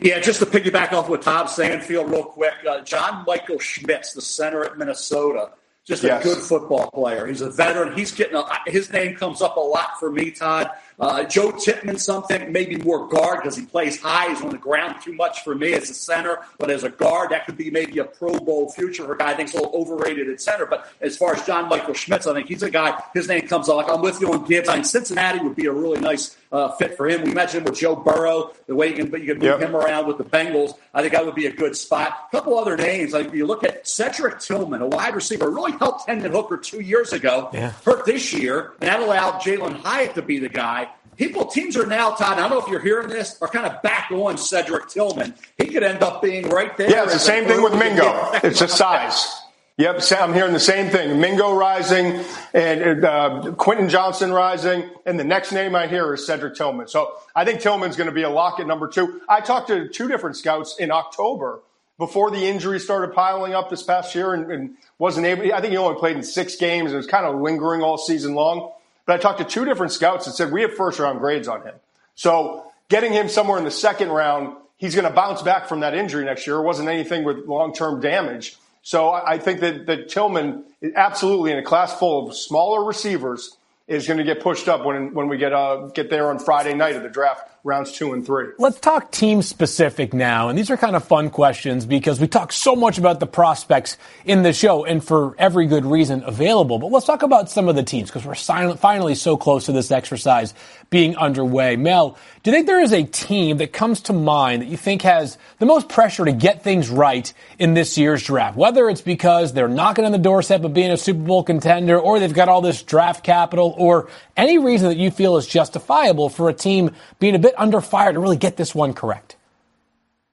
Yeah, 0.00 0.20
just 0.20 0.38
to 0.40 0.46
piggyback 0.46 0.92
off 0.92 1.08
what 1.08 1.22
Tom's 1.22 1.52
saying, 1.52 1.80
feel 1.80 2.04
real 2.04 2.24
quick. 2.24 2.54
Uh, 2.68 2.80
John 2.82 3.24
Michael 3.26 3.58
Schmitz, 3.58 4.12
the 4.12 4.20
center 4.20 4.64
at 4.64 4.78
Minnesota, 4.78 5.50
just 5.84 6.04
a 6.04 6.08
yes. 6.08 6.22
good 6.22 6.38
football 6.38 6.90
player. 6.90 7.26
He's 7.26 7.40
a 7.40 7.50
veteran. 7.50 7.96
He's 7.96 8.12
getting 8.12 8.36
a, 8.36 8.44
his 8.66 8.92
name 8.92 9.16
comes 9.16 9.42
up 9.42 9.56
a 9.56 9.60
lot 9.60 9.98
for 9.98 10.10
me, 10.10 10.30
Todd. 10.30 10.70
Uh, 11.00 11.22
Joe 11.24 11.52
Tippmann, 11.52 11.98
something 11.98 12.50
maybe 12.50 12.76
more 12.76 13.06
guard 13.06 13.40
because 13.40 13.56
he 13.56 13.64
plays 13.64 14.00
high. 14.00 14.30
He's 14.30 14.42
on 14.42 14.50
the 14.50 14.58
ground 14.58 14.96
too 15.02 15.12
much 15.12 15.44
for 15.44 15.54
me 15.54 15.72
as 15.74 15.88
a 15.90 15.94
center, 15.94 16.40
but 16.58 16.70
as 16.70 16.82
a 16.82 16.90
guard, 16.90 17.30
that 17.30 17.46
could 17.46 17.56
be 17.56 17.70
maybe 17.70 17.98
a 17.98 18.04
Pro 18.04 18.38
Bowl 18.38 18.70
future 18.70 19.04
for 19.04 19.12
a 19.12 19.18
guy 19.18 19.30
I 19.30 19.34
think's 19.34 19.54
a 19.54 19.56
little 19.58 19.72
overrated 19.74 20.28
at 20.28 20.40
center. 20.40 20.66
But 20.66 20.90
as 21.00 21.16
far 21.16 21.36
as 21.36 21.46
John 21.46 21.68
Michael 21.68 21.94
Schmitz, 21.94 22.26
I 22.26 22.34
think 22.34 22.48
he's 22.48 22.64
a 22.64 22.70
guy. 22.70 23.00
His 23.14 23.28
name 23.28 23.46
comes 23.46 23.68
up. 23.68 23.76
Like 23.76 23.90
I'm 23.90 24.02
with 24.02 24.20
you 24.20 24.32
on 24.32 24.44
Gibbs. 24.44 24.68
I 24.68 24.74
think 24.74 24.86
Cincinnati 24.86 25.38
would 25.38 25.54
be 25.54 25.66
a 25.66 25.72
really 25.72 26.00
nice 26.00 26.36
uh, 26.50 26.70
fit 26.72 26.96
for 26.96 27.08
him. 27.08 27.22
We 27.22 27.32
mentioned 27.32 27.68
with 27.68 27.78
Joe 27.78 27.94
Burrow, 27.94 28.52
the 28.66 28.74
way 28.74 28.88
you 28.88 28.94
can, 28.94 29.06
you 29.20 29.34
can 29.34 29.38
move 29.38 29.42
yep. 29.42 29.60
him 29.60 29.76
around 29.76 30.06
with 30.06 30.18
the 30.18 30.24
Bengals. 30.24 30.72
I 30.94 31.02
think 31.02 31.12
that 31.12 31.24
would 31.24 31.34
be 31.34 31.46
a 31.46 31.52
good 31.52 31.76
spot. 31.76 32.28
A 32.32 32.36
couple 32.36 32.58
other 32.58 32.76
names, 32.76 33.12
like 33.12 33.32
you 33.32 33.46
look 33.46 33.64
at 33.64 33.86
Cedric 33.86 34.40
Tillman, 34.40 34.82
a 34.82 34.86
wide 34.86 35.14
receiver, 35.14 35.50
really 35.50 35.72
helped 35.72 36.08
Hendon 36.08 36.32
Hooker 36.32 36.56
two 36.56 36.80
years 36.80 37.12
ago, 37.12 37.50
yeah. 37.52 37.70
hurt 37.84 38.04
this 38.04 38.32
year, 38.32 38.72
and 38.80 38.88
that 38.88 39.00
allowed 39.00 39.40
Jalin 39.42 39.76
Hyatt 39.76 40.14
to 40.14 40.22
be 40.22 40.38
the 40.38 40.48
guy 40.48 40.87
people, 41.18 41.44
teams 41.44 41.76
are 41.76 41.84
now, 41.84 42.12
Todd, 42.12 42.38
I 42.38 42.48
don't 42.48 42.50
know 42.50 42.60
if 42.64 42.68
you're 42.68 42.80
hearing 42.80 43.08
this, 43.08 43.36
are 43.42 43.48
kind 43.48 43.66
of 43.66 43.82
back 43.82 44.10
on 44.10 44.38
Cedric 44.38 44.88
Tillman. 44.88 45.34
He 45.58 45.66
could 45.66 45.82
end 45.82 46.02
up 46.02 46.22
being 46.22 46.48
right 46.48 46.74
there. 46.76 46.90
Yeah, 46.90 47.04
it's 47.04 47.12
the 47.12 47.18
same 47.18 47.44
thing 47.44 47.62
with 47.62 47.74
Mingo. 47.74 48.30
It's 48.42 48.60
just 48.60 48.76
size. 48.76 49.42
Yep, 49.76 50.00
I'm 50.18 50.34
hearing 50.34 50.52
the 50.52 50.58
same 50.58 50.90
thing. 50.90 51.20
Mingo 51.20 51.54
rising 51.54 52.24
and 52.52 53.04
uh, 53.04 53.52
Quentin 53.56 53.88
Johnston 53.88 54.32
rising, 54.32 54.90
and 55.06 55.20
the 55.20 55.24
next 55.24 55.52
name 55.52 55.76
I 55.76 55.86
hear 55.86 56.14
is 56.14 56.26
Cedric 56.26 56.56
Tillman. 56.56 56.88
So 56.88 57.12
I 57.36 57.44
think 57.44 57.60
Tillman's 57.60 57.94
going 57.94 58.08
to 58.08 58.14
be 58.14 58.24
a 58.24 58.30
lock 58.30 58.58
at 58.58 58.66
number 58.66 58.88
two. 58.88 59.20
I 59.28 59.40
talked 59.40 59.68
to 59.68 59.88
two 59.88 60.08
different 60.08 60.36
scouts 60.36 60.76
in 60.78 60.90
October 60.90 61.60
before 61.96 62.32
the 62.32 62.44
injuries 62.44 62.82
started 62.82 63.14
piling 63.14 63.54
up 63.54 63.70
this 63.70 63.84
past 63.84 64.16
year, 64.16 64.34
and, 64.34 64.50
and 64.50 64.76
wasn't 64.98 65.26
able. 65.26 65.52
I 65.54 65.60
think 65.60 65.70
he 65.70 65.76
only 65.76 65.98
played 65.98 66.16
in 66.16 66.24
six 66.24 66.56
games. 66.56 66.92
It 66.92 66.96
was 66.96 67.06
kind 67.06 67.24
of 67.26 67.40
lingering 67.40 67.80
all 67.80 67.98
season 67.98 68.34
long. 68.34 68.72
But 69.08 69.14
I 69.14 69.22
talked 69.22 69.38
to 69.38 69.44
two 69.46 69.64
different 69.64 69.90
scouts 69.92 70.26
that 70.26 70.32
said 70.32 70.52
we 70.52 70.60
have 70.60 70.74
first 70.74 70.98
round 70.98 71.20
grades 71.20 71.48
on 71.48 71.62
him. 71.62 71.74
So 72.14 72.70
getting 72.90 73.10
him 73.10 73.30
somewhere 73.30 73.56
in 73.56 73.64
the 73.64 73.70
second 73.70 74.10
round, 74.10 74.54
he's 74.76 74.94
going 74.94 75.06
to 75.06 75.10
bounce 75.10 75.40
back 75.40 75.66
from 75.66 75.80
that 75.80 75.94
injury 75.94 76.26
next 76.26 76.46
year. 76.46 76.56
It 76.56 76.64
wasn't 76.64 76.90
anything 76.90 77.24
with 77.24 77.46
long 77.46 77.72
term 77.72 78.02
damage. 78.02 78.58
So 78.82 79.08
I 79.10 79.38
think 79.38 79.60
that, 79.60 79.86
that 79.86 80.10
Tillman, 80.10 80.62
absolutely 80.94 81.52
in 81.52 81.58
a 81.58 81.62
class 81.62 81.98
full 81.98 82.28
of 82.28 82.36
smaller 82.36 82.84
receivers, 82.84 83.56
is 83.86 84.06
going 84.06 84.18
to 84.18 84.24
get 84.24 84.42
pushed 84.42 84.68
up 84.68 84.84
when 84.84 85.14
when 85.14 85.28
we 85.28 85.38
get 85.38 85.54
uh, 85.54 85.86
get 85.94 86.10
there 86.10 86.28
on 86.28 86.38
Friday 86.38 86.74
night 86.74 86.94
of 86.94 87.02
the 87.02 87.08
draft, 87.08 87.47
rounds 87.64 87.92
two 87.92 88.12
and 88.12 88.24
three. 88.24 88.48
Let's 88.58 88.80
talk 88.80 89.10
team 89.10 89.42
specific 89.42 90.14
now, 90.14 90.48
and 90.48 90.58
these 90.58 90.70
are 90.70 90.76
kind 90.76 90.96
of 90.96 91.04
fun 91.04 91.30
questions 91.30 91.86
because 91.86 92.20
we 92.20 92.26
talk 92.26 92.52
so 92.52 92.76
much 92.76 92.98
about 92.98 93.20
the 93.20 93.26
prospects 93.26 93.96
in 94.24 94.42
the 94.42 94.52
show, 94.52 94.84
and 94.84 95.02
for 95.02 95.34
every 95.38 95.66
good 95.66 95.84
reason 95.84 96.22
available. 96.24 96.78
But 96.78 96.90
let's 96.90 97.06
talk 97.06 97.22
about 97.22 97.50
some 97.50 97.68
of 97.68 97.76
the 97.76 97.82
teams 97.82 98.10
because 98.10 98.24
we're 98.24 98.34
silent, 98.34 98.80
finally 98.80 99.14
so 99.14 99.36
close 99.36 99.66
to 99.66 99.72
this 99.72 99.90
exercise 99.90 100.54
being 100.90 101.16
underway. 101.16 101.76
Mel, 101.76 102.16
do 102.42 102.50
you 102.50 102.56
think 102.56 102.66
there 102.66 102.80
is 102.80 102.92
a 102.92 103.04
team 103.04 103.58
that 103.58 103.72
comes 103.72 104.00
to 104.02 104.12
mind 104.12 104.62
that 104.62 104.68
you 104.68 104.76
think 104.76 105.02
has 105.02 105.36
the 105.58 105.66
most 105.66 105.88
pressure 105.88 106.24
to 106.24 106.32
get 106.32 106.62
things 106.62 106.88
right 106.88 107.32
in 107.58 107.74
this 107.74 107.98
year's 107.98 108.22
draft? 108.22 108.56
Whether 108.56 108.88
it's 108.88 109.02
because 109.02 109.52
they're 109.52 109.68
knocking 109.68 110.04
on 110.04 110.12
the 110.12 110.18
doorstep 110.18 110.64
of 110.64 110.72
being 110.72 110.90
a 110.90 110.96
Super 110.96 111.20
Bowl 111.20 111.42
contender, 111.42 111.98
or 111.98 112.18
they've 112.18 112.32
got 112.32 112.48
all 112.48 112.62
this 112.62 112.82
draft 112.82 113.22
capital, 113.22 113.74
or 113.76 114.08
any 114.36 114.58
reason 114.58 114.88
that 114.88 114.96
you 114.96 115.10
feel 115.10 115.36
is 115.36 115.46
justifiable 115.46 116.28
for 116.28 116.48
a 116.48 116.54
team 116.54 116.94
being 117.18 117.34
a 117.34 117.38
bit 117.38 117.54
under 117.58 117.80
fire 117.80 118.12
to 118.12 118.20
really 118.20 118.36
get 118.36 118.56
this 118.56 118.74
one 118.74 118.94
correct? 118.94 119.36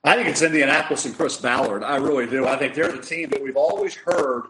I 0.05 0.15
think 0.15 0.27
it's 0.29 0.41
Indianapolis 0.43 1.05
and 1.05 1.17
Chris 1.17 1.35
Ballard. 1.37 1.83
I 1.83 1.97
really 1.97 2.27
do. 2.27 2.47
I 2.47 2.57
think 2.57 2.75
they're 2.75 2.91
the 2.91 3.01
team 3.01 3.29
that 3.31 3.41
we've 3.41 3.57
always 3.57 3.95
heard 3.95 4.43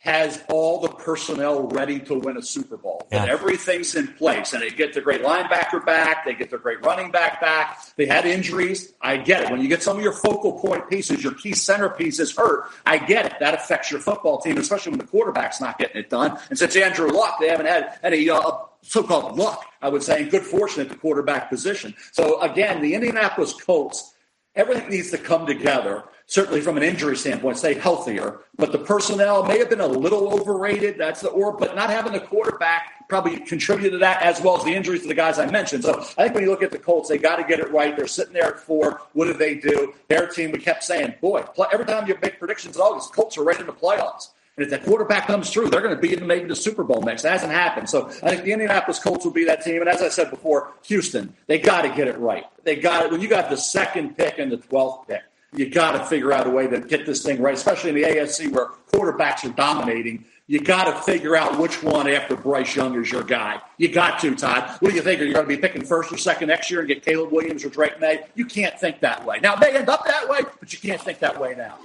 has 0.00 0.44
all 0.48 0.80
the 0.80 0.88
personnel 0.88 1.66
ready 1.68 1.98
to 1.98 2.14
win 2.14 2.36
a 2.36 2.42
Super 2.42 2.76
Bowl. 2.76 3.06
Yeah. 3.10 3.22
And 3.22 3.30
everything's 3.30 3.96
in 3.96 4.06
place. 4.06 4.52
And 4.52 4.62
they 4.62 4.70
get 4.70 4.94
the 4.94 5.00
great 5.00 5.22
linebacker 5.22 5.84
back. 5.84 6.24
They 6.24 6.34
get 6.34 6.50
the 6.50 6.58
great 6.58 6.84
running 6.84 7.10
back 7.10 7.40
back. 7.40 7.80
They 7.96 8.06
had 8.06 8.24
injuries. 8.24 8.92
I 9.00 9.16
get 9.16 9.42
it. 9.42 9.50
When 9.50 9.60
you 9.60 9.68
get 9.68 9.82
some 9.82 9.96
of 9.96 10.02
your 10.02 10.12
focal 10.12 10.52
point 10.60 10.88
pieces, 10.88 11.22
your 11.22 11.34
key 11.34 11.52
centerpiece 11.52 12.20
is 12.20 12.36
hurt. 12.36 12.70
I 12.86 12.98
get 12.98 13.26
it. 13.26 13.34
That 13.40 13.54
affects 13.54 13.90
your 13.90 14.00
football 14.00 14.40
team, 14.40 14.56
especially 14.56 14.90
when 14.90 15.00
the 15.00 15.06
quarterback's 15.06 15.60
not 15.60 15.78
getting 15.78 15.96
it 15.96 16.10
done. 16.10 16.38
And 16.48 16.56
since 16.56 16.76
Andrew 16.76 17.08
Luck, 17.08 17.40
they 17.40 17.48
haven't 17.48 17.66
had 17.66 17.98
any 18.04 18.30
uh, 18.30 18.52
so-called 18.82 19.36
luck, 19.36 19.66
I 19.82 19.88
would 19.88 20.04
say, 20.04 20.22
and 20.22 20.30
good 20.30 20.44
fortune 20.44 20.82
at 20.82 20.90
the 20.90 20.96
quarterback 20.96 21.50
position. 21.50 21.94
So 22.12 22.40
again, 22.40 22.82
the 22.82 22.94
Indianapolis 22.94 23.52
Colts, 23.52 24.14
everything 24.54 24.90
needs 24.90 25.10
to 25.10 25.18
come 25.18 25.44
together 25.44 26.04
certainly 26.28 26.60
from 26.60 26.76
an 26.76 26.82
injury 26.84 27.16
standpoint, 27.16 27.58
stay 27.58 27.74
healthier. 27.74 28.40
But 28.56 28.70
the 28.70 28.78
personnel 28.78 29.44
may 29.44 29.58
have 29.58 29.68
been 29.68 29.80
a 29.80 29.86
little 29.86 30.32
overrated. 30.32 30.96
That's 30.96 31.20
the 31.20 31.30
or, 31.30 31.56
but 31.56 31.74
not 31.74 31.90
having 31.90 32.12
the 32.12 32.20
quarterback 32.20 33.08
probably 33.08 33.40
contributed 33.40 33.92
to 33.92 33.98
that 33.98 34.22
as 34.22 34.40
well 34.40 34.58
as 34.58 34.64
the 34.64 34.74
injuries 34.74 35.02
to 35.02 35.08
the 35.08 35.14
guys 35.14 35.38
I 35.38 35.50
mentioned. 35.50 35.82
So 35.82 35.98
I 36.18 36.24
think 36.24 36.34
when 36.34 36.44
you 36.44 36.50
look 36.50 36.62
at 36.62 36.70
the 36.70 36.78
Colts, 36.78 37.08
they 37.08 37.16
got 37.16 37.36
to 37.36 37.44
get 37.44 37.58
it 37.58 37.72
right. 37.72 37.96
They're 37.96 38.06
sitting 38.06 38.34
there 38.34 38.54
at 38.54 38.60
four. 38.60 39.00
What 39.14 39.24
do 39.24 39.32
they 39.32 39.54
do? 39.54 39.94
Their 40.08 40.28
team, 40.28 40.52
we 40.52 40.58
kept 40.58 40.84
saying, 40.84 41.14
boy, 41.20 41.44
every 41.72 41.86
time 41.86 42.06
you 42.06 42.16
make 42.22 42.38
predictions 42.38 42.76
in 42.76 42.82
August, 42.82 43.14
Colts 43.14 43.38
are 43.38 43.44
right 43.44 43.58
in 43.58 43.66
the 43.66 43.72
playoffs. 43.72 44.28
And 44.58 44.64
if 44.64 44.70
that 44.70 44.84
quarterback 44.84 45.28
comes 45.28 45.50
through, 45.50 45.70
they're 45.70 45.80
going 45.80 45.94
to 45.94 46.00
be 46.00 46.14
in 46.14 46.26
maybe 46.26 46.48
the 46.48 46.56
Super 46.56 46.82
Bowl 46.82 47.00
mix. 47.00 47.22
That 47.22 47.32
hasn't 47.32 47.52
happened. 47.52 47.88
So 47.88 48.08
I 48.24 48.30
think 48.30 48.42
the 48.42 48.52
Indianapolis 48.52 48.98
Colts 48.98 49.24
will 49.24 49.32
be 49.32 49.44
that 49.44 49.62
team. 49.62 49.80
And 49.80 49.88
as 49.88 50.02
I 50.02 50.08
said 50.08 50.30
before, 50.30 50.72
Houston, 50.82 51.32
they 51.46 51.60
got 51.60 51.82
to 51.82 51.88
get 51.90 52.08
it 52.08 52.18
right. 52.18 52.44
They 52.64 52.74
got 52.74 53.06
it. 53.06 53.12
When 53.12 53.20
you 53.20 53.28
got 53.28 53.50
the 53.50 53.56
second 53.56 54.16
pick 54.16 54.38
and 54.38 54.50
the 54.50 54.58
12th 54.58 55.06
pick, 55.06 55.22
you 55.54 55.70
got 55.70 55.92
to 55.92 56.04
figure 56.04 56.32
out 56.32 56.46
a 56.46 56.50
way 56.50 56.66
to 56.66 56.80
get 56.80 57.06
this 57.06 57.22
thing 57.22 57.40
right, 57.40 57.54
especially 57.54 57.90
in 57.90 57.96
the 57.96 58.02
AFC 58.02 58.50
where 58.52 58.68
quarterbacks 58.92 59.44
are 59.44 59.54
dominating. 59.54 60.24
You 60.46 60.60
got 60.60 60.84
to 60.84 61.02
figure 61.02 61.36
out 61.36 61.58
which 61.58 61.82
one 61.82 62.08
after 62.08 62.34
Bryce 62.34 62.74
Young 62.74 62.98
is 62.98 63.12
your 63.12 63.22
guy. 63.22 63.60
You 63.76 63.88
got 63.88 64.18
to, 64.20 64.34
Todd. 64.34 64.76
What 64.80 64.90
do 64.90 64.94
you 64.94 65.02
think? 65.02 65.20
Are 65.20 65.24
you 65.24 65.34
going 65.34 65.46
to 65.46 65.48
be 65.48 65.58
picking 65.58 65.84
first 65.84 66.10
or 66.10 66.16
second 66.16 66.48
next 66.48 66.70
year 66.70 66.80
and 66.80 66.88
get 66.88 67.04
Caleb 67.04 67.32
Williams 67.32 67.64
or 67.64 67.68
Drake 67.68 68.00
Maye? 68.00 68.24
You 68.34 68.46
can't 68.46 68.78
think 68.78 69.00
that 69.00 69.24
way. 69.26 69.40
Now, 69.40 69.54
it 69.54 69.60
may 69.60 69.76
end 69.76 69.90
up 69.90 70.04
that 70.06 70.28
way, 70.28 70.40
but 70.58 70.72
you 70.72 70.78
can't 70.78 71.00
think 71.00 71.18
that 71.18 71.38
way 71.38 71.54
now. 71.54 71.76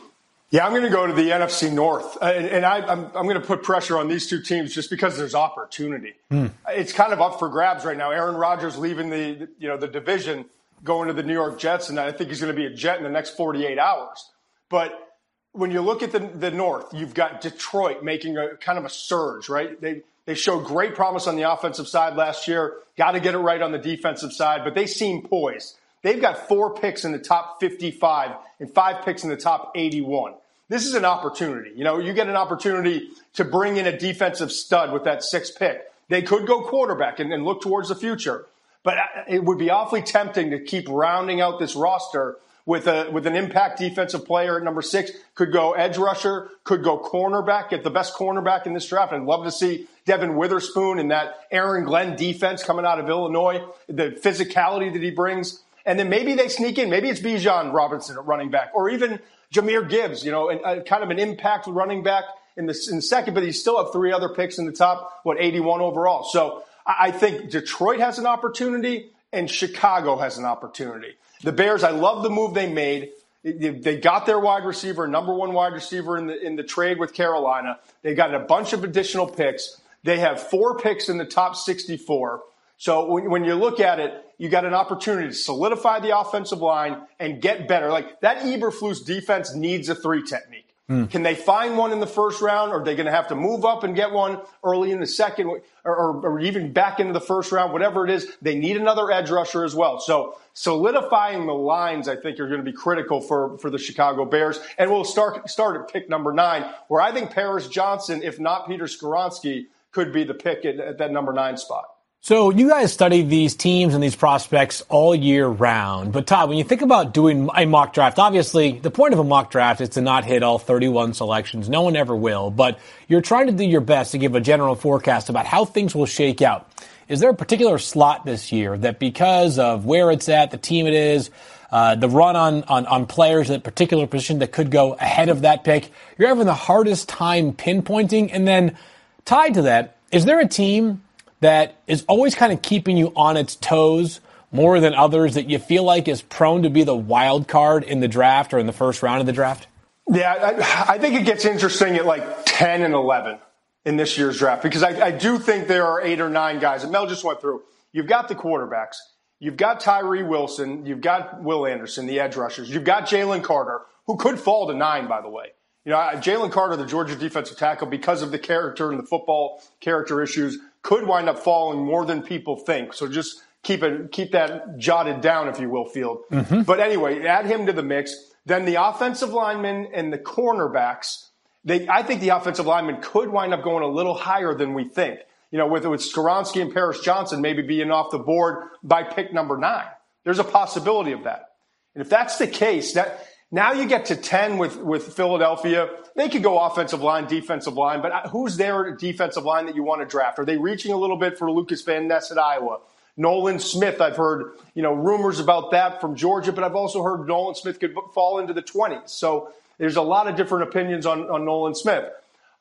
Yeah, 0.54 0.65
I'm 0.65 0.71
going 0.71 0.84
to 0.84 0.89
go 0.89 1.08
to 1.08 1.13
the 1.13 1.32
NFC 1.32 1.73
North, 1.73 2.15
uh, 2.21 2.26
and 2.26 2.63
I, 2.63 2.78
am 2.93 3.12
going 3.12 3.34
to 3.34 3.41
put 3.41 3.63
pressure 3.63 3.97
on 3.97 4.08
these 4.08 4.28
two 4.28 4.39
teams 4.39 4.71
just 4.71 4.91
because 4.91 5.17
there's 5.17 5.34
opportunity. 5.34 6.13
Mm. 6.32 6.52
It's 6.69 6.93
kind 6.93 7.12
of 7.12 7.21
up 7.21 7.39
for 7.39 7.49
grabs 7.49 7.86
right 7.86 7.97
now. 7.97 8.12
Aaron 8.12 8.36
Rodgers 8.36 8.78
leaving 8.78 9.10
the 9.10 9.49
you 9.58 9.67
know 9.67 9.78
the 9.78 9.88
division 9.88 10.45
going 10.84 11.08
to 11.08 11.13
the 11.13 11.24
New 11.24 11.34
York 11.34 11.60
Jets, 11.60 11.89
and 11.89 12.00
I 12.00 12.12
think 12.12 12.30
he's 12.30 12.41
going 12.41 12.54
to 12.54 12.60
be 12.60 12.65
a 12.65 12.74
Jet 12.74 12.98
in 12.98 13.04
the 13.04 13.10
next 13.10 13.38
48 13.38 13.80
hours. 13.80 14.30
But 14.69 15.17
when 15.54 15.72
you 15.72 15.82
look 15.82 16.04
at 16.04 16.12
the, 16.12 16.19
the 16.19 16.52
North, 16.52 16.93
you've 16.93 17.13
got 17.13 17.41
Detroit 17.41 18.04
making 18.04 18.38
a 18.38 18.56
kind 18.58 18.78
of 18.78 18.86
a 18.86 18.89
surge, 18.89 19.50
right? 19.50 19.80
They, 19.80 20.02
they 20.26 20.36
showed 20.36 20.65
great 20.65 20.96
promise 20.96 21.28
on 21.28 21.36
the 21.36 21.50
offensive 21.52 21.88
side 21.88 22.15
last 22.15 22.48
year. 22.48 22.76
Got 22.98 23.12
to 23.12 23.19
get 23.19 23.36
it 23.36 23.39
right 23.39 23.62
on 23.62 23.72
the 23.72 23.78
defensive 23.78 24.34
side, 24.34 24.62
but 24.63 24.74
they 24.74 24.88
seem 24.88 25.22
poised. 25.22 25.78
They've 26.02 26.22
got 26.22 26.48
four 26.48 26.74
picks 26.74 27.06
in 27.06 27.12
the 27.12 27.19
top 27.19 27.60
55 27.60 28.32
and 28.60 28.74
five 28.74 29.06
picks 29.06 29.24
in 29.24 29.30
the 29.30 29.38
top 29.38 29.72
81. 29.76 30.34
This 30.69 30.86
is 30.86 30.96
an 30.96 31.06
opportunity. 31.06 31.72
You 31.76 31.84
know, 31.84 32.00
you 32.00 32.13
get 32.13 32.28
an 32.28 32.36
opportunity 32.36 33.10
to 33.36 33.46
bring 33.46 33.78
in 33.78 33.86
a 33.86 33.98
defensive 33.98 34.52
stud 34.52 34.91
with 34.91 35.04
that 35.06 35.24
sixth 35.24 35.58
pick. 35.58 35.84
They 36.10 36.22
could 36.22 36.46
go 36.46 36.62
quarterback 36.62 37.19
and, 37.19 37.32
and 37.32 37.46
look 37.46 37.62
towards 37.62 37.89
the 37.89 37.96
future. 37.96 38.46
But 38.84 38.98
uh, 38.98 39.02
it 39.28 39.43
would 39.43 39.58
be 39.58 39.69
awfully 39.69 40.02
tempting 40.02 40.52
to 40.52 40.60
keep 40.60 40.88
rounding 40.89 41.41
out 41.41 41.60
this 41.60 41.76
roster 41.76 42.38
with 42.65 42.88
a 42.88 43.10
with 43.12 43.28
an 43.28 43.36
impact 43.36 43.80
defensive 43.80 44.26
player 44.26 44.58
at 44.58 44.63
number 44.63 44.82
six. 44.82 45.12
Could 45.36 45.52
go 45.52 45.74
edge 45.74 45.98
rusher, 45.98 46.50
could 46.63 46.84
go 46.84 47.00
cornerback, 47.00 47.69
get 47.69 47.84
the 47.84 47.89
best 47.89 48.13
cornerback 48.13 48.65
in 48.65 48.74
this 48.74 48.88
draft. 48.88 49.13
I'd 49.13 49.24
love 49.24 49.46
to 49.46 49.52
see 49.52 49.88
Devon 50.06 50.36
Witherspoon 50.36 51.00
and 51.00 51.12
that 51.12 51.48
Aaron 51.52 51.86
Glenn 51.86 52.15
defense 52.15 52.63
coming 52.63 52.86
out 52.86 53.00
of 53.00 53.10
Illinois, 53.10 53.63
the 53.88 54.12
physicality 54.12 54.91
that 54.93 55.02
he 55.02 55.12
brings. 55.12 55.62
And 55.86 56.00
then 56.00 56.08
maybe 56.10 56.36
they 56.36 56.48
sneak 56.48 56.78
in. 56.78 56.89
Maybe 56.89 57.10
it's 57.10 57.19
Bijan 57.19 57.74
Robinson 57.74 58.17
at 58.17 58.26
running 58.26 58.50
back, 58.50 58.72
or 58.74 58.89
even 58.89 59.19
Jahmyr 59.54 59.88
Gibbs, 59.89 60.24
you 60.24 60.32
know, 60.32 60.50
a, 60.50 60.56
a 60.56 60.62
uh, 60.62 60.84
kind 60.84 61.04
of 61.04 61.10
an 61.10 61.19
impact 61.19 61.67
running 61.67 62.04
back 62.04 62.24
in 62.56 62.65
the, 62.65 62.88
in 62.89 62.98
the 62.98 63.02
second, 63.02 63.34
but 63.34 63.43
he 63.43 63.52
still 63.52 63.84
have 63.84 63.91
three 63.91 64.12
other 64.12 64.30
picks 64.30 64.58
in 64.58 64.65
the 64.65 64.72
top, 64.72 65.19
what, 65.24 65.38
81 65.39 65.82
overall. 65.82 66.24
So 66.24 66.63
I 66.86 67.12
think 67.12 67.50
Detroit 67.50 68.00
has 68.00 68.19
an 68.19 68.26
opportunity 68.26 69.10
and 69.32 69.50
Chicago 69.50 70.17
has 70.17 70.38
an 70.38 70.46
opportunity. 70.46 71.15
The 71.43 71.52
Bears, 71.52 71.84
I 71.84 71.91
love 71.91 72.24
the 72.24 72.30
move 72.30 72.54
they 72.54 72.72
made. 72.72 73.12
They 73.43 73.98
got 73.98 74.26
their 74.26 74.39
wide 74.39 74.63
receiver, 74.63 75.08
number 75.08 75.34
one 75.34 75.54
wide 75.54 75.74
receiver 75.74 76.17
in 76.17 76.28
the 76.28 76.39
in 76.39 76.56
the 76.56 76.63
trade 76.63 76.98
with 76.98 77.13
Carolina. 77.13 77.80
They 78.02 78.13
got 78.13 78.34
a 78.34 78.39
bunch 78.39 78.72
of 78.72 78.86
additional 78.86 79.28
picks. 79.28 79.82
They 80.04 80.19
have 80.19 80.41
four 80.41 80.78
picks 80.80 81.10
in 81.10 81.17
the 81.17 81.26
top 81.26 81.56
64. 81.56 82.41
So 82.78 83.12
when, 83.12 83.30
when 83.30 83.43
you 83.43 83.56
look 83.56 83.80
at 83.80 84.00
it, 84.00 84.13
you 84.38 84.50
got 84.50 84.65
an 84.65 84.74
opportunity 84.74 85.30
to 85.30 85.34
solidify 85.34 86.00
the 86.00 86.17
offensive 86.17 86.60
line 86.60 87.02
and 87.19 87.41
get 87.41 87.67
better. 87.67 87.89
Like 87.89 88.22
that 88.22 88.39
Eberflus 88.39 89.06
defense 89.06 89.54
needs 89.54 89.89
a 89.89 89.96
three 89.96 90.24
technique. 90.24 90.62
Mm. 90.89 91.10
Can 91.10 91.24
they 91.24 91.34
find 91.34 91.78
one 91.78 91.93
in 91.93 92.02
the 92.02 92.08
first 92.08 92.41
round, 92.41 92.74
or 92.74 92.82
are 92.82 92.84
they 92.84 92.96
going 92.96 93.06
to 93.06 93.12
have 93.12 93.30
to 93.30 93.36
move 93.36 93.63
up 93.63 93.86
and 93.86 93.96
get 93.96 94.12
one 94.12 94.41
early 94.65 94.91
in 94.91 95.00
the 95.00 95.08
second, 95.08 95.48
or, 95.48 95.62
or, 95.86 96.26
or, 96.26 96.39
even 96.41 96.74
back 96.74 97.00
into 97.00 97.13
the 97.13 97.22
first 97.22 97.54
round? 97.54 97.72
Whatever 97.72 98.04
it 98.04 98.12
is, 98.12 98.36
they 98.41 98.56
need 98.56 98.76
another 98.76 99.10
edge 99.10 99.30
rusher 99.30 99.63
as 99.63 99.74
well. 99.74 100.02
So 100.02 100.38
solidifying 100.52 101.46
the 101.46 101.54
lines, 101.54 102.10
I 102.10 102.17
think, 102.17 102.38
are 102.41 102.48
going 102.48 102.60
to 102.60 102.69
be 102.69 102.76
critical 102.76 103.22
for, 103.22 103.58
for 103.60 103.69
the 103.69 103.78
Chicago 103.78 104.26
Bears. 104.26 104.60
And 104.78 104.91
we'll 104.91 105.06
start 105.06 105.50
start 105.50 105.80
at 105.80 105.93
pick 105.93 106.10
number 106.10 106.34
nine, 106.34 106.69
where 106.89 107.02
I 107.02 107.13
think 107.13 107.32
Paris 107.32 107.69
Johnson, 107.69 108.22
if 108.22 108.38
not 108.38 108.67
Peter 108.67 108.86
Skoronski, 108.86 109.67
could 109.91 110.12
be 110.12 110.26
the 110.26 110.34
pick 110.34 110.65
at, 110.65 110.82
at 110.82 110.98
that 110.98 111.12
number 111.12 111.32
nine 111.32 111.56
spot. 111.56 111.86
So 112.25 112.51
you 112.51 112.69
guys 112.69 112.93
study 112.93 113.21
these 113.21 113.53
teams 113.53 113.93
and 113.93 114.01
these 114.01 114.15
prospects 114.15 114.81
all 114.88 115.13
year 115.13 115.45
round. 115.45 116.13
But 116.13 116.25
Todd, 116.25 116.47
when 116.47 116.57
you 116.57 116.63
think 116.63 116.81
about 116.81 117.13
doing 117.13 117.49
a 117.53 117.65
mock 117.65 117.93
draft, 117.93 118.17
obviously 118.17 118.79
the 118.79 118.91
point 118.91 119.12
of 119.12 119.19
a 119.19 119.25
mock 119.25 119.51
draft 119.51 119.81
is 119.81 119.89
to 119.89 120.01
not 120.01 120.23
hit 120.23 120.41
all 120.41 120.57
31 120.57 121.15
selections. 121.15 121.67
No 121.67 121.81
one 121.81 121.97
ever 121.97 122.15
will, 122.15 122.49
but 122.49 122.79
you're 123.09 123.19
trying 123.19 123.47
to 123.47 123.51
do 123.51 123.65
your 123.65 123.81
best 123.81 124.13
to 124.13 124.17
give 124.17 124.36
a 124.36 124.39
general 124.39 124.75
forecast 124.75 125.27
about 125.27 125.45
how 125.45 125.65
things 125.65 125.93
will 125.93 126.05
shake 126.05 126.41
out. 126.41 126.71
Is 127.09 127.19
there 127.19 127.29
a 127.29 127.36
particular 127.36 127.77
slot 127.77 128.23
this 128.23 128.53
year 128.53 128.77
that 128.77 128.99
because 128.99 129.59
of 129.59 129.83
where 129.83 130.09
it's 130.09 130.29
at, 130.29 130.51
the 130.51 130.57
team 130.57 130.88
it 130.88 130.93
is, 130.93 131.29
uh, 131.71 131.95
the 131.95 132.07
run 132.07 132.38
on, 132.38 132.63
on, 132.69 132.86
on 132.86 133.05
players 133.05 133.49
at 133.49 133.57
a 133.57 133.62
particular 133.62 134.07
position 134.07 134.39
that 134.39 134.53
could 134.53 134.71
go 134.71 134.93
ahead 134.93 135.27
of 135.27 135.41
that 135.41 135.65
pick, 135.65 135.91
you're 136.17 136.29
having 136.29 136.45
the 136.45 136.53
hardest 136.53 137.09
time 137.09 137.51
pinpointing? 137.51 138.29
And 138.31 138.47
then 138.47 138.77
tied 139.25 139.55
to 139.55 139.63
that, 139.63 139.97
is 140.09 140.23
there 140.23 140.39
a 140.39 140.47
team 140.47 141.01
that 141.43 141.75
is 141.88 142.06
always 142.08 142.36
kind 142.36 142.51
of 142.53 142.62
keeping 142.62 142.97
you 142.97 143.12
on 143.15 143.38
its 143.38 143.56
toes 143.56 144.19
more 144.51 144.79
than 144.79 144.93
others 144.93 145.34
that 145.34 145.49
you 145.49 145.60
feel 145.60 145.84
like 145.84 146.08
is 146.08 146.21
prone 146.21 146.63
to 146.63 146.69
be 146.69 146.84
the 146.84 146.95
wild 146.95 147.47
card 147.47 147.84
in 147.84 147.99
the 147.99 148.08
draft 148.08 148.53
or 148.53 148.60
in 148.60 148.67
the 148.67 148.73
first 148.73 149.01
round 149.01 149.19
of 149.19 149.25
the 149.25 149.34
draft? 149.34 149.67
Yeah, 150.10 150.32
I, 150.34 150.93
I 150.93 150.97
think 150.99 151.15
it 151.15 151.25
gets 151.25 151.45
interesting 151.45 151.95
at 151.95 152.06
like 152.06 152.23
10 152.45 152.84
and 152.84 152.93
11 152.93 153.39
in 153.86 153.97
this 153.97 154.17
year's 154.17 154.38
draft 154.38 154.63
because 154.63 154.84
I, 154.84 155.08
I 155.08 155.12
do 155.12 155.39
think 155.39 155.67
there 155.67 155.86
are 155.86 156.01
eight 156.01 156.21
or 156.21 156.29
nine 156.29 156.60
guys 156.60 156.84
that 156.84 156.91
Mel 156.91 157.08
just 157.08 157.23
went 157.23 157.41
through. 157.41 157.63
You've 157.91 158.08
got 158.08 158.27
the 158.27 158.36
quarterbacks. 158.36 158.97
You've 159.39 159.58
got 159.58 159.79
Tyree 159.82 160.23
Wilson. 160.23 160.86
You've 160.86 161.01
got 161.01 161.43
Will 161.43 161.65
Anderson, 161.65 162.06
the 162.06 162.19
edge 162.19 162.36
rushers. 162.36 162.69
You've 162.69 162.86
got 162.86 163.08
Jalen 163.08 163.43
Carter, 163.43 163.82
who 164.08 164.17
could 164.17 164.39
fall 164.39 164.67
to 164.67 164.73
nine, 164.73 165.08
by 165.08 165.21
the 165.21 165.29
way. 165.29 165.47
You 165.86 165.91
know, 165.91 165.97
Jalen 165.97 166.51
Carter, 166.51 166.77
the 166.77 166.86
Georgia 166.86 167.15
defensive 167.15 167.58
tackle, 167.58 167.88
because 167.88 168.21
of 168.21 168.32
the 168.32 168.39
character 168.39 168.89
and 168.89 168.97
the 168.97 169.06
football 169.06 169.62
character 169.82 170.21
issues, 170.21 170.58
could 170.84 171.08
wind 171.08 171.28
up 171.28 171.39
falling 171.39 171.84
more 171.84 172.06
than 172.06 172.22
people 172.22 172.58
think. 172.58 172.93
So 172.93 173.08
just 173.08 173.41
keep 173.63 173.82
it, 173.82 174.12
keep 174.12 174.34
that 174.34 174.78
jotted 174.78 175.22
down, 175.22 175.48
if 175.48 175.60
you 175.60 175.69
will, 175.69 175.86
Field. 175.86 176.19
Mm-hmm. 176.32 176.62
But 176.62 176.80
anyway, 176.80 177.26
add 177.26 177.48
him 177.48 177.65
to 177.65 177.74
the 177.74 177.82
mix. 177.82 178.15
Then 178.46 178.65
the 178.65 178.76
offensive 178.76 179.32
linemen 179.32 179.88
and 179.93 180.13
the 180.13 180.17
cornerbacks. 180.19 181.30
They, 181.65 181.88
I 181.88 182.04
think 182.04 182.19
the 182.19 182.30
offensive 182.30 182.65
linemen 182.65 183.02
could 183.02 183.30
wind 183.30 183.54
up 183.54 183.63
going 183.63 183.84
a 183.84 183.88
little 183.88 184.13
higher 184.13 184.54
than 184.54 184.74
we 184.74 184.84
think. 184.84 185.19
You 185.50 185.60
know, 185.60 185.67
with, 185.67 185.86
with 185.86 186.02
Skoronski 186.02 186.62
and 186.62 186.74
Paris 186.74 187.00
Johnson 187.00 187.39
maybe 187.39 187.62
being 187.62 187.89
off 187.89 188.12
the 188.12 188.19
board 188.19 188.67
by 188.84 189.04
pick 189.04 189.34
number 189.34 189.58
nine. 189.58 189.88
There's 190.24 190.39
a 190.39 190.43
possibility 190.43 191.12
of 191.12 191.24
that. 191.24 191.52
And 191.96 192.02
if 192.02 192.10
that's 192.10 192.38
the 192.38 192.48
case, 192.48 192.93
that 192.93 193.28
now 193.53 193.71
you 193.71 193.85
get 193.85 194.05
to 194.05 194.15
10 194.15 194.57
with, 194.57 194.77
with 194.77 195.13
Philadelphia. 195.13 195.87
They 196.15 196.27
could 196.27 196.41
go 196.41 196.59
offensive 196.59 197.01
line, 197.01 197.27
defensive 197.27 197.75
line, 197.75 198.01
but 198.01 198.11
uh, 198.11 198.27
who's 198.29 198.57
their 198.57 198.95
defensive 198.95 199.43
line 199.43 199.67
that 199.67 199.75
you 199.75 199.83
want 199.83 200.01
to 200.01 200.07
draft? 200.07 200.39
Are 200.39 200.45
they 200.45 200.57
reaching 200.57 200.91
a 200.91 200.97
little 200.97 201.17
bit 201.17 201.37
for 201.37 201.51
Lucas 201.51 201.83
Van 201.83 202.07
Ness 202.07 202.31
at 202.31 202.39
Iowa? 202.39 202.79
Nolan 203.15 203.59
Smith, 203.59 204.01
I've 204.01 204.15
heard, 204.15 204.53
you 204.73 204.81
know, 204.81 204.93
rumors 204.93 205.39
about 205.39 205.69
that 205.69 206.01
from 206.01 206.15
Georgia, 206.15 206.51
but 206.51 206.63
I've 206.63 206.75
also 206.75 207.03
heard 207.03 207.27
Nolan 207.27 207.53
Smith 207.53 207.79
could 207.79 207.95
fall 208.15 208.39
into 208.39 208.53
the 208.53 208.63
20s. 208.63 209.09
So 209.09 209.53
there's 209.77 209.97
a 209.97 210.01
lot 210.01 210.27
of 210.27 210.35
different 210.35 210.67
opinions 210.67 211.05
on, 211.05 211.29
on 211.29 211.45
Nolan 211.45 211.75
Smith. 211.75 212.05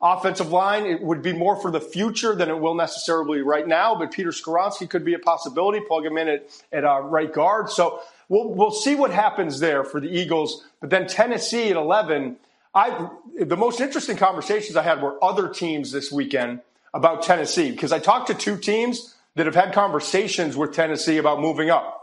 Offensive 0.02 0.50
line, 0.50 0.85
it 0.85 1.00
would 1.00 1.22
be 1.22 1.33
more 1.33 1.57
for 1.57 1.70
the 1.70 1.81
future 1.81 2.35
than 2.35 2.50
it 2.50 2.61
will 2.61 2.74
necessarily 2.74 3.40
right 3.40 3.66
now, 3.66 3.94
but 3.94 4.11
Peter 4.11 4.31
Skoronski 4.31 4.90
could 4.90 5.07
be 5.07 5.14
a 5.14 5.18
possibility. 5.18 5.81
Plug 5.81 6.05
him 6.05 6.18
in 6.18 6.28
at, 6.28 6.50
at 6.70 6.85
uh, 6.85 7.00
right 7.00 7.33
guard. 7.33 7.70
So 7.70 8.02
we'll, 8.29 8.49
we'll 8.49 8.71
see 8.71 8.95
what 8.95 9.11
happens 9.11 9.61
there 9.61 9.85
for 9.85 10.01
the 10.01 10.09
Eagles. 10.09 10.65
But 10.81 10.91
then 10.91 11.07
Tennessee 11.07 11.71
at 11.71 11.77
11, 11.77 12.37
I, 12.75 13.09
the 13.39 13.57
most 13.57 13.81
interesting 13.81 14.17
conversations 14.17 14.77
I 14.77 14.83
had 14.83 15.03
were 15.03 15.23
other 15.23 15.49
teams 15.49 15.93
this 15.93 16.11
weekend 16.11 16.61
about 16.95 17.23
Tennessee 17.23 17.71
because 17.71 17.93
I 17.93 17.99
talked 17.99 18.29
to 18.29 18.35
two 18.35 18.57
teams 18.57 19.15
that 19.35 19.47
have 19.47 19.55
had 19.55 19.73
conversations 19.73 20.57
with 20.57 20.73
Tennessee 20.73 21.19
about 21.19 21.41
moving 21.41 21.71
up. 21.71 21.99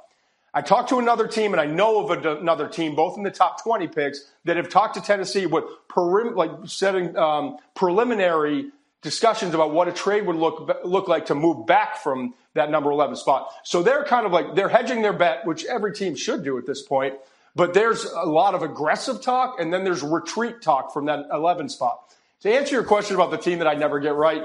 I 0.52 0.62
talked 0.62 0.90
to 0.90 0.98
another 0.98 1.28
team, 1.28 1.54
and 1.54 1.62
I 1.62 1.66
know 1.66 2.04
of 2.04 2.26
another 2.26 2.68
team, 2.68 2.96
both 2.96 3.18
in 3.18 3.24
the 3.24 3.30
top 3.30 3.64
20 3.64 3.88
picks, 3.88 4.32
that 4.46 4.58
have 4.58 4.70
talked 4.70 4.96
to 4.96 5.02
Tennessee 5.02 5.46
with 5.46 5.64
perim, 5.88 6.36
like 6.36 6.52
setting 6.66 7.16
um, 7.16 7.58
preliminary 7.76 8.72
discussions 9.02 9.54
about 9.54 9.72
what 9.72 9.88
a 9.88 9.92
trade 9.92 10.26
would 10.26 10.36
look 10.36 10.80
look 10.84 11.08
like 11.08 11.28
to 11.28 11.36
move 11.36 11.66
back 11.66 11.98
from 11.98 12.34
that 12.56 12.72
number 12.72 12.92
11 12.92 13.16
spot. 13.16 13.52
So 13.64 13.84
they're 13.84 14.04
kind 14.04 14.26
of 14.26 14.32
like 14.32 14.56
they're 14.56 14.70
hedging 14.70 15.02
their 15.02 15.14
bet, 15.14 15.46
which 15.46 15.66
every 15.66 15.94
team 15.94 16.16
should 16.16 16.44
do 16.44 16.58
at 16.58 16.66
this 16.66 16.82
point. 16.82 17.16
But 17.56 17.74
there's 17.74 18.06
a 18.06 18.26
lot 18.26 18.56
of 18.56 18.64
aggressive 18.64 19.22
talk, 19.22 19.60
and 19.60 19.74
then 19.74 19.84
there's 19.84 20.04
retreat 20.04 20.62
talk 20.62 20.94
from 20.94 21.06
that 21.06 21.28
11 21.32 21.70
spot. 21.70 22.00
To 22.42 22.54
answer 22.54 22.76
your 22.76 22.84
question 22.84 23.16
about 23.16 23.32
the 23.32 23.38
team 23.38 23.60
that 23.60 23.68
I 23.68 23.74
never 23.74 24.00
get 24.00 24.16
right, 24.16 24.44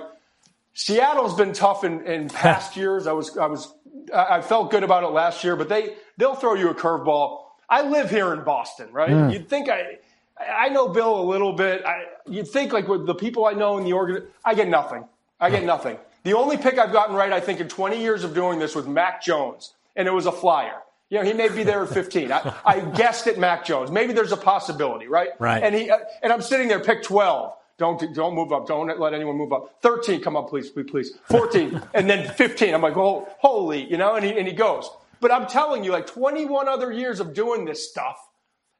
Seattle's 0.74 1.34
been 1.34 1.52
tough 1.52 1.84
in, 1.84 2.04
in 2.06 2.28
past 2.30 2.76
years. 2.76 3.06
I 3.06 3.12
was 3.12 3.36
I 3.36 3.46
was 3.46 3.72
I 4.14 4.40
felt 4.40 4.70
good 4.70 4.82
about 4.82 5.04
it 5.04 5.08
last 5.08 5.44
year, 5.44 5.56
but 5.56 5.68
they 5.68 5.94
they'll 6.16 6.34
throw 6.34 6.54
you 6.54 6.70
a 6.70 6.74
curveball. 6.74 7.42
I 7.68 7.82
live 7.82 8.10
here 8.10 8.32
in 8.34 8.44
Boston, 8.44 8.92
right? 8.92 9.10
Mm. 9.10 9.32
You'd 9.32 9.48
think 9.48 9.68
I 9.68 9.98
I 10.40 10.68
know 10.68 10.88
Bill 10.88 11.20
a 11.20 11.26
little 11.26 11.52
bit. 11.52 11.84
I, 11.84 12.04
you'd 12.26 12.48
think 12.48 12.72
like 12.72 12.88
with 12.88 13.06
the 13.06 13.14
people 13.14 13.46
I 13.46 13.52
know 13.52 13.78
in 13.78 13.84
the 13.84 13.92
organ, 13.92 14.26
I 14.44 14.54
get 14.54 14.68
nothing. 14.68 15.04
I 15.40 15.50
get 15.50 15.64
nothing. 15.64 15.98
The 16.24 16.32
only 16.32 16.56
pick 16.56 16.78
I've 16.78 16.92
gotten 16.92 17.14
right, 17.14 17.32
I 17.32 17.40
think, 17.40 17.60
in 17.60 17.68
20 17.68 18.00
years 18.00 18.24
of 18.24 18.34
doing 18.34 18.58
this 18.58 18.74
was 18.74 18.86
Mac 18.86 19.22
Jones, 19.22 19.74
and 19.94 20.08
it 20.08 20.10
was 20.10 20.26
a 20.26 20.32
flyer. 20.32 20.80
You 21.10 21.18
know, 21.18 21.24
he 21.24 21.34
may 21.34 21.48
be 21.48 21.62
there 21.62 21.82
at 21.82 21.90
15. 21.90 22.32
I, 22.32 22.54
I 22.64 22.80
guessed 22.80 23.26
at 23.26 23.38
Mac 23.38 23.64
Jones. 23.64 23.90
Maybe 23.90 24.14
there's 24.14 24.32
a 24.32 24.36
possibility, 24.36 25.06
right? 25.06 25.28
Right. 25.38 25.62
And 25.62 25.74
he 25.74 25.90
uh, 25.90 25.98
and 26.22 26.32
I'm 26.32 26.42
sitting 26.42 26.66
there, 26.68 26.80
pick 26.80 27.02
12. 27.02 27.52
Don't 27.76 28.14
don't 28.14 28.34
move 28.34 28.52
up. 28.52 28.66
Don't 28.66 28.98
let 28.98 29.12
anyone 29.12 29.36
move 29.36 29.52
up. 29.52 29.78
13, 29.82 30.22
come 30.22 30.36
up, 30.36 30.48
please, 30.48 30.70
please, 30.70 30.90
please. 30.90 31.12
14, 31.24 31.82
and 31.94 32.08
then 32.08 32.28
15. 32.28 32.74
I'm 32.74 32.82
like, 32.82 32.96
oh, 32.96 33.28
holy, 33.38 33.88
you 33.90 33.98
know, 33.98 34.14
and 34.14 34.24
he, 34.24 34.36
and 34.36 34.48
he 34.48 34.54
goes. 34.54 34.88
But 35.20 35.30
I'm 35.30 35.46
telling 35.46 35.84
you, 35.84 35.92
like 35.92 36.06
21 36.06 36.68
other 36.68 36.90
years 36.90 37.20
of 37.20 37.34
doing 37.34 37.64
this 37.64 37.88
stuff, 37.88 38.16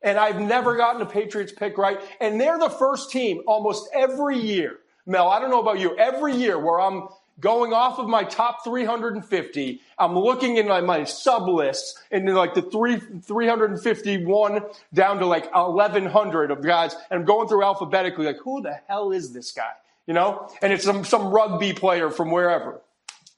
and 0.02 0.18
I've 0.18 0.40
never 0.40 0.76
gotten 0.76 1.02
a 1.02 1.06
Patriots 1.06 1.52
pick 1.52 1.76
right. 1.76 2.00
And 2.20 2.40
they're 2.40 2.58
the 2.58 2.70
first 2.70 3.10
team 3.10 3.42
almost 3.46 3.88
every 3.94 4.38
year. 4.38 4.78
Mel, 5.06 5.28
I 5.28 5.38
don't 5.38 5.50
know 5.50 5.60
about 5.60 5.80
you, 5.80 5.96
every 5.98 6.34
year 6.34 6.58
where 6.58 6.80
I'm 6.80 7.08
going 7.40 7.72
off 7.72 7.98
of 7.98 8.08
my 8.08 8.24
top 8.24 8.64
350. 8.64 9.80
I'm 9.98 10.18
looking 10.18 10.56
in 10.56 10.68
my, 10.68 10.80
my 10.80 11.04
sub 11.04 11.48
lists 11.48 11.98
and 12.10 12.32
like 12.34 12.54
the 12.54 12.62
three, 12.62 12.96
351 12.98 14.62
down 14.92 15.18
to 15.18 15.26
like 15.26 15.52
1100 15.54 16.50
of 16.50 16.62
guys. 16.62 16.94
And 17.10 17.20
I'm 17.20 17.26
going 17.26 17.48
through 17.48 17.64
alphabetically, 17.64 18.26
like, 18.26 18.38
who 18.38 18.62
the 18.62 18.78
hell 18.88 19.12
is 19.12 19.32
this 19.32 19.52
guy? 19.52 19.72
You 20.06 20.14
know? 20.14 20.48
And 20.62 20.72
it's 20.72 20.84
some, 20.84 21.04
some 21.04 21.28
rugby 21.28 21.72
player 21.72 22.10
from 22.10 22.30
wherever. 22.30 22.80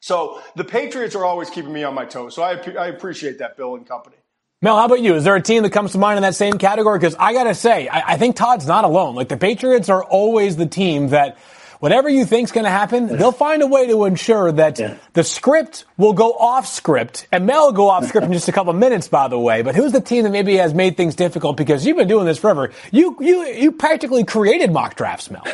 So 0.01 0.41
the 0.55 0.65
Patriots 0.65 1.15
are 1.15 1.25
always 1.25 1.51
keeping 1.51 1.73
me 1.73 1.83
on 1.83 1.95
my 1.95 2.05
toes. 2.05 2.35
So 2.35 2.43
I, 2.43 2.53
I 2.79 2.87
appreciate 2.89 3.39
that, 3.39 3.57
Bill 3.57 3.75
and 3.75 3.87
company. 3.87 4.17
Mel, 4.63 4.77
how 4.77 4.87
about 4.87 5.01
you? 5.01 5.15
Is 5.15 5.25
there 5.25 5.37
a 5.37 5.43
team 5.43 5.63
that 5.65 5.71
comes 5.71 5.93
to 5.93 5.99
mind 5.99 6.17
in 6.17 6.23
that 6.23 6.35
same 6.35 6.59
category? 6.59 6.99
Because 6.99 7.15
I 7.19 7.33
gotta 7.33 7.55
say, 7.55 7.89
I, 7.89 8.13
I 8.13 8.17
think 8.17 8.37
Todd's 8.37 8.67
not 8.67 8.85
alone. 8.85 9.15
Like 9.15 9.29
the 9.29 9.37
Patriots 9.37 9.89
are 9.89 10.03
always 10.03 10.57
the 10.57 10.67
team 10.67 11.09
that 11.09 11.37
whatever 11.81 12.09
you 12.09 12.25
think's 12.25 12.53
going 12.53 12.65
to 12.65 12.71
happen, 12.71 13.07
they'll 13.07 13.33
find 13.33 13.63
a 13.63 13.67
way 13.67 13.87
to 13.87 14.05
ensure 14.05 14.53
that 14.53 14.79
yeah. 14.79 14.97
the 15.13 15.25
script 15.25 15.85
will 15.97 16.13
go 16.13 16.33
off 16.33 16.67
script. 16.67 17.27
And 17.33 17.47
Mel 17.47 17.67
will 17.67 17.73
go 17.73 17.89
off 17.89 18.07
script 18.07 18.27
in 18.27 18.33
just 18.33 18.49
a 18.49 18.53
couple 18.53 18.71
of 18.71 18.79
minutes, 18.79 19.09
by 19.09 19.29
the 19.29 19.39
way. 19.39 19.63
But 19.63 19.75
who's 19.75 19.93
the 19.93 20.01
team 20.01 20.25
that 20.25 20.31
maybe 20.31 20.57
has 20.57 20.75
made 20.75 20.97
things 20.97 21.15
difficult 21.15 21.57
because 21.57 21.87
you've 21.87 21.97
been 21.97 22.09
doing 22.09 22.27
this 22.27 22.39
forever? 22.39 22.73
You 22.93 23.17
you 23.21 23.45
you 23.47 23.73
practically 23.73 24.25
created 24.25 24.73
mock 24.73 24.97
drafts, 24.97 25.31
Mel. 25.31 25.45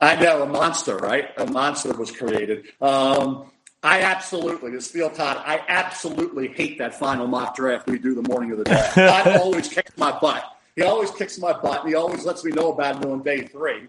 I 0.00 0.16
know 0.16 0.42
a 0.42 0.46
monster, 0.46 0.96
right? 0.96 1.30
A 1.38 1.46
monster 1.46 1.92
was 1.94 2.10
created. 2.10 2.66
Um, 2.80 3.50
I 3.82 4.00
absolutely, 4.00 4.70
this 4.70 4.90
Field 4.90 5.14
Todd, 5.14 5.42
I 5.44 5.60
absolutely 5.68 6.48
hate 6.48 6.78
that 6.78 6.94
final 6.94 7.26
mock 7.26 7.54
draft 7.54 7.86
we 7.86 7.98
do 7.98 8.14
the 8.14 8.22
morning 8.22 8.50
of 8.50 8.58
the 8.58 8.64
draft. 8.64 8.94
Todd 8.94 9.36
always 9.36 9.68
kicks 9.68 9.96
my 9.96 10.18
butt. 10.18 10.44
He 10.74 10.82
always 10.82 11.10
kicks 11.10 11.38
my 11.38 11.52
butt, 11.52 11.80
and 11.80 11.88
he 11.90 11.94
always 11.94 12.24
lets 12.24 12.44
me 12.44 12.52
know 12.52 12.72
about 12.72 13.02
it 13.02 13.08
on 13.08 13.22
day 13.22 13.42
three. 13.42 13.86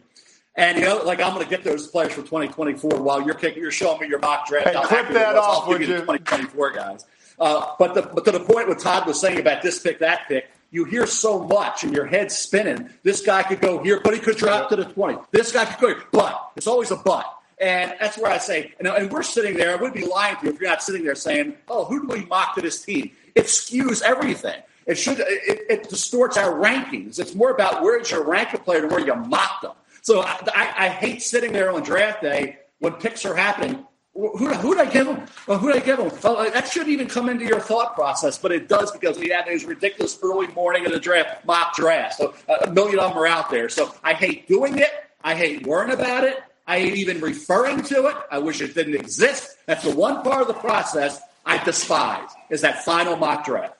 And 0.58 0.78
you 0.78 0.86
know, 0.86 1.04
like 1.04 1.22
I'm 1.22 1.34
going 1.34 1.44
to 1.44 1.50
get 1.50 1.64
those 1.64 1.88
players 1.88 2.14
for 2.14 2.22
2024 2.22 3.02
while 3.02 3.22
you're 3.22 3.36
kicking, 3.36 3.62
you're 3.62 3.72
showing 3.72 4.00
me 4.00 4.08
your 4.08 4.20
mock 4.20 4.48
draft. 4.48 4.70
Hey, 4.70 4.74
clip 4.74 5.10
that 5.10 5.36
off, 5.36 5.68
would 5.68 5.82
you? 5.82 5.88
2024 5.88 6.72
guys. 6.72 7.06
Uh, 7.38 7.74
but 7.78 7.94
the, 7.94 8.02
but 8.02 8.24
to 8.26 8.32
the 8.32 8.40
point 8.40 8.68
what 8.68 8.80
Todd 8.80 9.06
was 9.06 9.20
saying 9.20 9.40
about 9.40 9.62
this 9.62 9.80
pick, 9.80 10.00
that 10.00 10.28
pick, 10.28 10.50
you 10.72 10.86
hear 10.86 11.06
so 11.06 11.44
much 11.44 11.84
and 11.84 11.94
your 11.94 12.06
head's 12.06 12.36
spinning. 12.36 12.90
This 13.04 13.22
guy 13.22 13.44
could 13.44 13.60
go 13.60 13.84
here, 13.84 14.00
but 14.02 14.14
he 14.14 14.20
could 14.20 14.38
drop 14.38 14.70
to 14.70 14.78
the 14.78 14.86
20. 14.86 15.18
This 15.32 15.52
guy 15.52 15.66
could 15.66 15.80
go 15.80 15.88
here, 15.88 16.04
but 16.12 16.52
it's 16.56 16.68
always 16.68 16.92
a 16.92 16.96
but. 16.96 17.26
And 17.60 17.94
that's 18.00 18.18
where 18.18 18.32
I 18.32 18.38
say, 18.38 18.74
and, 18.80 18.88
and 18.88 19.12
we're 19.12 19.24
sitting 19.24 19.56
there, 19.56 19.72
I 19.72 19.82
would 19.82 19.94
be 19.94 20.06
lying 20.06 20.36
to 20.38 20.46
you 20.46 20.54
if 20.54 20.60
you're 20.60 20.70
not 20.70 20.84
sitting 20.84 21.04
there 21.04 21.16
saying, 21.16 21.56
oh, 21.70 21.86
who 21.86 22.02
do 22.02 22.08
we 22.14 22.26
mock 22.26 22.56
to 22.56 22.62
this 22.62 22.84
team? 22.84 23.12
It 23.34 23.46
skews 23.46 24.02
everything. 24.02 24.62
It 24.86 24.96
should, 24.96 25.20
it, 25.20 25.66
it 25.70 25.90
distorts 25.90 26.38
our 26.38 26.54
rankings. 26.54 27.20
It's 27.20 27.34
more 27.34 27.52
about 27.52 27.82
where's 27.82 28.12
your 28.12 28.24
rank 28.24 28.54
a 28.54 28.58
player 28.58 28.84
and 28.84 28.92
where 28.92 29.00
you 29.00 29.16
mock 29.16 29.62
them. 29.62 29.72
So 30.06 30.22
I, 30.22 30.38
I, 30.54 30.74
I, 30.86 30.90
hate 30.90 31.24
sitting 31.24 31.52
there 31.52 31.72
on 31.72 31.82
draft 31.82 32.22
day 32.22 32.60
when 32.78 32.94
picks 32.94 33.26
are 33.26 33.36
happening. 33.36 33.84
Who, 34.14 34.38
who 34.38 34.76
did 34.76 34.88
I 34.88 34.92
give 34.92 35.08
them? 35.08 35.26
Well, 35.48 35.58
who 35.58 35.74
did 35.74 35.82
I 35.82 35.86
give 35.86 35.98
them? 35.98 36.12
Well, 36.24 36.48
that 36.48 36.68
shouldn't 36.68 36.92
even 36.92 37.08
come 37.08 37.28
into 37.28 37.44
your 37.44 37.60
thought 37.60 37.96
process, 37.96 38.38
but 38.38 38.52
it 38.52 38.70
does 38.70 38.92
because 38.92 39.18
we 39.18 39.30
had 39.30 39.48
these 39.48 39.66
ridiculous 39.66 40.20
early 40.22 40.46
morning 40.50 40.86
of 40.86 40.92
the 40.92 41.00
draft 41.00 41.44
mock 41.48 41.76
draft. 41.76 42.18
So 42.18 42.36
uh, 42.48 42.58
a 42.68 42.72
million 42.72 43.00
of 43.00 43.10
them 43.10 43.18
are 43.18 43.26
out 43.26 43.50
there. 43.50 43.68
So 43.68 43.96
I 44.04 44.14
hate 44.14 44.48
doing 44.48 44.78
it. 44.78 44.92
I 45.24 45.34
hate 45.34 45.66
worrying 45.66 45.92
about 45.92 46.24
it. 46.24 46.38
I 46.68 46.82
hate 46.82 46.94
even 46.98 47.20
referring 47.20 47.82
to 47.86 48.06
it. 48.06 48.16
I 48.30 48.38
wish 48.38 48.62
it 48.62 48.76
didn't 48.76 48.94
exist. 48.94 49.58
That's 49.66 49.84
the 49.84 49.96
one 49.96 50.22
part 50.22 50.42
of 50.44 50.48
the 50.48 50.54
process 50.54 51.20
I 51.48 51.64
despise 51.64 52.30
is 52.52 52.62
that 52.62 52.86
final 52.86 53.16
mock 53.16 53.44
draft. 53.44 53.76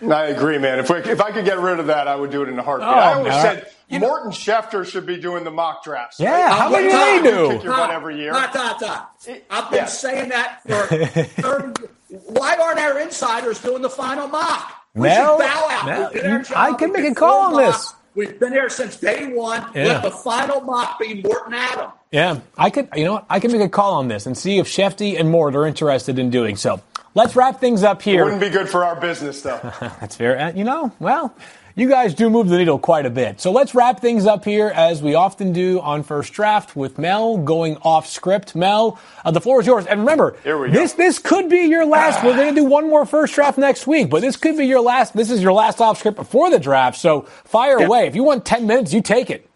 I 0.00 0.26
agree, 0.26 0.58
man. 0.58 0.78
If, 0.78 0.90
we, 0.90 0.96
if 0.98 1.20
I 1.20 1.30
could 1.30 1.44
get 1.44 1.60
rid 1.60 1.78
of 1.78 1.86
that, 1.86 2.08
I 2.08 2.16
would 2.16 2.30
do 2.30 2.42
it 2.42 2.48
in 2.48 2.58
a 2.58 2.62
heartbeat. 2.62 2.88
Oh, 2.88 2.92
I 2.92 3.14
always 3.14 3.32
no. 3.32 3.42
said 3.42 3.70
you 3.92 4.00
Morton 4.00 4.30
know, 4.30 4.36
Schefter 4.36 4.86
should 4.86 5.06
be 5.06 5.18
doing 5.18 5.44
the 5.44 5.50
mock 5.50 5.84
drafts. 5.84 6.18
Yeah, 6.18 6.30
right? 6.30 6.52
how 6.52 6.70
many 6.70 6.88
do 6.88 6.90
they 6.90 7.30
do? 7.30 7.48
Kick 7.54 7.64
your 7.64 7.72
butt 7.74 7.90
every 7.90 8.18
year. 8.18 8.32
Not, 8.32 8.54
not, 8.54 8.80
not. 8.80 9.16
I've 9.50 9.70
been 9.70 9.78
yeah. 9.78 9.86
saying 9.86 10.28
that 10.30 10.62
for 10.62 10.86
30 11.42 11.86
Why 12.08 12.56
aren't 12.56 12.78
our 12.78 12.98
insiders 13.00 13.60
doing 13.60 13.82
the 13.82 13.90
final 13.90 14.28
mock? 14.28 14.72
We 14.94 15.02
Mel, 15.08 15.38
should 15.38 15.46
bow 15.46 15.68
out. 15.70 15.86
Mel, 15.86 16.44
I 16.54 16.74
can 16.74 16.92
make 16.92 17.10
a 17.10 17.14
call 17.14 17.42
on 17.42 17.52
mock. 17.52 17.72
this. 17.72 17.94
We've 18.14 18.38
been 18.38 18.52
here 18.52 18.68
since 18.68 18.96
day 18.96 19.28
one. 19.28 19.64
Yeah. 19.74 19.84
Let 19.84 20.02
the 20.02 20.10
final 20.10 20.60
mock 20.60 20.98
be 20.98 21.22
Morton 21.22 21.54
Adam. 21.54 21.92
Yeah, 22.10 22.40
I 22.58 22.68
could. 22.68 22.88
You 22.94 23.04
know 23.04 23.12
what? 23.14 23.26
I 23.30 23.40
can 23.40 23.52
make 23.52 23.62
a 23.62 23.70
call 23.70 23.94
on 23.94 24.08
this 24.08 24.26
and 24.26 24.36
see 24.36 24.58
if 24.58 24.66
Schefty 24.66 25.18
and 25.18 25.30
Mort 25.30 25.54
are 25.56 25.66
interested 25.66 26.18
in 26.18 26.28
doing 26.28 26.56
so. 26.56 26.82
Let's 27.14 27.36
wrap 27.36 27.60
things 27.60 27.82
up 27.82 28.02
here. 28.02 28.22
It 28.22 28.24
wouldn't 28.24 28.40
be 28.42 28.50
good 28.50 28.68
for 28.68 28.84
our 28.84 28.98
business, 29.00 29.42
though. 29.42 29.60
That's 29.80 30.16
fair. 30.16 30.38
Uh, 30.38 30.52
you 30.52 30.64
know, 30.64 30.92
well, 30.98 31.34
you 31.74 31.88
guys 31.88 32.14
do 32.14 32.28
move 32.30 32.48
the 32.48 32.58
needle 32.58 32.78
quite 32.78 33.06
a 33.06 33.10
bit. 33.10 33.40
So 33.40 33.50
let's 33.52 33.74
wrap 33.74 34.00
things 34.00 34.26
up 34.26 34.44
here 34.44 34.68
as 34.68 35.02
we 35.02 35.14
often 35.14 35.52
do 35.52 35.80
on 35.80 36.02
First 36.02 36.32
Draft 36.32 36.76
with 36.76 36.98
Mel 36.98 37.38
going 37.38 37.76
off 37.78 38.06
script. 38.06 38.54
Mel, 38.54 38.98
uh, 39.24 39.30
the 39.30 39.40
floor 39.40 39.60
is 39.60 39.66
yours. 39.66 39.86
And 39.86 40.00
remember, 40.00 40.36
this 40.44 40.92
this 40.94 41.18
could 41.18 41.48
be 41.48 41.62
your 41.62 41.84
last. 41.84 42.24
We're 42.24 42.36
going 42.36 42.54
to 42.54 42.60
do 42.60 42.66
one 42.66 42.88
more 42.88 43.06
First 43.06 43.34
Draft 43.34 43.58
next 43.58 43.86
week, 43.86 44.10
but 44.10 44.20
this 44.20 44.36
could 44.36 44.56
be 44.56 44.66
your 44.66 44.80
last. 44.80 45.14
This 45.14 45.30
is 45.30 45.42
your 45.42 45.52
last 45.52 45.80
off 45.80 45.98
script 45.98 46.16
before 46.16 46.50
the 46.50 46.58
draft. 46.58 46.98
So 46.98 47.22
fire 47.44 47.80
yeah. 47.80 47.86
away. 47.86 48.06
If 48.06 48.14
you 48.14 48.24
want 48.24 48.44
ten 48.44 48.66
minutes, 48.66 48.92
you 48.92 49.02
take 49.02 49.30
it. 49.30 49.48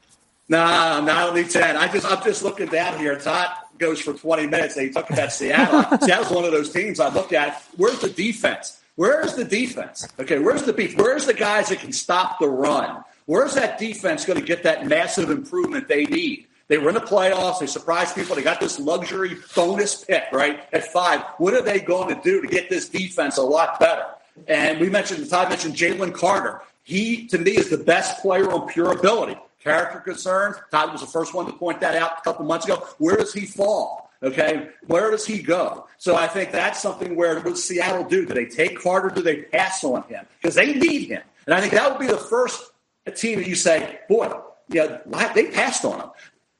No, 0.49 0.59
no, 1.01 1.13
I 1.13 1.27
don't 1.27 1.35
need 1.35 1.51
ten. 1.51 1.77
I 1.77 1.89
just 1.89 2.07
I'm 2.07 2.23
just 2.23 2.43
looking 2.43 2.69
down 2.69 2.99
here. 2.99 3.19
Todd, 3.19 3.51
goes 3.79 4.01
for 4.01 4.13
20 4.13 4.47
minutes. 4.47 4.75
They 4.75 4.89
talk 4.91 5.11
about 5.11 5.33
Seattle. 5.33 5.99
Seattle's 6.01 6.31
one 6.31 6.45
of 6.45 6.53
those 6.53 6.73
teams 6.73 7.01
I 7.01 7.13
looked 7.13 7.33
at. 7.33 7.63
Where's 7.77 8.01
the 8.01 8.09
defense? 8.09 8.81
Where's 8.97 9.35
the 9.35 9.45
defense? 9.45 10.09
Okay, 10.19 10.39
where's 10.39 10.63
the 10.63 10.73
beef? 10.73 10.97
Where's 10.97 11.27
the 11.27 11.35
guys 11.35 11.69
that 11.69 11.81
can 11.81 11.93
stop 11.93 12.39
the 12.39 12.49
run? 12.49 13.05
Where's 13.27 13.55
that 13.55 13.79
defense 13.79 14.25
going 14.25 14.41
to 14.41 14.45
get 14.45 14.63
that 14.63 14.87
massive 14.87 15.31
improvement 15.31 15.87
they 15.87 16.07
need? 16.07 16.47
They 16.69 16.79
were 16.79 16.89
in 16.89 16.95
the 16.95 17.01
playoffs. 17.01 17.61
They 17.61 17.67
surprised 17.67 18.15
people. 18.15 18.35
They 18.35 18.43
got 18.43 18.59
this 18.59 18.79
luxury 18.81 19.37
bonus 19.55 20.05
pick, 20.05 20.25
right, 20.33 20.65
at 20.73 20.93
five. 20.93 21.23
What 21.39 21.55
are 21.55 21.63
they 21.63 21.79
going 21.79 22.15
to 22.15 22.21
do 22.23 22.41
to 22.41 22.49
get 22.49 22.71
this 22.71 22.89
defense 22.89 23.37
a 23.37 23.43
lot 23.43 23.79
better? 23.79 24.07
And 24.49 24.81
we 24.81 24.89
mentioned, 24.89 25.29
Todd 25.29 25.51
mentioned 25.51 25.75
Jalen 25.75 26.15
Carter. 26.15 26.63
He, 26.83 27.27
to 27.29 27.39
me, 27.39 27.53
is 27.53 27.69
the 27.69 27.79
best 27.79 28.23
player 28.23 28.51
on 28.51 28.67
pure 28.69 28.93
ability. 28.93 29.37
Character 29.63 30.01
concerns. 30.01 30.57
Todd 30.71 30.93
was 30.93 31.01
the 31.01 31.07
first 31.07 31.35
one 31.35 31.47
to 31.47 31.53
point 31.53 31.81
that 31.81 31.97
out 31.97 32.19
a 32.19 32.21
couple 32.23 32.45
months 32.45 32.65
ago. 32.65 32.77
Where 32.99 33.17
does 33.17 33.33
he 33.33 33.45
fall? 33.45 34.06
Okay, 34.23 34.69
where 34.87 35.11
does 35.11 35.27
he 35.27 35.43
go? 35.43 35.87
So 35.99 36.17
I 36.17 36.27
think 36.27 36.53
that's 36.53 36.81
something 36.81 37.17
where 37.17 37.39
what 37.41 37.59
Seattle 37.59 38.05
do? 38.05 38.25
Do 38.25 38.35
they 38.35 38.47
take 38.47 38.81
Carter? 38.81 39.11
Do 39.11 39.23
they 39.23 39.43
pass 39.43 39.85
on 39.85 40.03
him? 40.05 40.25
Because 40.41 40.55
they 40.55 40.75
need 40.75 41.09
him. 41.09 41.23
And 41.47 41.55
I 41.55 41.61
think 41.61 41.75
that 41.75 41.91
would 41.91 42.01
be 42.01 42.07
the 42.07 42.17
first 42.17 42.71
team 43.15 43.39
that 43.39 43.47
you 43.47 43.55
say, 43.55 44.01
boy, 44.09 44.33
yeah, 44.69 44.99
they 45.35 45.51
passed 45.51 45.85
on 45.85 46.01
him. 46.01 46.11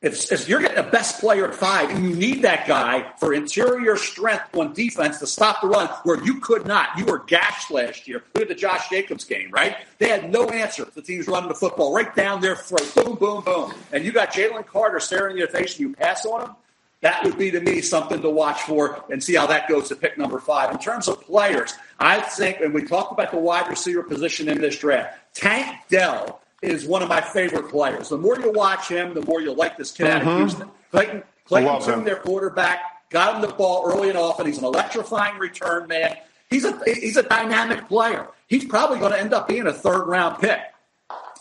If, 0.03 0.31
if, 0.31 0.49
you're 0.49 0.61
getting 0.61 0.77
a 0.77 0.89
best 0.89 1.21
player 1.21 1.49
at 1.49 1.55
five 1.55 1.91
and 1.91 2.05
you 2.05 2.15
need 2.15 2.43
that 2.43 2.69
guy 2.69 3.13
for 3.19 3.33
interior 3.33 3.97
strength 3.97 4.55
on 4.55 4.75
defense 4.75 5.19
to 5.21 5.27
stop 5.27 5.63
the 5.63 5.69
run 5.69 5.89
where 6.05 6.23
you 6.23 6.39
could 6.39 6.67
not, 6.67 6.91
you 6.99 7.07
were 7.07 7.21
gashed 7.21 7.71
last 7.71 8.07
year. 8.07 8.23
Look 8.35 8.43
at 8.43 8.49
the 8.49 8.55
Josh 8.55 8.91
Jacobs 8.91 9.25
game, 9.25 9.51
right? 9.51 9.79
They 9.99 10.09
had 10.09 10.31
no 10.31 10.49
answer. 10.51 10.85
The 10.85 11.01
team's 11.01 11.27
running 11.27 11.49
the 11.49 11.55
football 11.55 11.95
right 11.95 12.15
down 12.15 12.43
their 12.43 12.57
throat. 12.57 12.93
Boom, 12.95 13.17
boom, 13.17 13.43
boom. 13.43 13.73
And 13.91 14.05
you 14.05 14.13
got 14.13 14.33
Jalen 14.33 14.67
Carter 14.67 15.01
staring 15.01 15.33
in 15.33 15.39
your 15.39 15.49
face 15.49 15.79
and 15.79 15.89
you 15.89 15.95
pass 15.95 16.27
on 16.27 16.43
him. 16.43 16.57
That 17.03 17.23
would 17.25 17.37
be 17.39 17.51
to 17.51 17.61
me 17.61 17.83
something 17.83 18.23
to 18.23 18.31
watch 18.31 18.63
for 18.63 19.05
and 19.11 19.23
see 19.23 19.35
how 19.35 19.47
that 19.47 19.69
goes 19.69 19.89
to 19.89 19.97
pick 19.97 20.17
number 20.17 20.39
five. 20.39 20.73
In 20.73 20.79
terms 20.79 21.09
of 21.09 21.21
players, 21.21 21.75
I 21.99 22.21
think, 22.21 22.61
and 22.61 22.73
we 22.73 22.85
talked 22.85 23.13
about 23.13 23.31
the 23.31 23.39
wide 23.39 23.69
receiver 23.69 24.03
position 24.03 24.49
in 24.49 24.61
this 24.61 24.79
draft, 24.79 25.19
Tank 25.35 25.77
Dell 25.89 26.41
is 26.63 26.87
one 26.87 27.03
of 27.03 27.09
my 27.09 27.21
favorite 27.21 27.69
players. 27.69 28.09
The 28.09 28.19
more 28.19 28.39
you 28.39 28.51
watch 28.51 28.89
him, 28.89 29.15
the 29.15 29.23
more 29.23 29.41
you 29.41 29.53
like 29.53 29.77
this 29.77 29.93
kid 29.93 30.07
mm-hmm. 30.07 30.29
out 30.29 30.33
of 30.33 30.39
Houston. 30.39 30.71
Clayton, 30.91 31.23
Clayton 31.45 32.05
their 32.05 32.17
quarterback, 32.17 32.81
got 33.11 33.37
him 33.37 33.43
the 33.43 33.55
ball 33.55 33.85
early 33.87 34.09
and 34.09 34.19
often. 34.19 34.47
He's 34.47 34.59
an 34.59 34.65
electrifying 34.65 35.39
return 35.39 35.87
man. 35.89 36.17
He's 36.49 36.65
a 36.65 36.79
he's 36.87 37.17
a 37.17 37.23
dynamic 37.23 37.89
player. 37.89 38.29
He's 38.47 38.65
probably 38.65 38.99
going 38.99 39.13
to 39.13 39.21
end 39.21 39.35
up 39.35 39.49
being 39.49 39.67
a 39.67 39.73
third 39.73 40.07
round 40.07 40.41
pick. 40.41 40.61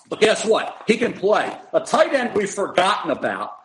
But 0.09 0.19
guess 0.19 0.45
what? 0.45 0.83
He 0.87 0.97
can 0.97 1.13
play. 1.13 1.55
A 1.73 1.79
tight 1.79 2.13
end 2.13 2.35
we've 2.35 2.49
forgotten 2.49 3.11
about. 3.11 3.57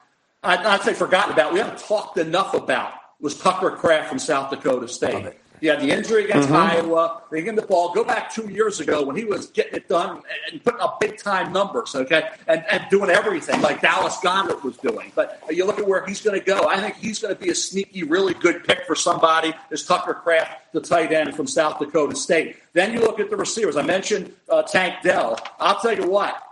I'd 0.42 0.62
not 0.62 0.82
say 0.82 0.94
forgotten 0.94 1.32
about. 1.32 1.52
We 1.52 1.58
haven't 1.58 1.78
talked 1.78 2.18
enough 2.18 2.54
about 2.54 2.94
was 3.20 3.38
Tucker 3.38 3.70
Kraft 3.70 4.08
from 4.08 4.18
South 4.18 4.50
Dakota 4.50 4.88
State. 4.88 5.34
He 5.60 5.66
had 5.66 5.80
the 5.80 5.90
injury 5.90 6.24
against 6.24 6.48
mm-hmm. 6.48 6.86
Iowa. 6.86 7.22
They 7.30 7.40
gave 7.40 7.48
him 7.48 7.56
the 7.56 7.62
ball. 7.62 7.92
Go 7.92 8.02
back 8.02 8.32
two 8.32 8.50
years 8.50 8.80
ago 8.80 9.04
when 9.04 9.14
he 9.14 9.24
was 9.24 9.48
getting 9.48 9.74
it 9.74 9.88
done 9.88 10.22
and 10.50 10.64
putting 10.64 10.80
up 10.80 11.00
big 11.00 11.18
time 11.18 11.52
numbers, 11.52 11.94
okay, 11.94 12.30
and, 12.48 12.64
and 12.70 12.82
doing 12.90 13.10
everything 13.10 13.60
like 13.60 13.82
Dallas 13.82 14.16
Goedert 14.22 14.62
was 14.62 14.78
doing. 14.78 15.12
But 15.14 15.42
you 15.50 15.66
look 15.66 15.78
at 15.78 15.86
where 15.86 16.06
he's 16.06 16.22
going 16.22 16.38
to 16.38 16.44
go. 16.44 16.66
I 16.66 16.80
think 16.80 16.96
he's 16.96 17.18
going 17.18 17.34
to 17.34 17.40
be 17.40 17.50
a 17.50 17.54
sneaky, 17.54 18.04
really 18.04 18.32
good 18.32 18.64
pick 18.64 18.86
for 18.86 18.94
somebody. 18.94 19.52
Is 19.70 19.84
Tucker 19.84 20.14
Kraft, 20.14 20.72
the 20.72 20.80
tight 20.80 21.12
end 21.12 21.36
from 21.36 21.46
South 21.46 21.78
Dakota 21.78 22.16
State. 22.16 22.56
Then 22.72 22.94
you 22.94 23.00
look 23.00 23.20
at 23.20 23.28
the 23.28 23.36
receivers. 23.36 23.76
I 23.76 23.82
mentioned 23.82 24.32
uh, 24.48 24.62
Tank 24.62 25.02
Dell. 25.02 25.38
I'll 25.58 25.78
tell 25.78 25.94
you 25.94 26.08
what. 26.08 26.42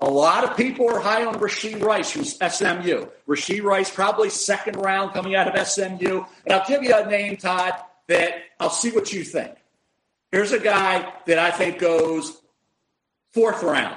A 0.00 0.10
lot 0.10 0.44
of 0.44 0.56
people 0.56 0.88
are 0.88 1.00
high 1.00 1.24
on 1.24 1.34
Rashee 1.34 1.80
Rice 1.82 2.10
from 2.10 2.24
SMU. 2.24 3.06
Rashee 3.28 3.62
Rice, 3.62 3.90
probably 3.90 4.30
second 4.30 4.76
round 4.76 5.12
coming 5.12 5.34
out 5.34 5.54
of 5.54 5.66
SMU. 5.66 6.24
And 6.44 6.54
I'll 6.54 6.66
give 6.66 6.82
you 6.82 6.94
a 6.94 7.06
name, 7.06 7.36
Todd 7.36 7.74
that 8.10 8.42
I'll 8.58 8.70
see 8.70 8.90
what 8.90 9.12
you 9.12 9.22
think. 9.22 9.52
Here's 10.32 10.52
a 10.52 10.58
guy 10.58 11.12
that 11.26 11.38
I 11.38 11.52
think 11.52 11.78
goes 11.78 12.36
fourth 13.32 13.62
round. 13.62 13.96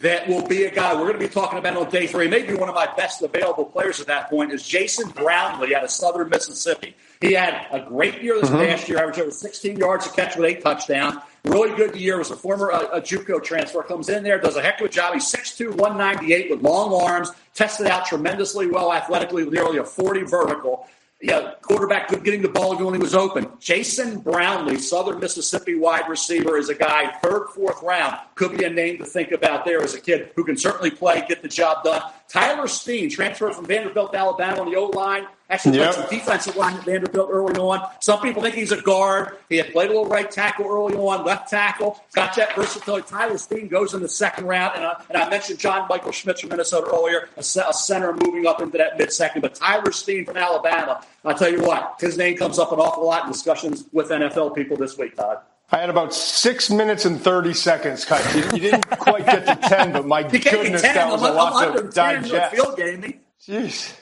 That 0.00 0.28
will 0.28 0.46
be 0.46 0.64
a 0.64 0.70
guy 0.70 0.94
we're 0.94 1.08
going 1.08 1.14
to 1.14 1.18
be 1.18 1.28
talking 1.28 1.58
about 1.58 1.76
on 1.76 1.90
day 1.90 2.06
three. 2.06 2.26
Maybe 2.26 2.54
one 2.54 2.70
of 2.70 2.74
my 2.74 2.88
best 2.96 3.20
available 3.20 3.66
players 3.66 4.00
at 4.00 4.06
that 4.06 4.30
point 4.30 4.50
is 4.50 4.66
Jason 4.66 5.10
Brownlee 5.10 5.74
out 5.74 5.84
of 5.84 5.90
Southern 5.90 6.30
Mississippi. 6.30 6.96
He 7.20 7.32
had 7.32 7.66
a 7.70 7.80
great 7.80 8.22
year 8.22 8.40
this 8.40 8.48
mm-hmm. 8.48 8.64
past 8.64 8.88
year, 8.88 8.98
averaged 8.98 9.20
over 9.20 9.30
16 9.30 9.76
yards 9.76 10.06
a 10.06 10.10
catch 10.10 10.36
with 10.36 10.46
eight 10.46 10.62
touchdowns. 10.62 11.16
Really 11.44 11.74
good 11.76 11.96
year. 11.96 12.18
Was 12.18 12.30
a 12.30 12.36
former 12.36 12.70
uh, 12.70 12.88
a 12.92 13.00
JUCO 13.00 13.42
transfer. 13.42 13.82
Comes 13.82 14.08
in 14.08 14.22
there, 14.22 14.38
does 14.38 14.56
a 14.56 14.62
heck 14.62 14.80
of 14.80 14.86
a 14.86 14.88
job. 14.88 15.14
He's 15.14 15.24
6'2", 15.32 15.74
198 15.76 16.50
with 16.50 16.62
long 16.62 16.92
arms. 16.92 17.30
Tested 17.54 17.86
out 17.86 18.06
tremendously 18.06 18.66
well 18.66 18.92
athletically 18.92 19.44
with 19.44 19.54
nearly 19.54 19.78
a 19.78 19.84
40 19.84 20.22
vertical 20.22 20.86
yeah, 21.22 21.52
quarterback 21.60 22.08
good 22.08 22.24
getting 22.24 22.40
the 22.40 22.48
ball 22.48 22.76
when 22.82 22.94
he 22.94 23.00
was 23.00 23.14
open. 23.14 23.46
Jason 23.60 24.20
Brownlee, 24.20 24.78
Southern 24.78 25.20
Mississippi 25.20 25.74
wide 25.74 26.08
receiver, 26.08 26.56
is 26.56 26.70
a 26.70 26.74
guy 26.74 27.12
third, 27.22 27.48
fourth 27.54 27.82
round. 27.82 28.16
Could 28.36 28.56
be 28.56 28.64
a 28.64 28.70
name 28.70 28.98
to 28.98 29.04
think 29.04 29.30
about 29.30 29.66
there 29.66 29.82
as 29.82 29.94
a 29.94 30.00
kid 30.00 30.30
who 30.34 30.44
can 30.44 30.56
certainly 30.56 30.90
play, 30.90 31.22
get 31.28 31.42
the 31.42 31.48
job 31.48 31.84
done. 31.84 32.02
Tyler 32.28 32.66
Steen, 32.66 33.10
transferred 33.10 33.54
from 33.54 33.66
Vanderbilt, 33.66 34.14
Alabama 34.14 34.62
on 34.62 34.70
the 34.70 34.76
O 34.76 34.86
line. 34.86 35.26
Actually 35.50 35.78
yep. 35.78 35.94
played 35.94 36.08
some 36.08 36.18
defensive 36.18 36.56
line 36.56 36.76
at 36.76 36.84
Vanderbilt 36.84 37.28
early 37.30 37.54
on. 37.56 37.90
Some 37.98 38.20
people 38.20 38.40
think 38.40 38.54
he's 38.54 38.70
a 38.70 38.80
guard. 38.80 39.36
He 39.48 39.56
had 39.56 39.72
played 39.72 39.90
a 39.90 39.92
little 39.92 40.06
right 40.06 40.30
tackle 40.30 40.66
early 40.66 40.94
on, 40.94 41.24
left 41.24 41.50
tackle. 41.50 42.00
Got 42.14 42.36
that 42.36 42.54
versatility. 42.54 43.08
Tyler 43.08 43.36
Steen 43.36 43.66
goes 43.66 43.92
in 43.92 44.00
the 44.00 44.08
second 44.08 44.46
round. 44.46 44.76
And, 44.76 44.84
uh, 44.84 44.94
and 45.08 45.18
I 45.18 45.28
mentioned 45.28 45.58
John 45.58 45.88
Michael 45.88 46.12
Schmitz 46.12 46.40
from 46.40 46.50
Minnesota 46.50 46.88
earlier, 46.92 47.28
a, 47.36 47.40
a 47.40 47.74
center 47.74 48.12
moving 48.12 48.46
up 48.46 48.62
into 48.62 48.78
that 48.78 48.96
mid 48.96 49.12
second. 49.12 49.42
But 49.42 49.56
Tyler 49.56 49.90
Steen 49.90 50.24
from 50.24 50.36
Alabama, 50.36 51.04
I'll 51.24 51.34
tell 51.34 51.50
you 51.50 51.62
what, 51.62 51.96
his 51.98 52.16
name 52.16 52.36
comes 52.36 52.60
up 52.60 52.70
an 52.70 52.78
awful 52.78 53.04
lot 53.04 53.24
in 53.24 53.32
discussions 53.32 53.86
with 53.92 54.10
NFL 54.10 54.54
people 54.54 54.76
this 54.76 54.96
week, 54.96 55.16
Todd. 55.16 55.38
I 55.72 55.78
had 55.78 55.90
about 55.90 56.14
six 56.14 56.70
minutes 56.70 57.04
and 57.04 57.20
30 57.20 57.54
seconds, 57.54 58.04
Cut. 58.04 58.24
You, 58.34 58.42
you 58.54 58.70
didn't 58.70 58.88
quite 58.90 59.26
get 59.26 59.46
to 59.46 59.68
10, 59.68 59.92
but 59.92 60.06
my 60.06 60.22
goodness, 60.22 60.82
that 60.82 61.10
was 61.10 61.22
I'm, 61.22 61.32
a 61.32 61.34
lot 61.34 61.68
I'm 61.68 61.74
to 61.74 61.90
digest. 61.90 62.54
Field 62.54 62.76
game. 62.76 63.20
Jeez. 63.40 63.99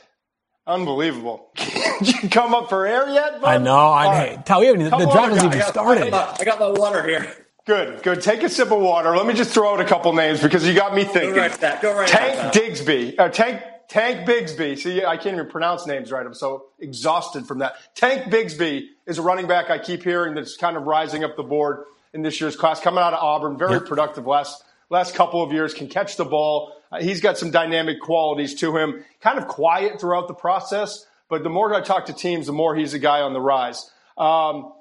Unbelievable. 0.69 1.49
Did 1.57 2.23
you 2.23 2.29
come 2.29 2.55
up 2.55 2.69
for 2.69 2.87
air 2.87 3.09
yet? 3.09 3.41
Bud? 3.41 3.49
I 3.49 3.57
know. 3.57 3.75
I 3.75 4.07
right. 4.07 4.49
Hey, 4.49 4.61
we 4.61 4.67
haven't, 4.67 4.85
the 4.85 5.11
draft 5.11 5.33
hasn't 5.33 5.55
even 5.55 5.67
started. 5.67 6.09
I 6.09 6.11
got, 6.11 6.33
my, 6.33 6.37
I 6.41 6.45
got 6.45 6.61
my 6.61 6.71
water 6.71 7.03
here. 7.09 7.35
Good, 7.65 8.03
good. 8.03 8.23
Take 8.23 8.43
a 8.43 8.49
sip 8.49 8.71
of 8.71 8.81
water. 8.81 9.17
Let 9.17 9.27
me 9.27 9.35
just 9.35 9.51
throw 9.51 9.75
out 9.75 9.81
a 9.81 9.85
couple 9.85 10.13
names 10.13 10.43
because 10.43 10.67
you 10.67 10.75
got 10.75 10.95
me 10.95 11.05
thinking. 11.05 11.35
Go 11.35 11.41
right 11.41 11.53
that. 11.53 11.83
Go 11.83 11.95
right 11.95 12.09
Tank 12.09 12.55
Digsby. 12.55 13.19
Uh, 13.19 13.29
Tank 13.31 13.63
Tank 13.89 14.29
Bigsby. 14.29 14.79
See, 14.79 15.05
I 15.05 15.17
can't 15.17 15.35
even 15.35 15.51
pronounce 15.51 15.87
names 15.87 16.13
right. 16.13 16.25
I'm 16.25 16.35
so 16.35 16.67
exhausted 16.79 17.47
from 17.47 17.59
that. 17.59 17.75
Tank 17.95 18.33
Bigsby 18.33 18.89
is 19.07 19.19
a 19.19 19.23
running 19.23 19.47
back 19.47 19.71
I 19.71 19.79
keep 19.79 20.03
hearing 20.03 20.35
that's 20.35 20.57
kind 20.57 20.77
of 20.77 20.85
rising 20.85 21.25
up 21.25 21.37
the 21.37 21.43
board 21.43 21.85
in 22.15 22.23
this 22.23 22.41
year's 22.41 22.57
class, 22.57 22.81
coming 22.81 23.05
out 23.05 23.13
of 23.13 23.23
Auburn. 23.23 23.59
Very 23.59 23.73
yep. 23.75 23.87
productive 23.87 24.27
last 24.27 24.65
last 24.91 25.15
couple 25.15 25.43
of 25.43 25.53
years. 25.53 25.75
Can 25.75 25.89
catch 25.89 26.17
the 26.17 26.25
ball. 26.25 26.75
Uh, 26.91 27.01
he's 27.01 27.21
got 27.21 27.39
some 27.39 27.51
dynamic 27.51 28.01
qualities 28.01 28.55
to 28.55 28.77
him. 28.77 29.05
Kind 29.21 29.39
of 29.39 29.49
quiet 29.49 30.01
throughout 30.01 30.29
the 30.29 30.35
process, 30.35 31.07
but 31.29 31.43
the 31.43 31.51
more 31.51 31.75
I 31.75 31.81
talk 31.81 32.07
to 32.07 32.13
teams, 32.13 32.47
the 32.47 32.53
more 32.53 32.75
he's 32.75 32.95
a 32.95 32.99
guy 32.99 33.21
on 33.21 33.33
the 33.33 33.41
rise. 33.41 33.91
Um, 34.17 34.73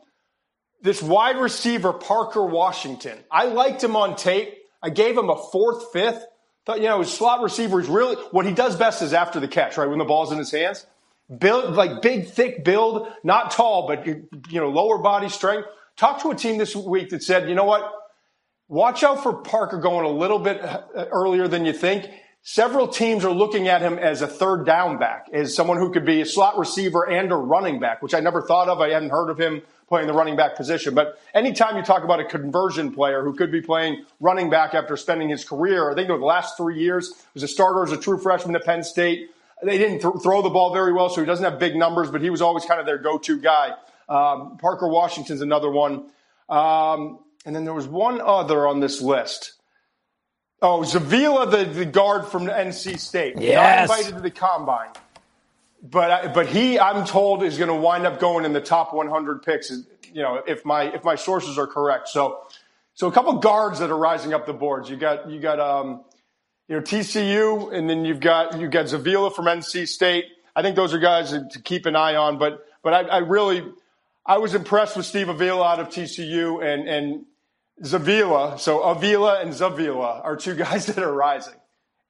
this 0.82 1.02
wide 1.02 1.38
receiver, 1.38 1.94
Parker 1.94 2.46
Washington, 2.46 3.18
I 3.32 3.46
liked 3.46 3.84
him 3.84 3.96
on 3.96 4.16
tape. 4.16 4.54
I 4.82 4.90
gave 4.90 5.18
him 5.18 5.30
a 5.30 5.38
fourth, 5.52 5.92
fifth. 5.92 6.24
Thought, 6.66 6.82
you 6.82 6.88
know, 6.88 7.00
his 7.00 7.12
slot 7.12 7.42
receiver 7.42 7.80
is 7.80 7.88
really 7.88 8.16
what 8.32 8.46
he 8.46 8.54
does 8.54 8.76
best 8.76 9.02
is 9.02 9.14
after 9.14 9.40
the 9.40 9.48
catch, 9.48 9.78
right? 9.78 9.90
When 9.90 10.00
the 10.00 10.06
ball's 10.06 10.32
in 10.32 10.38
his 10.38 10.52
hands. 10.52 10.86
Build, 11.36 11.74
like 11.76 12.02
big, 12.02 12.30
thick 12.30 12.64
build, 12.64 13.08
not 13.24 13.52
tall, 13.52 13.88
but, 13.88 14.06
you 14.06 14.28
know, 14.52 14.70
lower 14.70 14.98
body 14.98 15.30
strength. 15.30 15.68
Talked 15.98 16.22
to 16.22 16.30
a 16.30 16.36
team 16.36 16.58
this 16.58 16.76
week 16.76 17.10
that 17.10 17.24
said, 17.24 17.50
you 17.50 17.56
know 17.56 17.64
what? 17.64 17.92
Watch 18.70 19.04
out 19.04 19.24
for 19.24 19.34
Parker 19.34 19.78
going 19.78 20.06
a 20.06 20.10
little 20.10 20.40
bit 20.40 20.62
uh, 20.62 20.84
earlier 21.12 21.48
than 21.48 21.66
you 21.66 21.72
think. 21.72 22.10
Several 22.44 22.88
teams 22.88 23.24
are 23.24 23.32
looking 23.32 23.68
at 23.68 23.82
him 23.82 23.98
as 23.98 24.22
a 24.22 24.28
third 24.28 24.66
down 24.66 24.98
back, 24.98 25.28
as 25.34 25.56
someone 25.56 25.78
who 25.78 25.92
could 25.92 26.06
be 26.06 26.22
a 26.22 26.26
slot 26.26 26.58
receiver 26.58 27.10
and 27.10 27.32
a 27.32 27.36
running 27.36 27.80
back, 27.80 28.02
which 28.02 28.14
I 28.14 28.20
never 28.20 28.42
thought 28.42 28.70
of. 28.70 28.80
I 28.80 28.90
hadn't 28.90 29.10
heard 29.10 29.30
of 29.30 29.38
him 29.38 29.62
playing 29.88 30.08
the 30.08 30.14
running 30.14 30.36
back 30.36 30.56
position. 30.56 30.94
But 30.94 31.20
anytime 31.34 31.78
you 31.78 31.84
talk 31.84 32.04
about 32.04 32.20
a 32.20 32.26
conversion 32.26 32.94
player 32.94 33.24
who 33.24 33.34
could 33.34 33.52
be 33.52 33.62
playing 33.62 34.06
running 34.20 34.50
back 34.50 34.74
after 34.74 34.98
spending 34.98 35.30
his 35.30 35.46
career, 35.46 35.92
I 35.92 35.96
think 35.96 36.10
over 36.10 36.20
the 36.20 36.26
last 36.26 36.58
three 36.58 36.80
years, 36.80 37.14
was 37.34 37.44
a 37.44 37.48
starter 37.48 37.84
as 37.84 37.92
a 37.92 37.98
true 37.98 38.18
freshman 38.18 38.56
at 38.56 38.66
Penn 38.66 38.84
State. 38.84 39.30
They 39.64 39.78
didn't 39.78 40.02
th- 40.02 40.22
throw 40.22 40.42
the 40.42 40.50
ball 40.50 40.74
very 40.74 40.94
well, 40.94 41.10
so 41.10 41.22
he 41.22 41.28
doesn't 41.28 41.44
have 41.44 41.58
big 41.58 41.76
numbers, 41.76 42.12
but 42.12 42.22
he 42.22 42.30
was 42.30 42.42
always 42.42 42.66
kind 42.66 42.80
of 42.80 42.86
their 42.86 42.98
go-to 42.98 43.40
guy. 43.40 43.74
Um, 44.10 44.58
Parker 44.58 44.88
Washington's 44.88 45.42
another 45.42 45.72
one. 45.72 46.12
Um, 46.50 47.20
and 47.48 47.56
then 47.56 47.64
there 47.64 47.74
was 47.74 47.88
one 47.88 48.20
other 48.20 48.68
on 48.68 48.82
this 48.82 49.02
list. 49.02 49.54
Oh, 50.62 50.82
Zavala, 50.82 51.50
the, 51.50 51.64
the 51.64 51.86
guard 51.86 52.28
from 52.28 52.46
NC 52.46 53.00
State. 53.00 53.36
Yes. 53.40 53.88
Not 53.88 53.98
invited 53.98 54.16
to 54.18 54.22
the 54.22 54.32
combine. 54.32 54.90
But, 55.82 56.34
but 56.34 56.48
he, 56.48 56.78
I'm 56.78 57.06
told, 57.06 57.44
is 57.44 57.58
going 57.58 57.70
to 57.70 57.76
wind 57.76 58.06
up 58.06 58.20
going 58.20 58.44
in 58.44 58.52
the 58.52 58.62
top 58.62 58.94
100 58.94 59.44
picks, 59.44 59.72
you 59.72 60.22
know, 60.22 60.44
if 60.46 60.66
my, 60.66 60.94
if 60.94 61.06
my 61.06 61.16
sources 61.16 61.58
are 61.58 61.68
correct. 61.68 62.10
So, 62.10 62.42
so 62.96 63.08
a 63.08 63.12
couple 63.12 63.34
guards 63.38 63.80
that 63.80 63.90
are 63.92 63.98
rising 63.98 64.34
up 64.34 64.46
the 64.46 64.54
boards. 64.54 64.90
You 64.90 64.98
got, 64.98 65.30
you 65.30 65.40
got, 65.40 65.60
um, 65.60 66.04
you 66.68 66.76
know, 66.76 66.82
TCU, 66.82 67.74
and 67.74 67.90
then 67.90 68.04
you've 68.04 68.20
got, 68.20 68.60
you've 68.60 68.72
got 68.72 68.88
Zavala 68.88 69.34
from 69.34 69.46
NC 69.46 69.88
State. 69.88 70.26
I 70.54 70.64
think 70.64 70.76
those 70.76 70.94
are 70.94 71.00
guys 71.00 71.30
to 71.32 71.62
keep 71.64 71.86
an 71.86 71.96
eye 71.96 72.16
on. 72.16 72.40
But 72.40 72.66
but 72.82 72.94
I, 72.94 73.02
I 73.02 73.18
really 73.20 73.64
I 74.26 74.40
was 74.40 74.56
impressed 74.56 74.98
with 74.98 75.06
Steve 75.06 75.30
Avila 75.30 75.64
out 75.64 75.80
of 75.80 75.90
TCU 75.90 76.66
and 76.66 76.90
and 76.90 77.26
Zavala. 77.84 78.60
So 78.60 78.82
Avila 78.82 79.42
and 79.42 79.52
Zavala 79.52 80.24
are 80.24 80.36
two 80.36 80.56
guys 80.56 80.86
that 80.88 81.04
are 81.04 81.14
rising. 81.14 81.54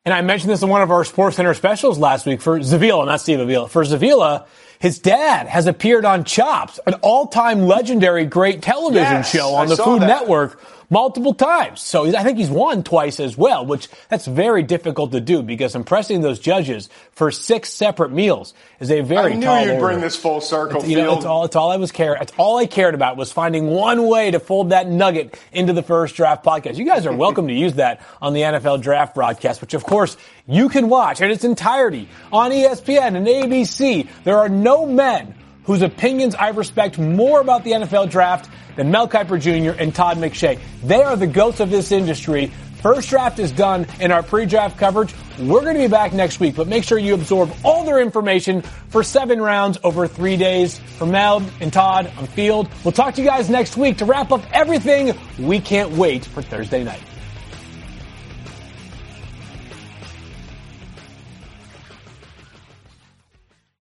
And 0.05 0.13
I 0.13 0.21
mentioned 0.21 0.51
this 0.51 0.63
in 0.63 0.69
one 0.69 0.81
of 0.81 0.89
our 0.89 1.03
Sports 1.03 1.35
Center 1.35 1.53
specials 1.53 1.99
last 1.99 2.25
week 2.25 2.41
for 2.41 2.59
Zavala, 2.59 3.05
not 3.05 3.19
Steve 3.19 3.41
Avila. 3.41 3.67
For 3.67 3.83
Zavala, 3.83 4.45
his 4.79 4.99
dad 4.99 5.47
has 5.47 5.67
appeared 5.67 6.05
on 6.05 6.23
Chopped, 6.23 6.79
an 6.87 6.93
all-time 6.95 7.63
legendary 7.63 8.23
great 8.25 8.61
television 8.61 9.01
Yes, 9.01 9.31
show 9.31 9.49
on 9.55 9.65
I 9.67 9.69
the 9.69 9.75
Food 9.75 10.03
that. 10.03 10.07
Network 10.07 10.61
multiple 10.89 11.33
times. 11.33 11.81
So 11.81 12.05
I 12.15 12.23
think 12.23 12.37
he's 12.37 12.49
won 12.49 12.83
twice 12.83 13.19
as 13.19 13.37
well, 13.37 13.65
which 13.65 13.89
that's 14.09 14.25
very 14.25 14.63
difficult 14.63 15.11
to 15.11 15.19
do 15.19 15.41
because 15.41 15.75
impressing 15.75 16.21
those 16.21 16.39
judges 16.39 16.89
for 17.11 17.31
six 17.31 17.69
separate 17.69 18.11
meals 18.11 18.53
is 18.79 18.89
a 18.91 19.01
very 19.01 19.33
I 19.33 19.35
knew 19.35 19.51
you'd 19.51 19.69
order. 19.71 19.79
bring 19.79 20.01
this 20.01 20.15
full 20.15 20.41
circle. 20.41 20.85
You 20.85 20.97
know, 20.97 21.15
it's 21.15 21.25
all, 21.25 21.45
it's 21.45 21.55
all 21.55 21.71
I 21.71 21.77
was 21.77 21.91
care. 21.91 22.15
It's 22.15 22.33
all 22.37 22.57
I 22.57 22.65
cared 22.65 22.95
about 22.95 23.17
was 23.17 23.31
finding 23.31 23.67
one 23.67 24.07
way 24.07 24.31
to 24.31 24.39
fold 24.39 24.69
that 24.69 24.87
nugget 24.87 25.39
into 25.51 25.73
the 25.73 25.83
first 25.83 26.15
draft 26.15 26.45
podcast. 26.45 26.77
You 26.77 26.85
guys 26.85 27.05
are 27.05 27.13
welcome 27.13 27.47
to 27.47 27.53
use 27.53 27.73
that 27.75 28.01
on 28.21 28.33
the 28.33 28.41
NFL 28.41 28.81
draft 28.81 29.15
broadcast, 29.15 29.61
which 29.61 29.73
of 29.73 29.83
course 29.83 30.15
you 30.47 30.69
can 30.69 30.87
watch 30.89 31.21
in 31.21 31.31
its 31.31 31.43
entirety 31.43 32.07
on 32.31 32.51
ESPN 32.51 33.15
and 33.15 33.27
ABC. 33.27 34.07
There 34.23 34.37
are 34.37 34.49
no 34.49 34.85
men 34.85 35.35
whose 35.67 35.83
opinions 35.83 36.33
I 36.33 36.49
respect 36.49 36.97
more 36.97 37.41
about 37.41 37.63
the 37.63 37.73
NFL 37.73 38.09
draft 38.09 38.49
than 38.77 38.89
Mel 38.89 39.07
Kiper 39.07 39.39
Jr. 39.39 39.79
and 39.79 39.93
Todd 39.93 40.17
McShay. 40.17 40.57
They 40.81 41.03
are 41.03 41.15
the 41.15 41.27
ghosts 41.27 41.59
of 41.59 41.69
this 41.69 41.91
industry. 41.91 42.51
First 42.81 43.09
draft 43.09 43.37
is 43.37 43.51
done 43.51 43.85
in 43.99 44.11
our 44.11 44.23
pre-draft 44.23 44.77
coverage. 44.77 45.13
We're 45.39 45.61
going 45.61 45.75
to 45.75 45.81
be 45.81 45.87
back 45.87 46.13
next 46.13 46.39
week, 46.39 46.55
but 46.55 46.67
make 46.67 46.83
sure 46.83 46.97
you 46.97 47.15
absorb 47.15 47.51
all 47.65 47.83
their 47.83 47.99
information 47.99 48.61
for 48.61 49.03
seven 49.03 49.41
rounds 49.41 49.77
over 49.83 50.07
three 50.07 50.37
days. 50.37 50.79
For 50.97 51.05
Mel 51.05 51.43
and 51.59 51.73
Todd 51.73 52.11
on 52.17 52.27
field, 52.27 52.69
we'll 52.83 52.93
talk 52.93 53.15
to 53.15 53.21
you 53.21 53.27
guys 53.27 53.49
next 53.49 53.77
week 53.77 53.97
to 53.97 54.05
wrap 54.05 54.31
up 54.31 54.41
everything 54.53 55.13
we 55.37 55.59
can't 55.59 55.91
wait 55.91 56.23
for 56.23 56.41
Thursday 56.41 56.83
night. 56.83 57.01